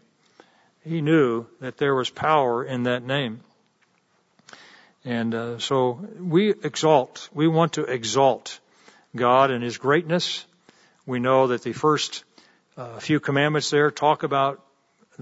He 0.82 1.02
knew 1.02 1.46
that 1.60 1.76
there 1.76 1.94
was 1.94 2.08
power 2.08 2.64
in 2.64 2.84
that 2.84 3.02
name. 3.02 3.40
And 5.04 5.34
uh, 5.34 5.58
so 5.58 6.00
we 6.18 6.50
exalt, 6.50 7.28
we 7.34 7.46
want 7.48 7.74
to 7.74 7.84
exalt 7.84 8.58
God 9.14 9.50
and 9.50 9.62
his 9.62 9.76
greatness. 9.76 10.46
We 11.04 11.20
know 11.20 11.48
that 11.48 11.62
the 11.62 11.74
first 11.74 12.24
uh, 12.78 12.98
few 12.98 13.20
commandments 13.20 13.68
there 13.68 13.90
talk 13.90 14.22
about 14.22 14.64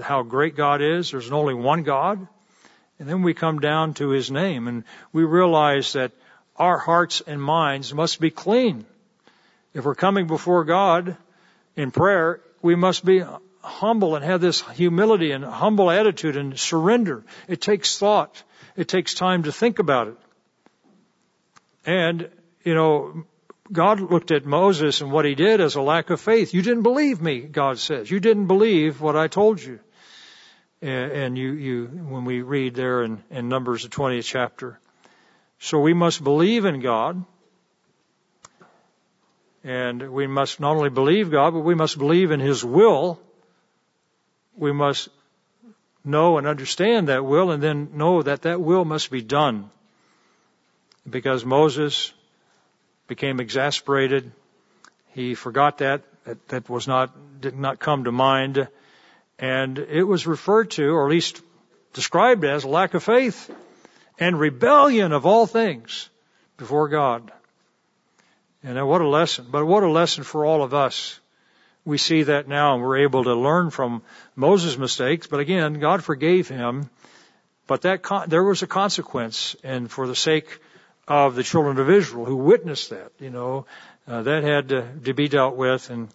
how 0.01 0.23
great 0.23 0.55
God 0.55 0.81
is. 0.81 1.11
There's 1.11 1.33
only 1.33 1.55
one 1.55 1.83
God. 1.83 2.27
And 3.01 3.09
then 3.09 3.23
we 3.23 3.35
come 3.35 3.59
down 3.59 3.95
to 3.95 4.11
his 4.11 4.31
name 4.31 4.69
and 4.69 4.85
we 5.13 5.25
realize 5.25 5.95
that 5.95 6.13
our 6.57 6.79
hearts 6.79 7.23
and 7.27 7.43
minds 7.43 7.93
must 7.95 8.21
be 8.21 8.31
clean. 8.31 8.85
If 9.75 9.85
we're 9.85 9.95
coming 9.95 10.27
before 10.27 10.65
God 10.65 11.17
in 11.77 11.91
prayer, 11.91 12.41
we 12.61 12.75
must 12.75 13.05
be 13.05 13.23
humble 13.63 14.17
and 14.17 14.25
have 14.25 14.41
this 14.41 14.61
humility 14.61 15.31
and 15.31 15.45
humble 15.45 15.91
attitude 15.91 16.37
and 16.37 16.59
surrender. 16.59 17.25
It 17.49 17.61
takes 17.61 17.99
thought. 17.99 18.43
It 18.77 18.89
takes 18.89 19.15
time 19.15 19.45
to 19.45 19.53
think 19.53 19.79
about 19.79 20.09
it. 20.09 20.17
And, 21.85 22.29
you 22.65 22.75
know, 22.75 23.25
God 23.71 24.01
looked 24.01 24.31
at 24.31 24.45
Moses 24.45 25.01
and 25.01 25.11
what 25.11 25.25
he 25.25 25.35
did 25.35 25.61
as 25.61 25.77
a 25.77 25.83
lack 25.83 26.11
of 26.11 26.21
faith. 26.21 26.53
You 26.53 26.63
didn't 26.63 26.83
believe 26.83 27.21
me, 27.21 27.41
God 27.41 27.79
says. 27.79 28.11
You 28.11 28.21
didn't 28.21 28.47
believe 28.47 29.01
what 29.01 29.17
I 29.17 29.29
told 29.29 29.63
you. 29.63 29.81
And 30.81 31.39
you, 31.39 31.53
you, 31.53 31.85
when 31.87 32.25
we 32.25 32.43
read 32.43 32.75
there 32.75 33.05
in, 33.05 33.23
in 33.31 33.49
Numbers, 33.49 33.85
the 33.85 33.89
20th 33.89 34.25
chapter, 34.25 34.81
so 35.63 35.79
we 35.79 35.95
must 35.95 36.25
believe 36.25 36.65
in 36.65 36.81
God. 36.81 37.25
And 39.63 40.11
we 40.11 40.27
must 40.27 40.59
not 40.59 40.75
only 40.77 40.91
believe 40.91 41.31
God, 41.31 41.53
but 41.53 41.61
we 41.61 41.77
must 41.77 41.97
believe 41.99 42.33
in 42.33 42.41
His 42.41 42.65
will. 42.65 43.21
We 44.57 44.73
must 44.73 45.09
know 46.05 46.37
and 46.39 46.49
understand 46.49 47.07
that 47.07 47.25
will 47.25 47.53
and 47.53 47.63
then 47.63 47.91
know 47.95 48.23
that 48.23 48.43
that 48.43 48.61
will 48.61 48.85
must 48.85 49.09
be 49.09 49.23
done. 49.23 49.71
Because 51.09 51.45
Moses 51.45 52.13
became 53.07 53.39
exasperated. 53.39 54.33
He 55.13 55.37
forgot 55.37 55.79
that. 55.79 56.03
That, 56.25 56.49
that 56.49 56.69
was 56.69 56.89
not, 56.89 57.41
did 57.41 57.57
not 57.57 57.79
come 57.79 58.03
to 58.05 58.11
mind. 58.11 58.67
And 59.39 59.79
it 59.79 60.03
was 60.03 60.27
referred 60.27 60.73
to, 60.73 60.89
or 60.89 61.07
at 61.07 61.11
least 61.13 61.41
described 61.93 62.45
as, 62.45 62.65
lack 62.65 62.95
of 62.95 63.05
faith 63.05 63.49
and 64.23 64.39
rebellion 64.39 65.13
of 65.13 65.27
all 65.27 65.47
things 65.47 66.09
before 66.57 66.89
God. 66.89 67.31
And 68.63 68.87
what 68.87 69.01
a 69.01 69.09
lesson, 69.09 69.47
but 69.51 69.67
what 69.67 69.83
a 69.83 69.91
lesson 69.91 70.25
for 70.25 70.45
all 70.45 70.63
of 70.63 70.73
us. 70.73 71.19
We 71.85 71.99
see 71.99 72.23
that 72.25 72.47
now 72.47 72.75
and 72.75 72.83
we're 72.83 72.99
able 72.99 73.25
to 73.25 73.35
learn 73.35 73.71
from 73.71 74.03
Moses' 74.37 74.79
mistakes, 74.79 75.27
but 75.27 75.41
again, 75.41 75.81
God 75.81 76.05
forgave 76.05 76.49
him 76.49 76.89
But 77.67 77.83
that 77.83 78.03
con- 78.03 78.29
there 78.29 78.43
was 78.43 78.63
a 78.63 78.67
consequence, 78.67 79.57
and 79.63 79.91
for 79.91 80.07
the 80.07 80.15
sake 80.15 80.61
of 81.07 81.35
the 81.35 81.43
children 81.43 81.79
of 81.79 81.91
Israel 81.91 82.25
who 82.25 82.37
witnessed 82.37 82.91
that, 82.91 83.13
you 83.19 83.31
know, 83.31 83.67
uh, 84.07 84.23
that 84.23 84.43
had 84.43 84.69
to, 84.71 84.87
to 85.05 85.15
be 85.15 85.29
dealt 85.29 85.57
with, 85.57 85.91
and 85.91 86.09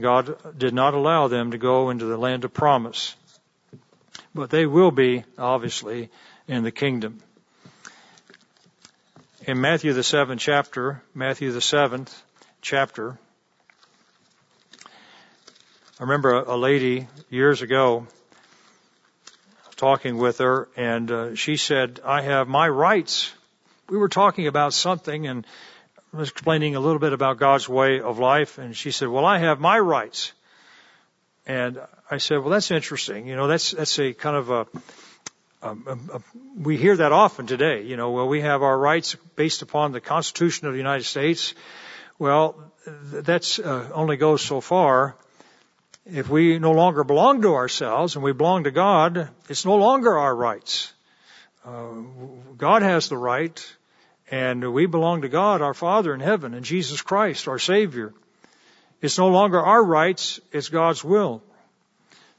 God 0.00 0.58
did 0.58 0.74
not 0.74 0.94
allow 0.94 1.28
them 1.28 1.50
to 1.50 1.58
go 1.58 1.90
into 1.90 2.06
the 2.06 2.16
land 2.16 2.44
of 2.44 2.52
promise. 2.52 3.14
But 4.34 4.50
they 4.50 4.66
will 4.66 4.90
be, 4.90 5.24
obviously, 5.38 6.10
in 6.48 6.64
the 6.64 6.72
kingdom. 6.72 7.20
In 9.46 9.60
Matthew 9.60 9.92
the 9.92 10.02
seventh 10.02 10.40
chapter, 10.40 11.04
Matthew 11.14 11.52
the 11.52 11.60
seventh 11.60 12.20
chapter, 12.62 13.16
I 14.84 16.02
remember 16.02 16.32
a 16.40 16.56
lady 16.56 17.06
years 17.30 17.62
ago 17.62 18.08
talking 19.76 20.16
with 20.16 20.38
her, 20.38 20.68
and 20.76 21.12
uh, 21.12 21.34
she 21.36 21.56
said, 21.58 22.00
I 22.04 22.22
have 22.22 22.48
my 22.48 22.68
rights. 22.68 23.32
We 23.88 23.98
were 23.98 24.08
talking 24.08 24.48
about 24.48 24.74
something, 24.74 25.28
and 25.28 25.46
I 26.12 26.16
was 26.16 26.30
explaining 26.30 26.74
a 26.74 26.80
little 26.80 26.98
bit 26.98 27.12
about 27.12 27.38
God's 27.38 27.68
way 27.68 28.00
of 28.00 28.18
life, 28.18 28.58
and 28.58 28.76
she 28.76 28.90
said, 28.90 29.06
Well, 29.06 29.24
I 29.24 29.38
have 29.38 29.60
my 29.60 29.78
rights. 29.78 30.32
And 31.46 31.80
I 32.10 32.18
said, 32.18 32.40
Well, 32.40 32.50
that's 32.50 32.72
interesting. 32.72 33.28
You 33.28 33.36
know, 33.36 33.46
that's 33.46 33.70
that's 33.70 33.96
a 34.00 34.12
kind 34.12 34.34
of 34.34 34.50
a, 34.50 34.66
a, 35.62 35.68
a, 35.68 36.20
we 36.56 36.76
hear 36.76 36.96
that 36.96 37.12
often 37.12 37.46
today. 37.46 37.82
You 37.82 37.96
know, 37.96 38.10
well, 38.10 38.28
we 38.28 38.40
have 38.40 38.62
our 38.62 38.78
rights 38.78 39.16
based 39.36 39.62
upon 39.62 39.92
the 39.92 40.00
Constitution 40.00 40.66
of 40.66 40.72
the 40.72 40.78
United 40.78 41.04
States. 41.04 41.54
Well, 42.18 42.56
that's 42.86 43.58
uh, 43.58 43.90
only 43.92 44.16
goes 44.16 44.42
so 44.42 44.60
far. 44.60 45.16
If 46.04 46.28
we 46.28 46.58
no 46.58 46.72
longer 46.72 47.02
belong 47.04 47.42
to 47.42 47.54
ourselves 47.54 48.14
and 48.14 48.24
we 48.24 48.32
belong 48.32 48.64
to 48.64 48.70
God, 48.70 49.28
it's 49.48 49.64
no 49.64 49.76
longer 49.76 50.16
our 50.16 50.34
rights. 50.34 50.92
Uh, 51.64 51.94
God 52.56 52.82
has 52.82 53.08
the 53.08 53.16
right, 53.16 53.76
and 54.30 54.72
we 54.72 54.86
belong 54.86 55.22
to 55.22 55.28
God, 55.28 55.62
our 55.62 55.74
Father 55.74 56.14
in 56.14 56.20
heaven, 56.20 56.54
and 56.54 56.64
Jesus 56.64 57.02
Christ, 57.02 57.48
our 57.48 57.58
Savior. 57.58 58.14
It's 59.02 59.18
no 59.18 59.28
longer 59.28 59.60
our 59.60 59.82
rights, 59.82 60.40
it's 60.52 60.68
God's 60.68 61.02
will. 61.02 61.42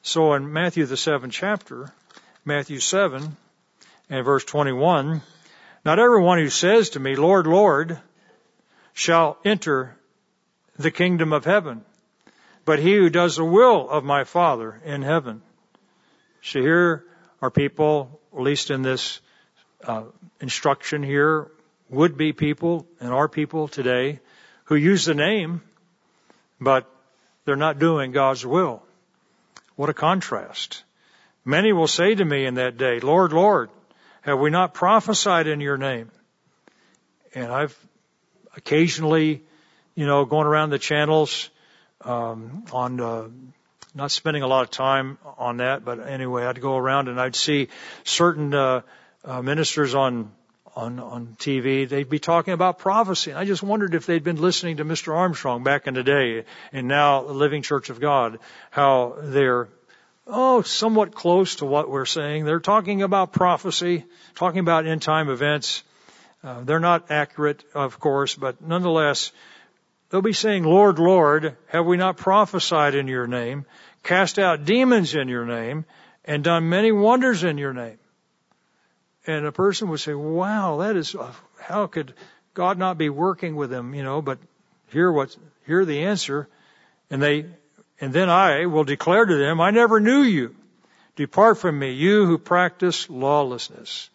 So 0.01 0.33
in 0.33 0.53
Matthew 0.53 0.85
the 0.85 0.95
seventh 0.95 1.33
chapter, 1.33 1.91
Matthew 2.47 2.79
7 2.79 3.35
and 4.09 4.23
verse 4.23 4.45
21, 4.45 5.21
not 5.83 5.99
everyone 5.99 6.37
who 6.37 6.49
says 6.49 6.91
to 6.91 6.99
me, 7.01 7.17
Lord, 7.17 7.45
Lord, 7.45 7.99
shall 8.93 9.37
enter 9.43 9.97
the 10.77 10.89
kingdom 10.89 11.33
of 11.33 11.43
heaven, 11.43 11.83
but 12.63 12.79
he 12.79 12.95
who 12.95 13.09
does 13.09 13.35
the 13.35 13.43
will 13.43 13.89
of 13.89 14.05
my 14.05 14.23
Father 14.23 14.79
in 14.85 15.01
heaven. 15.01 15.41
So 16.41 16.61
here 16.61 17.03
are 17.41 17.51
people, 17.51 18.17
at 18.33 18.39
least 18.39 18.71
in 18.71 18.81
this 18.81 19.19
uh, 19.83 20.03
instruction 20.39 21.03
here, 21.03 21.51
would 21.89 22.15
be 22.15 22.31
people 22.31 22.87
and 23.01 23.11
are 23.11 23.27
people 23.27 23.67
today 23.67 24.21
who 24.63 24.75
use 24.75 25.03
the 25.03 25.15
name, 25.15 25.61
but 26.61 26.89
they're 27.43 27.57
not 27.57 27.77
doing 27.77 28.13
God's 28.13 28.45
will. 28.45 28.83
What 29.75 29.89
a 29.89 29.93
contrast. 29.93 30.85
Many 31.47 31.71
will 31.71 31.87
say 31.87 32.13
to 32.13 32.25
me 32.25 32.45
in 32.45 32.55
that 32.55 32.75
day, 32.75 32.99
Lord, 32.99 33.31
Lord, 33.31 33.69
have 34.19 34.37
we 34.37 34.49
not 34.49 34.73
prophesied 34.73 35.47
in 35.47 35.61
your 35.61 35.77
name? 35.77 36.11
And 37.33 37.49
I've 37.49 37.73
occasionally, 38.57 39.43
you 39.95 40.05
know, 40.05 40.25
going 40.25 40.45
around 40.45 40.71
the 40.71 40.77
channels, 40.77 41.49
um, 42.01 42.65
on 42.73 42.99
uh, 42.99 43.29
not 43.95 44.11
spending 44.11 44.43
a 44.43 44.47
lot 44.47 44.63
of 44.63 44.71
time 44.71 45.19
on 45.37 45.57
that, 45.57 45.85
but 45.85 46.05
anyway, 46.05 46.43
I'd 46.43 46.59
go 46.59 46.75
around 46.75 47.07
and 47.07 47.17
I'd 47.17 47.33
see 47.33 47.69
certain 48.03 48.53
uh, 48.53 48.81
uh, 49.23 49.41
ministers 49.41 49.95
on 49.95 50.33
on 50.75 50.99
on 50.99 51.37
TV. 51.39 51.87
They'd 51.87 52.09
be 52.09 52.19
talking 52.19 52.55
about 52.55 52.79
prophecy, 52.79 53.31
and 53.31 53.39
I 53.39 53.45
just 53.45 53.63
wondered 53.63 53.95
if 53.95 54.05
they'd 54.05 54.21
been 54.21 54.41
listening 54.41 54.77
to 54.77 54.85
Mr. 54.85 55.15
Armstrong 55.15 55.63
back 55.63 55.87
in 55.87 55.93
the 55.93 56.03
day, 56.03 56.43
and 56.73 56.89
now 56.89 57.23
the 57.23 57.31
Living 57.31 57.61
Church 57.61 57.89
of 57.89 58.01
God, 58.01 58.39
how 58.69 59.15
they're 59.21 59.69
oh 60.27 60.61
somewhat 60.61 61.15
close 61.15 61.55
to 61.57 61.65
what 61.65 61.89
we're 61.89 62.05
saying. 62.05 62.45
They're 62.45 62.59
talking 62.59 63.01
about 63.01 63.33
prophecy, 63.33 64.05
talking 64.35 64.59
about 64.59 64.85
end 64.85 65.01
time 65.01 65.29
events. 65.29 65.83
Uh, 66.43 66.63
they're 66.63 66.79
not 66.79 67.09
accurate, 67.09 67.63
of 67.73 67.99
course, 67.99 68.35
but 68.35 68.61
nonetheless, 68.61 69.31
They'll 70.09 70.21
be 70.21 70.33
saying, 70.33 70.63
Lord, 70.63 70.99
Lord, 70.99 71.57
have 71.67 71.85
we 71.85 71.97
not 71.97 72.17
prophesied 72.17 72.95
in 72.95 73.07
your 73.07 73.27
name, 73.27 73.65
cast 74.03 74.39
out 74.39 74.63
demons 74.63 75.15
in 75.15 75.27
your 75.27 75.45
name, 75.45 75.85
and 76.23 76.43
done 76.43 76.69
many 76.69 76.91
wonders 76.91 77.43
in 77.43 77.57
your 77.57 77.73
name? 77.73 77.99
And 79.25 79.45
a 79.45 79.51
person 79.51 79.89
would 79.89 79.99
say, 79.99 80.13
wow, 80.13 80.77
that 80.77 80.95
is, 80.95 81.13
uh, 81.13 81.33
how 81.59 81.87
could 81.87 82.13
God 82.53 82.77
not 82.77 82.97
be 82.97 83.09
working 83.09 83.57
with 83.57 83.69
them, 83.69 83.93
you 83.93 84.03
know, 84.03 84.21
but 84.21 84.39
hear 84.87 85.11
what, 85.11 85.35
hear 85.65 85.83
the 85.83 86.05
answer. 86.05 86.47
And 87.09 87.21
they, 87.21 87.47
and 87.99 88.13
then 88.13 88.29
I 88.29 88.65
will 88.65 88.83
declare 88.83 89.25
to 89.25 89.35
them, 89.35 89.59
I 89.59 89.71
never 89.71 89.99
knew 89.99 90.21
you. 90.21 90.55
Depart 91.15 91.57
from 91.57 91.79
me, 91.79 91.93
you 91.93 92.25
who 92.25 92.37
practice 92.37 93.09
lawlessness. 93.09 94.09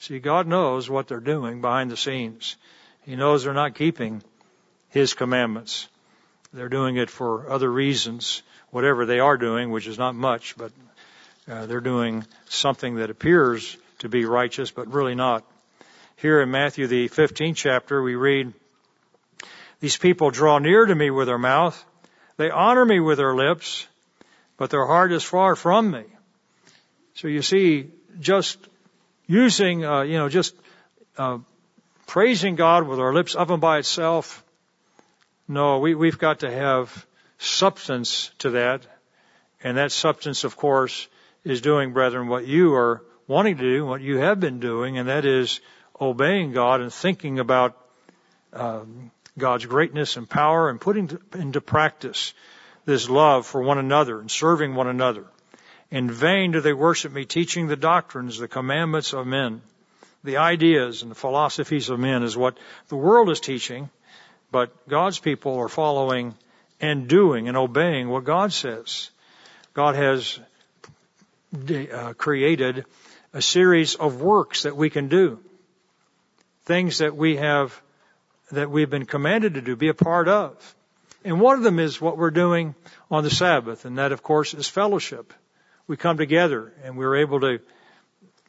See, 0.00 0.18
God 0.18 0.46
knows 0.46 0.90
what 0.90 1.06
they're 1.06 1.20
doing 1.20 1.60
behind 1.60 1.90
the 1.90 1.96
scenes. 1.96 2.56
He 3.02 3.16
knows 3.16 3.44
they're 3.44 3.54
not 3.54 3.74
keeping 3.74 4.22
his 4.88 5.14
commandments. 5.14 5.88
They're 6.52 6.68
doing 6.68 6.96
it 6.96 7.10
for 7.10 7.50
other 7.50 7.70
reasons, 7.70 8.42
whatever 8.70 9.06
they 9.06 9.20
are 9.20 9.36
doing, 9.36 9.70
which 9.70 9.86
is 9.86 9.98
not 9.98 10.14
much, 10.14 10.56
but 10.56 10.72
uh, 11.48 11.66
they're 11.66 11.80
doing 11.80 12.24
something 12.48 12.96
that 12.96 13.10
appears 13.10 13.76
to 14.00 14.08
be 14.08 14.24
righteous, 14.24 14.70
but 14.70 14.88
really 14.88 15.14
not. 15.14 15.44
Here 16.16 16.40
in 16.42 16.50
Matthew, 16.50 16.86
the 16.86 17.08
15th 17.08 17.56
chapter, 17.56 18.02
we 18.02 18.16
read, 18.16 18.52
These 19.80 19.96
people 19.96 20.30
draw 20.30 20.58
near 20.58 20.84
to 20.84 20.94
me 20.94 21.10
with 21.10 21.28
their 21.28 21.38
mouth. 21.38 21.84
They 22.38 22.50
honor 22.50 22.84
me 22.84 22.98
with 23.00 23.18
their 23.18 23.34
lips, 23.34 23.86
but 24.56 24.70
their 24.70 24.86
heart 24.86 25.12
is 25.12 25.22
far 25.22 25.54
from 25.54 25.90
me. 25.90 26.04
So 27.14 27.28
you 27.28 27.42
see, 27.42 27.90
just 28.18 28.58
using, 29.26 29.84
uh, 29.84 30.02
you 30.02 30.16
know, 30.16 30.30
just 30.30 30.54
uh, 31.18 31.38
praising 32.06 32.56
God 32.56 32.88
with 32.88 32.98
our 32.98 33.12
lips 33.12 33.34
of 33.34 33.50
and 33.50 33.60
by 33.60 33.78
itself 33.78 34.42
no, 35.48 35.78
we, 35.78 35.94
we've 35.94 36.18
got 36.18 36.40
to 36.40 36.50
have 36.50 37.06
substance 37.38 38.30
to 38.40 38.50
that. 38.50 38.82
And 39.64 39.78
that 39.78 39.90
substance, 39.90 40.44
of 40.44 40.56
course, 40.56 41.08
is 41.42 41.62
doing, 41.62 41.94
brethren, 41.94 42.28
what 42.28 42.46
you 42.46 42.74
are 42.74 43.02
wanting 43.26 43.56
to 43.56 43.62
do, 43.62 43.86
what 43.86 44.02
you 44.02 44.18
have 44.18 44.38
been 44.38 44.60
doing, 44.60 44.98
and 44.98 45.08
that 45.08 45.24
is 45.24 45.60
obeying 45.98 46.52
God 46.52 46.82
and 46.82 46.92
thinking 46.92 47.38
about 47.38 47.76
um, 48.52 49.10
God's 49.38 49.66
greatness 49.66 50.16
and 50.16 50.28
power 50.28 50.68
and 50.68 50.80
putting 50.80 51.18
into 51.34 51.60
practice 51.60 52.34
this 52.84 53.08
love 53.08 53.46
for 53.46 53.62
one 53.62 53.78
another 53.78 54.20
and 54.20 54.30
serving 54.30 54.74
one 54.74 54.88
another. 54.88 55.24
In 55.90 56.10
vain 56.10 56.52
do 56.52 56.60
they 56.60 56.72
worship 56.72 57.12
me, 57.12 57.24
teaching 57.24 57.66
the 57.66 57.76
doctrines, 57.76 58.38
the 58.38 58.48
commandments 58.48 59.12
of 59.12 59.26
men. 59.26 59.62
The 60.24 60.38
ideas 60.38 61.02
and 61.02 61.10
the 61.10 61.14
philosophies 61.14 61.88
of 61.88 61.98
men 61.98 62.22
is 62.22 62.36
what 62.36 62.58
the 62.88 62.96
world 62.96 63.30
is 63.30 63.40
teaching, 63.40 63.88
but 64.50 64.88
God's 64.88 65.18
people 65.18 65.56
are 65.58 65.68
following 65.68 66.34
and 66.80 67.08
doing 67.08 67.48
and 67.48 67.56
obeying 67.56 68.08
what 68.08 68.24
God 68.24 68.52
says. 68.52 69.10
God 69.72 69.94
has 69.94 70.38
uh, 71.54 72.12
created 72.14 72.84
a 73.32 73.40
series 73.40 73.94
of 73.94 74.20
works 74.20 74.62
that 74.64 74.76
we 74.76 74.90
can 74.90 75.08
do. 75.08 75.38
Things 76.64 76.98
that 76.98 77.16
we 77.16 77.36
have, 77.36 77.80
that 78.50 78.70
we've 78.70 78.90
been 78.90 79.06
commanded 79.06 79.54
to 79.54 79.60
do, 79.60 79.76
be 79.76 79.88
a 79.88 79.94
part 79.94 80.28
of. 80.28 80.74
And 81.24 81.40
one 81.40 81.58
of 81.58 81.64
them 81.64 81.78
is 81.78 82.00
what 82.00 82.16
we're 82.16 82.30
doing 82.30 82.74
on 83.10 83.24
the 83.24 83.30
Sabbath, 83.30 83.84
and 83.84 83.98
that 83.98 84.12
of 84.12 84.22
course 84.22 84.54
is 84.54 84.68
fellowship. 84.68 85.32
We 85.86 85.96
come 85.96 86.16
together 86.16 86.72
and 86.84 86.96
we're 86.96 87.16
able 87.16 87.40
to, 87.40 87.60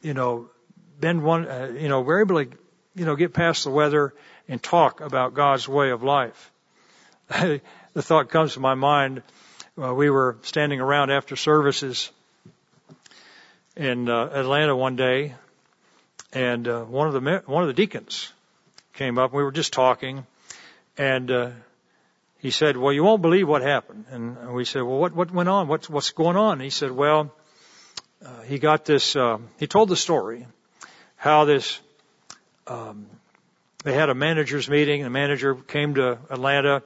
you 0.02 0.14
know, 0.14 0.50
bend 0.98 1.22
one, 1.22 1.46
uh, 1.46 1.72
you 1.78 1.88
know, 1.88 2.00
we're 2.00 2.20
able 2.20 2.44
to, 2.44 2.50
you 2.94 3.04
know, 3.04 3.16
get 3.16 3.32
past 3.32 3.64
the 3.64 3.70
weather 3.70 4.14
and 4.48 4.62
talk 4.62 5.00
about 5.00 5.34
God's 5.34 5.68
way 5.68 5.90
of 5.90 6.02
life. 6.02 6.52
the 7.28 7.60
thought 7.96 8.28
comes 8.28 8.54
to 8.54 8.60
my 8.60 8.74
mind. 8.74 9.22
Uh, 9.80 9.94
we 9.94 10.10
were 10.10 10.36
standing 10.42 10.80
around 10.80 11.10
after 11.10 11.36
services 11.36 12.10
in 13.76 14.08
uh, 14.08 14.30
Atlanta 14.32 14.76
one 14.76 14.96
day, 14.96 15.34
and 16.32 16.68
uh, 16.68 16.82
one 16.82 17.08
of 17.08 17.14
the 17.14 17.42
one 17.46 17.62
of 17.62 17.68
the 17.68 17.74
deacons 17.74 18.32
came 18.94 19.18
up. 19.18 19.32
We 19.32 19.42
were 19.42 19.52
just 19.52 19.72
talking, 19.72 20.26
and 20.98 21.30
uh, 21.30 21.50
he 22.38 22.50
said, 22.50 22.76
"Well, 22.76 22.92
you 22.92 23.04
won't 23.04 23.22
believe 23.22 23.48
what 23.48 23.62
happened." 23.62 24.06
And 24.10 24.52
we 24.54 24.64
said, 24.64 24.82
"Well, 24.82 24.98
what 24.98 25.14
what 25.14 25.30
went 25.30 25.48
on? 25.48 25.68
What's 25.68 25.88
what's 25.88 26.10
going 26.10 26.36
on?" 26.36 26.54
And 26.54 26.62
he 26.62 26.70
said, 26.70 26.90
"Well, 26.90 27.32
uh, 28.24 28.42
he 28.42 28.58
got 28.58 28.84
this. 28.84 29.16
Uh, 29.16 29.38
he 29.58 29.66
told 29.66 29.88
the 29.88 29.96
story 29.96 30.46
how 31.16 31.44
this 31.44 31.80
um, 32.66 33.06
they 33.84 33.94
had 33.94 34.10
a 34.10 34.14
managers 34.14 34.68
meeting. 34.68 35.02
The 35.02 35.10
manager 35.10 35.54
came 35.54 35.94
to 35.94 36.18
Atlanta, 36.30 36.82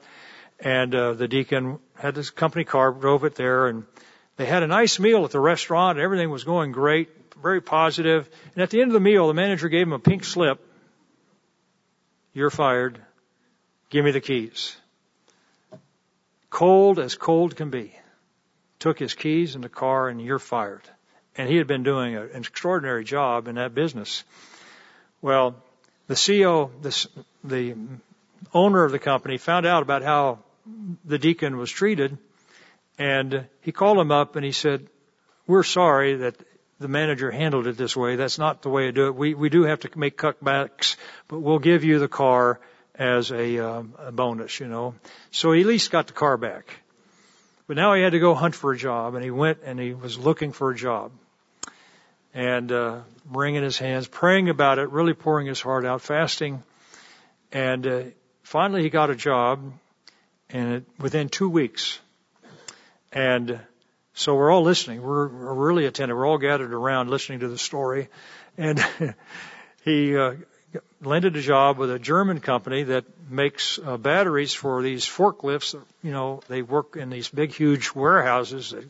and 0.59 0.95
uh, 0.95 1.13
the 1.13 1.27
deacon 1.27 1.79
had 1.97 2.15
this 2.15 2.29
company 2.29 2.63
car, 2.63 2.91
drove 2.91 3.23
it 3.25 3.35
there, 3.35 3.67
and 3.67 3.85
they 4.37 4.45
had 4.45 4.63
a 4.63 4.67
nice 4.67 4.99
meal 4.99 5.25
at 5.25 5.31
the 5.31 5.39
restaurant. 5.39 5.97
And 5.97 6.03
Everything 6.03 6.29
was 6.29 6.43
going 6.43 6.71
great. 6.71 7.09
very 7.41 7.61
positive. 7.61 8.29
And 8.53 8.63
at 8.63 8.69
the 8.69 8.81
end 8.81 8.89
of 8.89 8.93
the 8.93 8.99
meal, 8.99 9.27
the 9.27 9.33
manager 9.33 9.69
gave 9.69 9.87
him 9.87 9.93
a 9.93 9.99
pink 9.99 10.23
slip. 10.23 10.64
You're 12.35 12.49
fired. 12.49 12.99
Give 13.89 14.03
me 14.03 14.11
the 14.11 14.19
keys. 14.19 14.75
Cold 16.49 16.99
as 16.99 17.15
cold 17.15 17.55
can 17.55 17.69
be. 17.69 17.97
Took 18.79 18.99
his 18.99 19.13
keys 19.13 19.55
in 19.55 19.61
the 19.61 19.69
car 19.69 20.09
and 20.09 20.21
you're 20.21 20.37
fired. 20.37 20.81
And 21.37 21.49
he 21.49 21.55
had 21.55 21.65
been 21.65 21.83
doing 21.83 22.17
an 22.17 22.29
extraordinary 22.35 23.05
job 23.05 23.47
in 23.47 23.55
that 23.55 23.73
business. 23.73 24.25
Well, 25.21 25.55
the 26.07 26.15
CEO, 26.15 26.71
the, 26.81 27.07
the 27.45 27.77
owner 28.53 28.83
of 28.83 28.91
the 28.91 28.99
company 28.99 29.37
found 29.37 29.65
out 29.65 29.81
about 29.81 30.03
how 30.03 30.39
the 31.05 31.17
deacon 31.17 31.55
was 31.55 31.71
treated 31.71 32.17
and 32.99 33.45
he 33.61 33.71
called 33.71 33.97
him 33.97 34.11
up 34.11 34.35
and 34.35 34.43
he 34.43 34.51
said, 34.51 34.87
we're 35.47 35.63
sorry 35.63 36.15
that 36.17 36.35
the 36.79 36.87
manager 36.87 37.31
handled 37.31 37.67
it 37.67 37.77
this 37.77 37.95
way. 37.95 38.15
That's 38.15 38.37
not 38.37 38.61
the 38.61 38.69
way 38.69 38.85
to 38.85 38.91
do 38.91 39.07
it. 39.07 39.15
We, 39.15 39.33
we 39.33 39.49
do 39.49 39.63
have 39.63 39.81
to 39.81 39.97
make 39.97 40.17
cutbacks, 40.17 40.97
but 41.27 41.39
we'll 41.39 41.59
give 41.59 41.83
you 41.83 41.99
the 41.99 42.07
car 42.07 42.59
as 42.93 43.31
a, 43.31 43.59
um, 43.59 43.93
a 43.97 44.11
bonus, 44.11 44.59
you 44.59 44.67
know. 44.67 44.95
So 45.31 45.51
he 45.51 45.61
at 45.61 45.67
least 45.67 45.91
got 45.91 46.07
the 46.07 46.13
car 46.13 46.37
back. 46.37 46.79
But 47.67 47.77
now 47.77 47.93
he 47.93 48.01
had 48.01 48.11
to 48.11 48.19
go 48.19 48.35
hunt 48.35 48.55
for 48.55 48.73
a 48.73 48.77
job 48.77 49.15
and 49.15 49.23
he 49.23 49.31
went 49.31 49.59
and 49.63 49.79
he 49.79 49.93
was 49.93 50.17
looking 50.19 50.51
for 50.51 50.71
a 50.71 50.75
job 50.75 51.11
and, 52.33 52.71
uh, 52.71 52.99
wringing 53.31 53.63
his 53.63 53.77
hands, 53.77 54.07
praying 54.07 54.49
about 54.49 54.77
it, 54.77 54.89
really 54.89 55.13
pouring 55.13 55.47
his 55.47 55.61
heart 55.61 55.85
out, 55.85 56.01
fasting. 56.01 56.61
And, 57.51 57.87
uh, 57.87 58.03
finally 58.43 58.83
he 58.83 58.89
got 58.89 59.09
a 59.09 59.15
job 59.15 59.73
and 60.49 60.73
it, 60.75 60.85
within 60.99 61.29
two 61.29 61.49
weeks. 61.49 61.99
And 63.11 63.59
so 64.15 64.33
we're 64.33 64.49
all 64.49 64.63
listening. 64.63 65.01
We're, 65.01 65.27
we're 65.27 65.53
really 65.53 65.85
attentive. 65.85 66.15
We're 66.15 66.25
all 66.25 66.37
gathered 66.37 66.73
around 66.73 67.09
listening 67.09 67.41
to 67.41 67.49
the 67.49 67.57
story. 67.57 68.07
And 68.57 68.83
he 69.83 70.17
uh, 70.17 70.35
landed 71.01 71.35
a 71.35 71.41
job 71.41 71.77
with 71.77 71.91
a 71.91 71.99
German 71.99 72.39
company 72.39 72.83
that 72.83 73.03
makes 73.29 73.77
uh, 73.77 73.97
batteries 73.97 74.53
for 74.53 74.81
these 74.81 75.05
forklifts. 75.05 75.75
You 76.01 76.11
know, 76.11 76.39
they 76.47 76.61
work 76.61 76.95
in 76.95 77.09
these 77.09 77.27
big, 77.27 77.51
huge 77.53 77.93
warehouses 77.93 78.71
that 78.71 78.85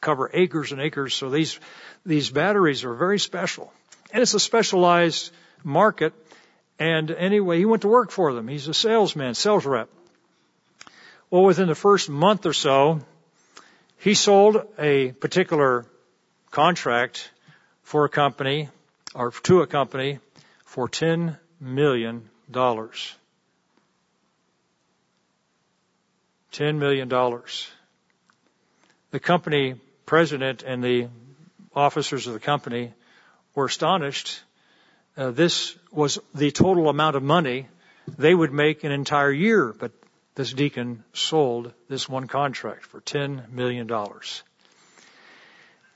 cover 0.00 0.30
acres 0.32 0.70
and 0.70 0.80
acres. 0.80 1.14
So 1.14 1.30
these 1.30 1.58
these 2.06 2.30
batteries 2.30 2.84
are 2.84 2.94
very 2.94 3.18
special, 3.18 3.72
and 4.12 4.22
it's 4.22 4.34
a 4.34 4.40
specialized 4.40 5.32
market. 5.64 6.14
And 6.78 7.10
anyway, 7.10 7.58
he 7.58 7.64
went 7.64 7.82
to 7.82 7.88
work 7.88 8.10
for 8.12 8.32
them. 8.32 8.46
He's 8.46 8.68
a 8.68 8.74
salesman, 8.74 9.34
sales 9.34 9.66
rep. 9.66 9.90
Well, 11.28 11.42
within 11.42 11.68
the 11.68 11.74
first 11.74 12.08
month 12.08 12.46
or 12.46 12.54
so, 12.54 13.00
he 14.00 14.14
sold 14.14 14.62
a 14.78 15.12
particular 15.12 15.84
contract 16.50 17.30
for 17.82 18.06
a 18.06 18.08
company 18.08 18.70
or 19.14 19.30
to 19.30 19.60
a 19.60 19.66
company 19.66 20.18
for 20.64 20.88
$10 20.88 21.36
million. 21.60 22.30
$10 22.50 22.88
million. 26.78 27.08
The 29.10 29.20
company 29.20 29.74
president 30.06 30.62
and 30.62 30.82
the 30.82 31.08
officers 31.74 32.26
of 32.26 32.32
the 32.32 32.40
company 32.40 32.94
were 33.54 33.66
astonished. 33.66 34.40
Uh, 35.14 35.30
this 35.30 35.76
was 35.92 36.18
the 36.34 36.50
total 36.50 36.88
amount 36.88 37.16
of 37.16 37.22
money 37.22 37.68
they 38.16 38.34
would 38.34 38.52
make 38.52 38.82
an 38.82 38.92
entire 38.92 39.30
year, 39.30 39.74
but 39.78 39.92
this 40.34 40.52
deacon 40.52 41.04
sold 41.12 41.72
this 41.88 42.08
one 42.08 42.26
contract 42.26 42.86
for 42.86 43.00
$10 43.00 43.50
million. 43.50 43.90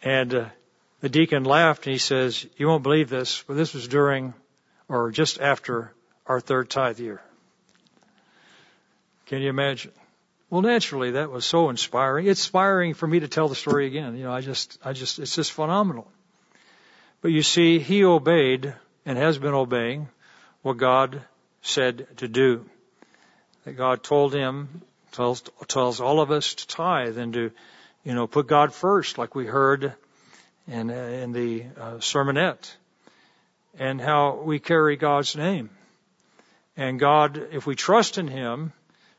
And 0.03 0.35
uh, 0.35 0.49
the 1.01 1.09
deacon 1.09 1.45
laughed 1.45 1.87
and 1.87 1.93
he 1.93 1.99
says, 1.99 2.47
You 2.57 2.68
won't 2.68 2.82
believe 2.82 3.09
this, 3.09 3.43
but 3.47 3.55
this 3.55 3.74
was 3.74 3.89
during 3.89 4.35
or 4.89 5.11
just 5.11 5.41
after 5.41 5.93
our 6.26 6.41
third 6.41 6.68
tithe 6.68 7.01
year. 7.01 7.22
Can 9.26 9.41
you 9.41 9.49
imagine? 9.49 9.93
Well, 10.51 10.62
naturally, 10.62 11.12
that 11.12 11.30
was 11.30 11.47
so 11.47 11.70
inspiring. 11.70 12.26
It's 12.26 12.41
inspiring 12.41 12.95
for 12.95 13.07
me 13.07 13.20
to 13.20 13.28
tell 13.28 13.49
the 13.49 13.55
story 13.55 13.87
again. 13.87 14.16
You 14.16 14.24
know, 14.24 14.32
I 14.32 14.41
just, 14.41 14.78
I 14.85 14.93
just, 14.93 15.18
it's 15.18 15.35
just 15.35 15.53
phenomenal. 15.53 16.07
But 17.22 17.32
you 17.32 17.43
see, 17.43 17.78
he 17.78 18.05
obeyed 18.05 18.74
and 19.07 19.18
has 19.18 19.39
been 19.39 19.55
obeying 19.55 20.09
what 20.62 20.76
God 20.76 21.22
said 21.62 22.07
to 22.18 22.28
do 22.28 22.66
that 23.65 23.77
God 23.77 24.03
told 24.03 24.35
him, 24.35 24.83
tells, 25.12 25.43
tells 25.69 26.01
all 26.01 26.21
of 26.21 26.31
us 26.31 26.55
to 26.55 26.67
tithe 26.67 27.19
and 27.19 27.33
to, 27.35 27.51
you 28.05 28.15
know, 28.15 28.27
put 28.27 28.47
God 28.47 28.73
first, 28.73 29.19
like 29.19 29.35
we 29.35 29.47
heard 29.47 29.95
in, 30.69 30.91
in 30.91 31.33
the 31.33 31.65
uh, 31.79 31.95
sermonette, 31.99 32.73
and 33.79 34.01
how 34.01 34.43
we 34.43 34.59
carry 34.59 34.97
God's 34.97 35.37
name. 35.37 35.71
And 36.77 36.99
God, 36.99 37.49
if 37.53 37.67
we 37.67 37.75
trust 37.75 38.19
in 38.19 38.29
Him, 38.29 38.73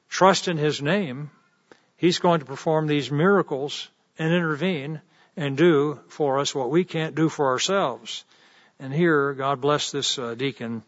trust 0.10 0.48
in 0.48 0.58
His 0.58 0.82
name, 0.82 1.30
He's 1.98 2.20
going 2.20 2.39
to 2.39 2.46
perform 2.46 2.88
these 2.88 3.12
miracles 3.12 3.88
and 4.20 4.34
intervene 4.34 5.02
and 5.38 5.58
do 5.58 6.00
for 6.08 6.39
us 6.39 6.56
what 6.56 6.70
we 6.70 6.84
can't 6.84 7.16
do 7.16 7.30
for 7.30 7.48
ourselves. 7.48 8.24
And 8.80 8.93
here, 8.93 9.34
God 9.34 9.62
bless 9.62 9.91
this 9.91 10.18
uh, 10.20 10.36
deacon, 10.36 10.84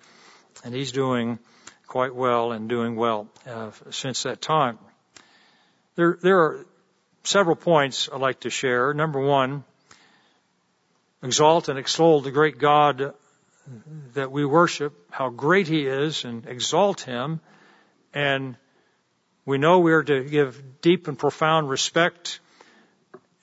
and 0.64 0.74
he's 0.74 0.92
doing 0.92 1.40
quite 1.88 2.14
well 2.14 2.52
and 2.52 2.70
doing 2.70 2.96
well 2.96 3.28
uh, 3.48 3.72
since 3.90 4.24
that 4.24 4.42
time. 4.42 4.78
There, 5.96 6.18
there 6.22 6.40
are 6.40 6.66
several 7.24 7.56
points 7.56 8.10
I'd 8.14 8.22
like 8.22 8.42
to 8.42 8.50
share. 8.50 8.94
Number 8.94 9.20
one, 9.20 9.64
exalt 11.24 11.70
and 11.70 11.80
extol 11.80 12.22
the 12.22 12.32
great 12.32 12.60
God 12.60 13.14
that 14.14 14.32
we 14.32 14.46
worship, 14.46 14.94
how 15.10 15.30
great 15.30 15.68
He 15.68 15.88
is, 15.88 16.24
and 16.24 16.46
exalt 16.46 17.02
Him. 17.02 17.40
And 18.14 18.58
we 19.46 19.58
know 19.58 19.80
we 19.80 19.94
are 19.94 20.04
to 20.04 20.24
give 20.24 20.82
deep 20.82 21.08
and 21.08 21.18
profound 21.18 21.70
respect 21.70 22.40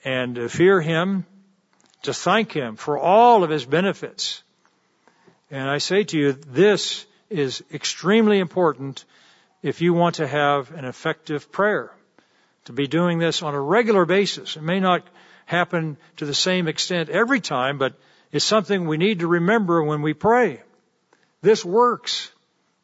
and 0.03 0.51
fear 0.51 0.81
Him, 0.81 1.25
to 2.03 2.13
thank 2.13 2.51
Him 2.51 2.75
for 2.75 2.97
all 2.97 3.43
of 3.43 3.49
His 3.49 3.65
benefits. 3.65 4.43
And 5.49 5.69
I 5.69 5.79
say 5.79 6.03
to 6.03 6.17
you, 6.17 6.33
this 6.33 7.05
is 7.29 7.63
extremely 7.73 8.39
important 8.39 9.05
if 9.61 9.81
you 9.81 9.93
want 9.93 10.15
to 10.15 10.27
have 10.27 10.71
an 10.71 10.85
effective 10.85 11.51
prayer. 11.51 11.91
To 12.65 12.73
be 12.73 12.87
doing 12.87 13.19
this 13.19 13.43
on 13.43 13.53
a 13.53 13.61
regular 13.61 14.05
basis. 14.05 14.55
It 14.55 14.63
may 14.63 14.79
not 14.79 15.03
happen 15.45 15.97
to 16.17 16.25
the 16.25 16.33
same 16.33 16.67
extent 16.67 17.09
every 17.09 17.39
time, 17.39 17.77
but 17.77 17.93
it's 18.31 18.45
something 18.45 18.87
we 18.87 18.97
need 18.97 19.19
to 19.19 19.27
remember 19.27 19.83
when 19.83 20.01
we 20.01 20.13
pray. 20.13 20.61
This 21.41 21.63
works. 21.63 22.31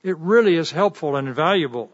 It 0.03 0.17
really 0.17 0.55
is 0.55 0.71
helpful 0.71 1.15
and 1.15 1.33
valuable. 1.35 1.91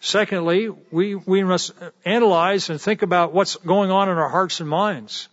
Secondly, 0.00 0.68
we, 0.90 1.14
we 1.14 1.42
must 1.42 1.72
analyze 2.04 2.70
and 2.70 2.80
think 2.80 3.02
about 3.02 3.32
what's 3.32 3.56
going 3.56 3.90
on 3.90 4.08
in 4.08 4.18
our 4.18 4.28
hearts 4.28 4.60
and 4.60 4.68
minds. 4.68 5.28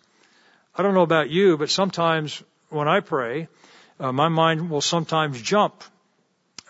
I 0.75 0.81
don't 0.81 0.95
know 0.95 1.01
about 1.01 1.29
you, 1.29 1.57
but 1.57 1.69
sometimes 1.69 2.41
when 2.69 2.87
I 2.87 3.01
pray, 3.01 3.49
uh, 3.99 4.11
my 4.11 4.27
mind 4.27 4.69
will 4.69 4.81
sometimes 4.81 5.41
jump, 5.41 5.83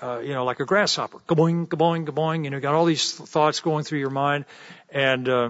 uh, 0.01 0.19
you 0.19 0.34
know, 0.34 0.45
like 0.45 0.59
a 0.59 0.65
grasshopper. 0.65 1.19
Gaboing, 1.28 1.67
gaboing, 1.67 2.05
gaboing. 2.05 2.43
You 2.43 2.49
know, 2.49 2.59
got 2.59 2.74
all 2.74 2.86
these 2.86 3.13
thoughts 3.13 3.59
going 3.59 3.84
through 3.84 3.99
your 3.99 4.09
mind 4.09 4.45
and 4.89 5.30
uh, 5.30 5.49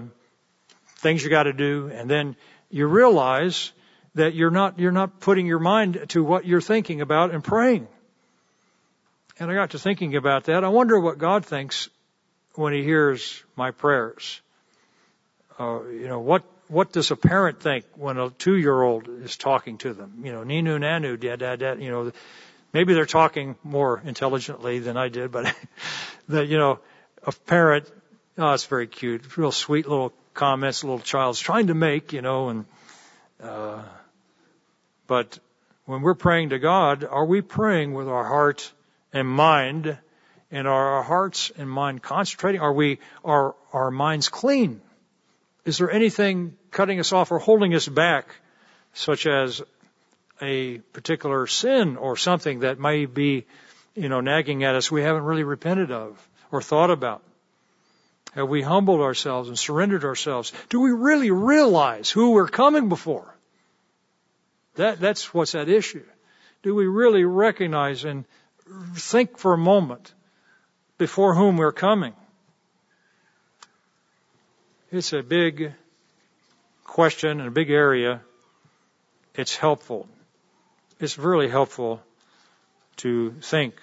things 0.98 1.22
you 1.22 1.30
got 1.30 1.44
to 1.44 1.52
do, 1.52 1.90
and 1.92 2.08
then 2.08 2.36
you 2.70 2.86
realize 2.86 3.72
that 4.14 4.34
you're 4.34 4.50
not 4.50 4.78
you're 4.78 4.92
not 4.92 5.20
putting 5.20 5.46
your 5.46 5.58
mind 5.58 6.06
to 6.08 6.22
what 6.22 6.46
you're 6.46 6.60
thinking 6.60 7.00
about 7.00 7.32
and 7.32 7.42
praying. 7.42 7.88
And 9.38 9.50
I 9.50 9.54
got 9.54 9.70
to 9.70 9.78
thinking 9.78 10.14
about 10.14 10.44
that. 10.44 10.62
I 10.62 10.68
wonder 10.68 10.98
what 10.98 11.18
God 11.18 11.44
thinks 11.44 11.88
when 12.54 12.72
He 12.72 12.84
hears 12.84 13.42
my 13.56 13.72
prayers. 13.72 14.40
Uh, 15.58 15.82
you 15.84 16.08
know, 16.08 16.20
what 16.20 16.44
what 16.68 16.92
does 16.92 17.10
a 17.10 17.16
parent 17.16 17.60
think 17.60 17.84
when 17.94 18.18
a 18.18 18.30
two 18.30 18.56
year 18.56 18.80
old 18.80 19.08
is 19.08 19.36
talking 19.36 19.78
to 19.78 19.92
them? 19.92 20.22
You 20.24 20.32
know, 20.32 20.42
Ninu 20.42 20.78
Nanu, 20.78 21.18
dad, 21.18 21.40
dad, 21.40 21.60
dad, 21.60 21.82
you 21.82 21.90
know, 21.90 22.12
maybe 22.72 22.94
they're 22.94 23.06
talking 23.06 23.56
more 23.62 24.02
intelligently 24.04 24.78
than 24.78 24.96
I 24.96 25.08
did, 25.08 25.30
but 25.30 25.54
that, 26.28 26.48
you 26.48 26.58
know, 26.58 26.80
a 27.22 27.32
parent, 27.32 27.90
oh, 28.38 28.52
it's 28.52 28.64
very 28.66 28.86
cute, 28.86 29.36
real 29.36 29.52
sweet 29.52 29.86
little 29.88 30.12
comments 30.34 30.82
a 30.82 30.86
little 30.86 31.00
child's 31.00 31.40
trying 31.40 31.68
to 31.68 31.74
make, 31.74 32.12
you 32.12 32.22
know, 32.22 32.48
and, 32.48 32.64
uh, 33.42 33.82
but 35.06 35.38
when 35.86 36.02
we're 36.02 36.14
praying 36.14 36.50
to 36.50 36.58
God, 36.58 37.04
are 37.04 37.24
we 37.24 37.40
praying 37.40 37.92
with 37.92 38.08
our 38.08 38.24
heart 38.24 38.72
and 39.12 39.28
mind 39.28 39.98
and 40.50 40.66
are 40.66 40.94
our 40.96 41.02
hearts 41.02 41.52
and 41.56 41.68
mind 41.68 42.02
concentrating? 42.02 42.60
Are 42.60 42.72
we, 42.72 42.98
are 43.24 43.54
our 43.72 43.90
minds 43.90 44.28
clean? 44.28 44.80
Is 45.64 45.78
there 45.78 45.90
anything 45.90 46.56
cutting 46.70 47.00
us 47.00 47.12
off 47.12 47.32
or 47.32 47.38
holding 47.38 47.74
us 47.74 47.88
back, 47.88 48.28
such 48.92 49.26
as 49.26 49.62
a 50.42 50.78
particular 50.92 51.46
sin 51.46 51.96
or 51.96 52.16
something 52.16 52.60
that 52.60 52.78
may 52.78 53.06
be, 53.06 53.46
you 53.94 54.08
know, 54.08 54.20
nagging 54.20 54.64
at 54.64 54.74
us 54.74 54.90
we 54.90 55.02
haven't 55.02 55.24
really 55.24 55.44
repented 55.44 55.90
of 55.90 56.28
or 56.50 56.60
thought 56.60 56.90
about? 56.90 57.22
Have 58.34 58.48
we 58.48 58.62
humbled 58.62 59.00
ourselves 59.00 59.48
and 59.48 59.58
surrendered 59.58 60.04
ourselves? 60.04 60.52
Do 60.68 60.80
we 60.80 60.90
really 60.90 61.30
realize 61.30 62.10
who 62.10 62.32
we're 62.32 62.48
coming 62.48 62.88
before? 62.88 63.32
That, 64.74 64.98
that's 64.98 65.32
what's 65.32 65.54
at 65.54 65.68
issue. 65.68 66.04
Do 66.62 66.74
we 66.74 66.86
really 66.86 67.24
recognize 67.24 68.04
and 68.04 68.24
think 68.96 69.38
for 69.38 69.54
a 69.54 69.58
moment 69.58 70.12
before 70.98 71.34
whom 71.34 71.56
we're 71.56 71.72
coming? 71.72 72.14
It's 74.94 75.12
a 75.12 75.24
big 75.24 75.72
question 76.84 77.40
and 77.40 77.48
a 77.48 77.50
big 77.50 77.68
area. 77.68 78.20
It's 79.34 79.56
helpful. 79.56 80.06
It's 81.00 81.18
really 81.18 81.48
helpful 81.48 82.00
to 82.98 83.32
think 83.42 83.74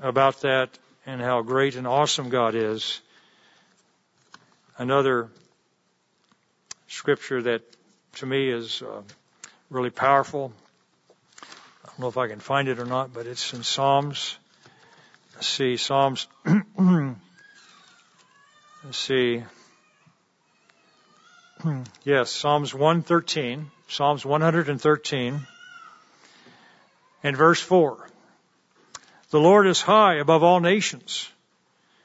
about 0.00 0.40
that 0.40 0.76
and 1.06 1.20
how 1.20 1.42
great 1.42 1.76
and 1.76 1.86
awesome 1.86 2.28
God 2.28 2.56
is. 2.56 3.00
Another 4.76 5.28
scripture 6.88 7.42
that 7.42 7.62
to 8.14 8.26
me 8.26 8.50
is 8.50 8.82
uh, 8.82 9.02
really 9.70 9.90
powerful. 9.90 10.52
I 11.40 11.86
don't 11.86 12.00
know 12.00 12.08
if 12.08 12.18
I 12.18 12.26
can 12.26 12.40
find 12.40 12.66
it 12.66 12.80
or 12.80 12.84
not, 12.84 13.14
but 13.14 13.28
it's 13.28 13.52
in 13.52 13.62
Psalms. 13.62 14.36
Let's 15.36 15.46
see, 15.46 15.76
Psalms. 15.76 16.26
let's 18.84 18.98
see. 18.98 19.44
Hmm. 21.62 21.82
yes, 22.02 22.32
Psalms 22.32 22.74
113. 22.74 23.70
Psalms 23.86 24.26
113 24.26 25.46
and 27.22 27.36
verse 27.36 27.60
4. 27.60 28.08
The 29.30 29.38
Lord 29.38 29.68
is 29.68 29.80
high 29.80 30.14
above 30.14 30.42
all 30.42 30.58
nations, 30.58 31.30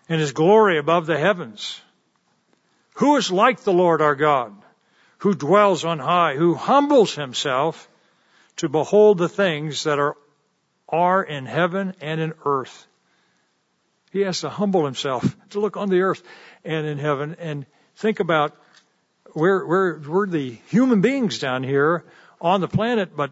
and 0.08 0.22
his 0.22 0.34
glory 0.34 0.78
above 0.78 1.08
the 1.08 1.18
heavens. 1.18 1.82
Who 2.98 3.16
is 3.16 3.32
like 3.32 3.62
the 3.62 3.74
Lord 3.74 4.00
our 4.00 4.14
God, 4.14 4.54
who 5.20 5.34
dwells 5.34 5.84
on 5.86 5.98
high, 5.98 6.36
who 6.36 6.54
humbles 6.54 7.16
himself 7.16 7.90
to 8.58 8.70
behold 8.70 9.18
the 9.18 9.30
things 9.30 9.86
that 9.86 9.98
are, 9.98 10.16
are 10.88 11.24
in 11.24 11.48
heaven 11.48 11.96
and 12.00 12.22
in 12.22 12.34
earth? 12.46 12.86
He 14.12 14.22
has 14.22 14.42
to 14.42 14.50
humble 14.50 14.86
himself 14.86 15.36
to 15.50 15.60
look 15.60 15.78
on 15.78 15.90
the 15.90 16.02
earth 16.02 16.22
and 16.64 16.86
in 16.86 17.00
heaven 17.00 17.38
and 17.40 17.66
think 17.96 18.20
about 18.20 18.56
we're, 19.38 19.66
we're, 19.66 20.00
we're 20.00 20.28
the 20.28 20.58
human 20.70 21.02
beings 21.02 21.38
down 21.38 21.64
here 21.64 22.04
on 22.42 22.60
the 22.60 22.68
planet, 22.68 23.16
but 23.16 23.32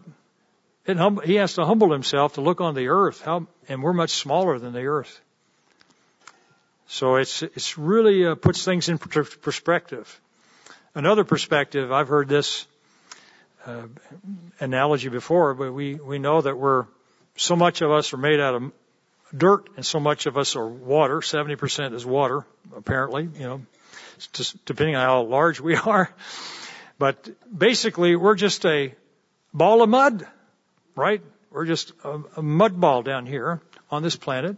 hum- 0.86 1.20
he 1.24 1.34
has 1.34 1.54
to 1.54 1.64
humble 1.64 1.92
himself 1.92 2.34
to 2.34 2.40
look 2.40 2.60
on 2.60 2.74
the 2.74 2.88
earth, 2.88 3.22
how, 3.22 3.46
and 3.68 3.82
we're 3.82 3.92
much 3.92 4.10
smaller 4.10 4.58
than 4.58 4.72
the 4.72 4.86
earth. 4.86 5.20
So 6.88 7.16
it's 7.16 7.42
it's 7.42 7.76
really 7.76 8.24
uh, 8.24 8.36
puts 8.36 8.64
things 8.64 8.88
in 8.88 8.98
perspective. 8.98 10.20
Another 10.94 11.24
perspective, 11.24 11.90
I've 11.90 12.06
heard 12.06 12.28
this 12.28 12.64
uh, 13.66 13.88
analogy 14.60 15.08
before, 15.08 15.54
but 15.54 15.72
we 15.72 15.96
we 15.96 16.20
know 16.20 16.40
that 16.40 16.56
we're 16.56 16.86
so 17.36 17.56
much 17.56 17.82
of 17.82 17.90
us 17.90 18.12
are 18.12 18.18
made 18.18 18.38
out 18.38 18.54
of 18.54 18.72
dirt, 19.36 19.68
and 19.76 19.84
so 19.84 19.98
much 19.98 20.26
of 20.26 20.38
us 20.38 20.54
are 20.54 20.68
water. 20.68 21.20
Seventy 21.22 21.56
percent 21.56 21.92
is 21.94 22.06
water, 22.06 22.46
apparently. 22.76 23.28
You 23.34 23.46
know, 23.48 23.62
depending 24.64 24.96
on 24.96 25.06
how 25.06 25.22
large 25.22 25.60
we 25.60 25.76
are. 25.94 26.10
But 26.98 27.28
basically, 27.56 28.16
we're 28.16 28.36
just 28.36 28.64
a 28.64 28.94
ball 29.52 29.82
of 29.82 29.88
mud 29.88 30.26
right? 30.96 31.22
We're 31.50 31.66
just 31.66 31.92
a, 32.02 32.20
a 32.38 32.42
mud 32.42 32.80
ball 32.80 33.02
down 33.02 33.26
here 33.26 33.60
on 33.90 34.02
this 34.02 34.16
planet. 34.16 34.56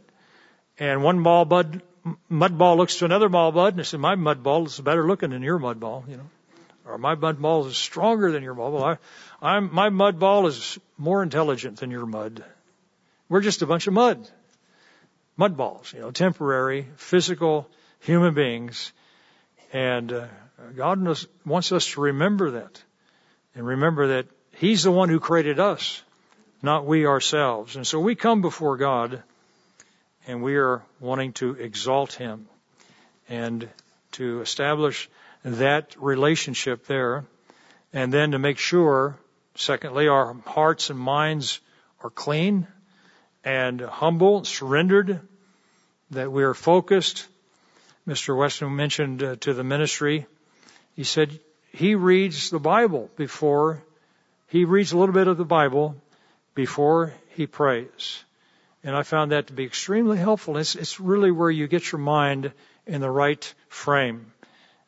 And 0.79 1.03
one 1.03 1.23
ball 1.23 1.45
bud, 1.45 1.83
mud 2.29 2.57
ball 2.57 2.77
looks 2.77 2.97
to 2.99 3.05
another 3.05 3.29
mud 3.29 3.33
ball 3.33 3.53
bud 3.53 3.77
and 3.77 3.87
says, 3.87 4.01
my 4.01 4.15
mud 4.15 4.43
ball 4.43 4.65
is 4.65 4.81
better 4.81 5.07
looking 5.07 5.31
than 5.31 5.43
your 5.43 5.59
mud 5.59 5.81
ball, 5.81 6.05
you 6.09 6.17
know. 6.17 6.31
Or 6.87 6.97
my 6.97 7.17
mud 7.17 7.43
ball 7.43 7.67
is 7.67 7.77
stronger 7.77 8.33
than 8.33 8.43
your 8.43 8.55
mud 8.55 8.73
ball. 8.73 8.85
I, 8.85 8.97
I'm, 9.43 9.75
my 9.75 9.91
mud 9.91 10.19
ball 10.19 10.47
is 10.47 10.79
more 10.97 11.23
intelligent 11.23 11.81
than 11.81 11.91
your 11.91 12.07
mud. 12.07 12.43
We're 13.29 13.43
just 13.43 13.61
a 13.61 13.67
bunch 13.67 13.87
of 13.87 13.93
mud. 13.93 14.27
Mud 15.37 15.57
balls, 15.57 15.93
you 15.93 16.01
know, 16.01 16.11
temporary, 16.11 16.87
physical 16.97 17.69
human 18.01 18.33
beings. 18.33 18.93
And 19.73 20.13
uh, 20.13 20.27
God 20.77 21.01
knows, 21.01 21.27
wants 21.45 21.73
us 21.73 21.87
to 21.93 22.01
remember 22.01 22.53
that. 22.53 22.83
And 23.55 23.67
remember 23.67 24.09
that 24.09 24.27
He's 24.53 24.83
the 24.83 24.91
one 24.91 25.09
who 25.09 25.21
created 25.21 25.61
us 25.61 26.03
not 26.63 26.87
we 26.87 27.07
ourselves. 27.07 27.77
And 27.77 27.87
so 27.87 28.01
we 28.01 28.15
come 28.15 28.41
before 28.43 28.77
God 28.77 29.23
and 30.27 30.43
we 30.43 30.57
are 30.57 30.83
wanting 31.01 31.33
to 31.35 31.53
exalt 31.53 32.15
Him 32.15 32.49
and 33.29 33.69
to 34.13 34.41
establish 34.41 35.09
that 35.45 35.95
relationship 35.99 36.87
there 36.87 37.25
and 37.93 38.13
then 38.13 38.33
to 38.33 38.39
make 38.39 38.59
sure, 38.59 39.17
secondly, 39.55 40.09
our 40.09 40.35
hearts 40.45 40.91
and 40.91 40.99
minds 40.99 41.61
are 42.03 42.11
clean 42.11 42.67
and 43.45 43.81
humble, 43.81 44.45
surrendered, 44.45 45.21
that 46.11 46.31
we 46.31 46.43
are 46.43 46.55
focused. 46.55 47.27
Mr. 48.09 48.35
Weston 48.35 48.75
mentioned 48.75 49.23
uh, 49.23 49.37
to 49.37 49.53
the 49.53 49.63
ministry, 49.63 50.27
he 50.97 51.05
said 51.05 51.39
he 51.73 51.95
reads 51.95 52.49
the 52.49 52.59
Bible 52.59 53.11
before, 53.17 53.85
he 54.47 54.65
reads 54.65 54.93
a 54.93 54.99
little 54.99 55.13
bit 55.13 55.29
of 55.29 55.37
the 55.37 55.45
Bible 55.45 55.95
before 56.55 57.13
he 57.35 57.47
prays. 57.47 58.25
And 58.83 58.97
I 58.97 59.03
found 59.03 59.33
that 59.33 59.49
to 59.49 59.53
be 59.53 59.65
extremely 59.65 60.17
helpful. 60.17 60.57
It's, 60.57 60.75
it's 60.75 60.99
really 60.99 61.31
where 61.31 61.51
you 61.51 61.69
get 61.69 61.93
your 61.93 61.99
mind 61.99 62.51
in 62.87 63.03
the 63.03 63.11
right 63.11 63.55
frame. 63.69 64.33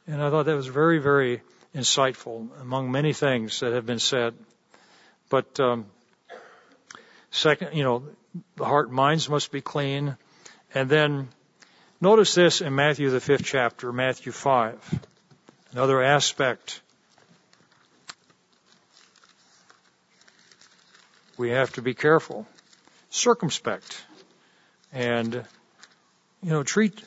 And 0.07 0.23
I 0.23 0.31
thought 0.31 0.47
that 0.47 0.57
was 0.57 0.67
very, 0.67 0.99
very 0.99 1.43
insightful 1.75 2.49
among 2.63 2.91
many 2.91 3.13
things 3.13 3.61
that 3.61 3.75
have 3.75 3.85
been 3.85 3.99
said. 3.99 4.33
But 5.29 5.61
um, 5.61 5.85
second, 7.31 7.75
you 7.77 7.85
know, 7.85 8.03
the 8.57 8.65
heart 8.65 8.87
and 8.87 8.97
minds 8.97 9.29
must 9.29 9.53
be 9.53 9.61
clean. 9.61 10.17
And 10.75 10.89
then 10.89 11.29
notice 12.01 12.35
this 12.35 12.61
in 12.61 12.75
Matthew 12.75 13.11
the 13.11 13.21
fifth 13.21 13.45
chapter, 13.45 13.93
Matthew 13.93 14.33
five. 14.33 14.79
Another 15.73 16.03
aspect 16.03 16.81
we 21.37 21.51
have 21.51 21.73
to 21.73 21.83
be 21.83 21.95
careful, 21.95 22.47
circumspect, 23.09 24.05
and, 24.93 25.35
you 26.43 26.51
know, 26.51 26.63
treat 26.63 27.03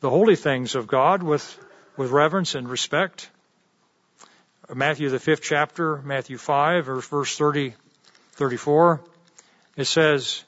the 0.00 0.10
holy 0.10 0.36
things 0.36 0.74
of 0.74 0.86
God 0.86 1.22
with, 1.22 1.58
with 1.96 2.10
reverence 2.10 2.54
and 2.54 2.68
respect. 2.68 3.28
Matthew, 4.72 5.08
the 5.08 5.18
fifth 5.18 5.42
chapter, 5.42 5.96
Matthew 6.02 6.38
5, 6.38 6.84
verse 6.84 7.36
30, 7.36 7.74
34, 8.32 9.00
it 9.76 9.86
says, 9.86 10.44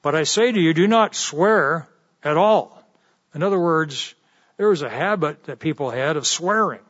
But 0.00 0.14
I 0.14 0.22
say 0.22 0.50
to 0.50 0.60
you, 0.60 0.72
do 0.72 0.86
not 0.86 1.14
swear 1.14 1.86
at 2.22 2.36
all. 2.36 2.79
In 3.34 3.42
other 3.42 3.58
words, 3.58 4.14
there 4.56 4.68
was 4.68 4.82
a 4.82 4.90
habit 4.90 5.44
that 5.44 5.58
people 5.58 5.90
had 5.90 6.16
of 6.16 6.26
swearing. 6.26 6.80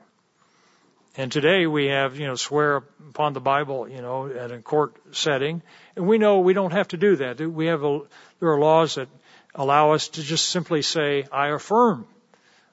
And 1.16 1.30
today 1.30 1.66
we 1.66 1.86
have, 1.86 2.18
you 2.18 2.26
know, 2.26 2.36
swear 2.36 2.84
upon 3.10 3.32
the 3.32 3.40
Bible, 3.40 3.88
you 3.88 4.00
know, 4.00 4.28
at 4.28 4.52
a 4.52 4.58
court 4.58 4.94
setting. 5.12 5.62
And 5.96 6.06
we 6.06 6.18
know 6.18 6.40
we 6.40 6.52
don't 6.52 6.72
have 6.72 6.88
to 6.88 6.96
do 6.96 7.16
that. 7.16 7.40
We 7.40 7.66
have 7.66 7.84
a, 7.84 8.02
there 8.38 8.50
are 8.50 8.58
laws 8.58 8.94
that 8.94 9.08
allow 9.54 9.92
us 9.92 10.08
to 10.08 10.22
just 10.22 10.48
simply 10.48 10.82
say, 10.82 11.26
I 11.32 11.48
affirm. 11.48 12.06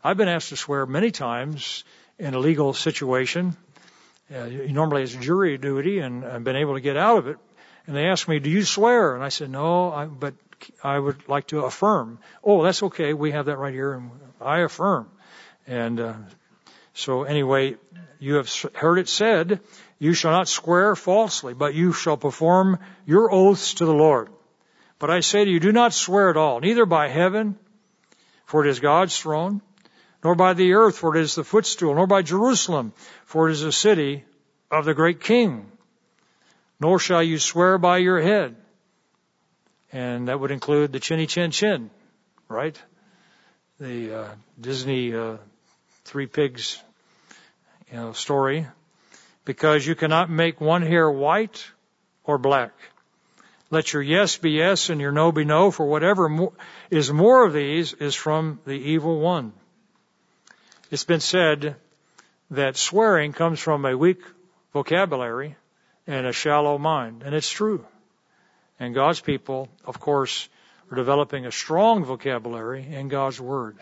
I've 0.03 0.17
been 0.17 0.27
asked 0.27 0.49
to 0.49 0.55
swear 0.55 0.85
many 0.85 1.11
times 1.11 1.83
in 2.19 2.35
a 2.35 2.39
legal 2.39 2.73
situation. 2.73 3.57
Uh, 4.33 4.45
normally 4.69 5.03
it's 5.03 5.13
jury 5.13 5.57
duty 5.57 5.99
and 5.99 6.23
I've 6.23 6.43
been 6.43 6.55
able 6.55 6.75
to 6.75 6.81
get 6.81 6.95
out 6.95 7.17
of 7.17 7.27
it. 7.27 7.37
And 7.87 7.95
they 7.95 8.05
asked 8.05 8.27
me, 8.27 8.39
do 8.39 8.49
you 8.49 8.63
swear? 8.63 9.15
And 9.15 9.23
I 9.23 9.29
said, 9.29 9.49
no, 9.49 9.91
I, 9.91 10.05
but 10.05 10.33
I 10.83 10.97
would 10.97 11.27
like 11.27 11.47
to 11.47 11.65
affirm. 11.65 12.19
Oh, 12.43 12.63
that's 12.63 12.83
okay. 12.83 13.13
We 13.13 13.31
have 13.31 13.45
that 13.45 13.57
right 13.57 13.73
here 13.73 13.93
and 13.93 14.11
I 14.41 14.59
affirm. 14.59 15.09
And, 15.65 15.99
uh, 15.99 16.13
so 16.93 17.23
anyway, 17.23 17.75
you 18.19 18.35
have 18.35 18.51
heard 18.73 18.97
it 18.97 19.09
said, 19.09 19.61
you 19.99 20.13
shall 20.13 20.31
not 20.31 20.47
swear 20.47 20.95
falsely, 20.95 21.53
but 21.53 21.73
you 21.73 21.93
shall 21.93 22.17
perform 22.17 22.79
your 23.05 23.31
oaths 23.31 23.75
to 23.75 23.85
the 23.85 23.93
Lord. 23.93 24.29
But 24.99 25.11
I 25.11 25.19
say 25.19 25.45
to 25.45 25.51
you, 25.51 25.59
do 25.59 25.71
not 25.71 25.93
swear 25.93 26.29
at 26.29 26.37
all, 26.37 26.59
neither 26.59 26.85
by 26.85 27.07
heaven, 27.07 27.57
for 28.45 28.65
it 28.65 28.69
is 28.69 28.79
God's 28.79 29.17
throne, 29.19 29.61
nor 30.23 30.35
by 30.35 30.53
the 30.53 30.73
earth, 30.73 30.97
for 30.97 31.15
it 31.15 31.21
is 31.21 31.35
the 31.35 31.43
footstool, 31.43 31.93
nor 31.95 32.07
by 32.07 32.21
Jerusalem, 32.21 32.93
for 33.25 33.49
it 33.49 33.53
is 33.53 33.61
the 33.61 33.71
city 33.71 34.25
of 34.71 34.85
the 34.85 34.93
great 34.93 35.19
king. 35.19 35.71
Nor 36.79 36.99
shall 36.99 37.23
you 37.23 37.39
swear 37.39 37.77
by 37.77 37.97
your 37.97 38.21
head. 38.21 38.55
And 39.91 40.27
that 40.27 40.39
would 40.39 40.51
include 40.51 40.91
the 40.91 40.99
chinny 40.99 41.27
chin 41.27 41.51
chin, 41.51 41.89
right? 42.49 42.79
The 43.79 44.19
uh, 44.19 44.27
Disney 44.59 45.13
uh, 45.13 45.37
Three 46.03 46.27
Pigs 46.27 46.81
you 47.91 47.97
know, 47.97 48.13
story 48.13 48.67
because 49.45 49.87
you 49.87 49.95
cannot 49.95 50.29
make 50.29 50.59
one 50.59 50.81
hair 50.81 51.09
white 51.09 51.65
or 52.23 52.37
black. 52.37 52.73
Let 53.69 53.91
your 53.93 54.01
yes 54.01 54.37
be 54.37 54.51
yes 54.51 54.89
and 54.89 55.01
your 55.01 55.11
no 55.11 55.31
be 55.31 55.43
no, 55.43 55.71
for 55.71 55.85
whatever 55.85 56.49
is 56.89 57.11
more 57.11 57.45
of 57.45 57.53
these 57.53 57.93
is 57.93 58.15
from 58.15 58.59
the 58.65 58.73
evil 58.73 59.19
one. 59.19 59.53
It's 60.89 61.03
been 61.03 61.19
said 61.19 61.75
that 62.51 62.77
swearing 62.77 63.33
comes 63.33 63.59
from 63.59 63.85
a 63.85 63.97
weak 63.97 64.21
vocabulary 64.73 65.55
and 66.05 66.25
a 66.25 66.31
shallow 66.31 66.77
mind, 66.77 67.23
and 67.23 67.35
it's 67.35 67.49
true. 67.49 67.85
And 68.79 68.93
God's 68.93 69.21
people, 69.21 69.69
of 69.85 69.99
course, 69.99 70.47
are 70.91 70.95
developing 70.95 71.45
a 71.45 71.51
strong 71.51 72.05
vocabulary 72.05 72.85
in 72.85 73.07
God's 73.07 73.41
Word 73.41 73.77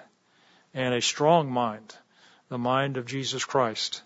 and 0.73 0.93
a 0.93 1.01
strong 1.01 1.51
mind, 1.51 1.95
the 2.49 2.57
mind 2.57 2.97
of 2.97 3.05
Jesus 3.05 3.43
Christ. 3.43 4.01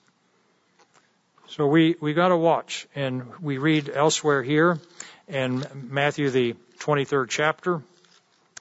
So 1.47 1.67
we, 1.67 1.95
we 1.99 2.13
gotta 2.13 2.37
watch. 2.37 2.87
And 2.95 3.23
we 3.41 3.57
read 3.57 3.89
elsewhere 3.89 4.43
here 4.43 4.79
in 5.27 5.65
Matthew 5.73 6.29
the 6.29 6.55
23rd 6.79 7.27
chapter, 7.29 7.81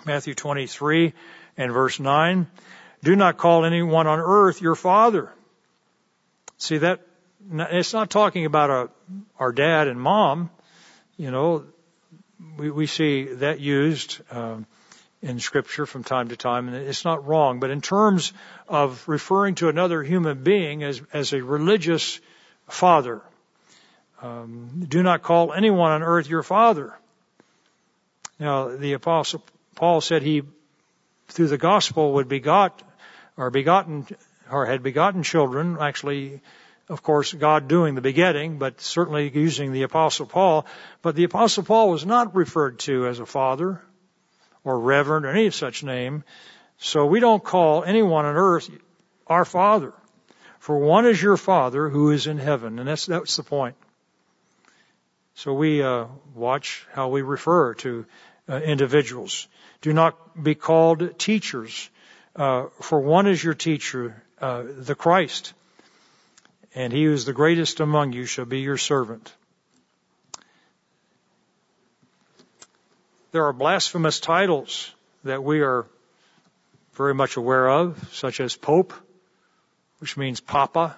Matthew 0.04 0.34
23 0.34 1.12
and 1.56 1.72
verse 1.72 2.00
9, 2.00 2.46
do 3.02 3.14
not 3.14 3.36
call 3.36 3.64
anyone 3.64 4.06
on 4.06 4.18
earth 4.18 4.60
your 4.60 4.74
father. 4.74 5.30
See 6.56 6.78
that, 6.78 7.00
it's 7.52 7.92
not 7.92 8.10
talking 8.10 8.44
about 8.44 8.70
a, 8.70 8.90
our 9.38 9.52
dad 9.52 9.86
and 9.86 10.00
mom. 10.00 10.50
You 11.16 11.30
know, 11.30 11.64
we, 12.56 12.70
we 12.70 12.86
see 12.86 13.24
that 13.24 13.60
used, 13.60 14.20
um, 14.30 14.66
in 15.20 15.40
scripture 15.40 15.86
from 15.86 16.04
time 16.04 16.28
to 16.28 16.36
time, 16.36 16.68
and 16.68 16.76
it's 16.76 17.04
not 17.04 17.26
wrong, 17.26 17.58
but 17.58 17.70
in 17.70 17.80
terms 17.80 18.32
of 18.68 19.02
referring 19.08 19.56
to 19.56 19.68
another 19.68 20.02
human 20.02 20.42
being 20.42 20.84
as, 20.84 21.02
as 21.12 21.32
a 21.32 21.42
religious 21.42 22.20
father, 22.68 23.20
um, 24.22 24.84
do 24.88 25.02
not 25.02 25.22
call 25.22 25.52
anyone 25.52 25.90
on 25.90 26.02
earth 26.02 26.28
your 26.28 26.42
father. 26.42 26.96
Now, 28.38 28.68
the 28.68 28.92
apostle 28.92 29.42
Paul 29.74 30.00
said 30.00 30.22
he, 30.22 30.42
through 31.28 31.48
the 31.48 31.58
gospel, 31.58 32.14
would 32.14 32.28
begot, 32.28 32.82
or 33.36 33.50
begotten, 33.50 34.06
or 34.50 34.66
had 34.66 34.82
begotten 34.82 35.22
children, 35.22 35.76
actually, 35.80 36.40
of 36.88 37.02
course, 37.02 37.32
God 37.32 37.68
doing 37.68 37.94
the 37.94 38.00
begetting, 38.00 38.58
but 38.58 38.80
certainly 38.80 39.30
using 39.30 39.72
the 39.72 39.82
apostle 39.82 40.26
Paul. 40.26 40.66
But 41.02 41.14
the 41.14 41.24
apostle 41.24 41.64
Paul 41.64 41.90
was 41.90 42.06
not 42.06 42.34
referred 42.34 42.78
to 42.80 43.06
as 43.06 43.20
a 43.20 43.26
father 43.26 43.82
or 44.64 44.80
reverend 44.80 45.26
or 45.26 45.30
any 45.30 45.50
such 45.50 45.84
name. 45.84 46.24
So 46.78 47.06
we 47.06 47.20
don't 47.20 47.44
call 47.44 47.84
anyone 47.84 48.24
on 48.24 48.36
earth 48.36 48.70
our 49.26 49.44
father. 49.44 49.92
For 50.60 50.78
one 50.78 51.06
is 51.06 51.20
your 51.20 51.36
father 51.36 51.88
who 51.88 52.10
is 52.10 52.26
in 52.26 52.38
heaven. 52.38 52.78
And 52.78 52.88
that's, 52.88 53.06
that's 53.06 53.36
the 53.36 53.42
point. 53.42 53.76
So 55.34 55.52
we 55.52 55.82
uh, 55.82 56.06
watch 56.34 56.86
how 56.92 57.08
we 57.08 57.22
refer 57.22 57.74
to 57.74 58.06
uh, 58.48 58.56
individuals. 58.56 59.46
Do 59.82 59.92
not 59.92 60.42
be 60.42 60.54
called 60.54 61.18
teachers, 61.18 61.90
uh, 62.34 62.66
for 62.80 63.00
one 63.00 63.26
is 63.26 63.42
your 63.42 63.54
teacher, 63.54 64.22
uh, 64.40 64.64
the 64.66 64.94
Christ, 64.94 65.52
and 66.78 66.92
he 66.92 67.02
who 67.02 67.12
is 67.12 67.24
the 67.24 67.32
greatest 67.32 67.80
among 67.80 68.12
you 68.12 68.24
shall 68.24 68.44
be 68.44 68.60
your 68.60 68.76
servant. 68.76 69.34
There 73.32 73.46
are 73.46 73.52
blasphemous 73.52 74.20
titles 74.20 74.94
that 75.24 75.42
we 75.42 75.60
are 75.62 75.86
very 76.92 77.14
much 77.14 77.36
aware 77.36 77.68
of, 77.68 78.08
such 78.12 78.38
as 78.38 78.54
Pope, 78.54 78.94
which 79.98 80.16
means 80.16 80.38
Papa, 80.38 80.94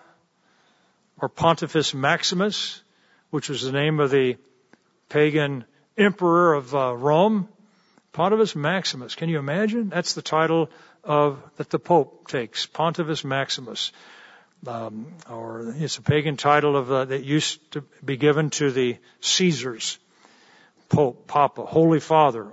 or 1.18 1.30
Pontifex 1.30 1.94
Maximus, 1.94 2.82
which 3.30 3.48
was 3.48 3.62
the 3.62 3.72
name 3.72 4.00
of 4.00 4.10
the 4.10 4.36
pagan 5.08 5.64
emperor 5.96 6.52
of 6.52 6.74
uh, 6.74 6.94
Rome. 6.94 7.48
Pontifex 8.12 8.54
Maximus. 8.54 9.14
Can 9.14 9.30
you 9.30 9.38
imagine? 9.38 9.88
That's 9.88 10.12
the 10.12 10.20
title 10.20 10.68
of 11.02 11.42
that 11.56 11.70
the 11.70 11.78
Pope 11.78 12.28
takes, 12.28 12.66
Pontifex 12.66 13.24
Maximus. 13.24 13.92
Um, 14.66 15.06
or 15.28 15.74
it's 15.78 15.96
a 15.96 16.02
pagan 16.02 16.36
title 16.36 16.76
of 16.76 16.92
uh, 16.92 17.04
that 17.06 17.24
used 17.24 17.72
to 17.72 17.82
be 18.04 18.18
given 18.18 18.50
to 18.50 18.70
the 18.70 18.98
Caesars. 19.20 19.98
Pope, 20.90 21.26
Papa, 21.26 21.64
Holy 21.64 22.00
Father. 22.00 22.48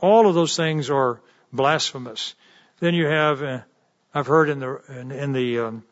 All 0.00 0.28
of 0.28 0.34
those 0.34 0.54
things 0.54 0.90
are 0.90 1.20
blasphemous. 1.52 2.34
Then 2.78 2.94
you 2.94 3.06
have, 3.06 3.42
uh, 3.42 3.60
I've 4.14 4.26
heard 4.26 4.48
in 4.48 4.60
the 4.60 4.80
in, 4.88 5.10
in 5.10 5.32
the 5.32 5.58
um, 5.60 5.82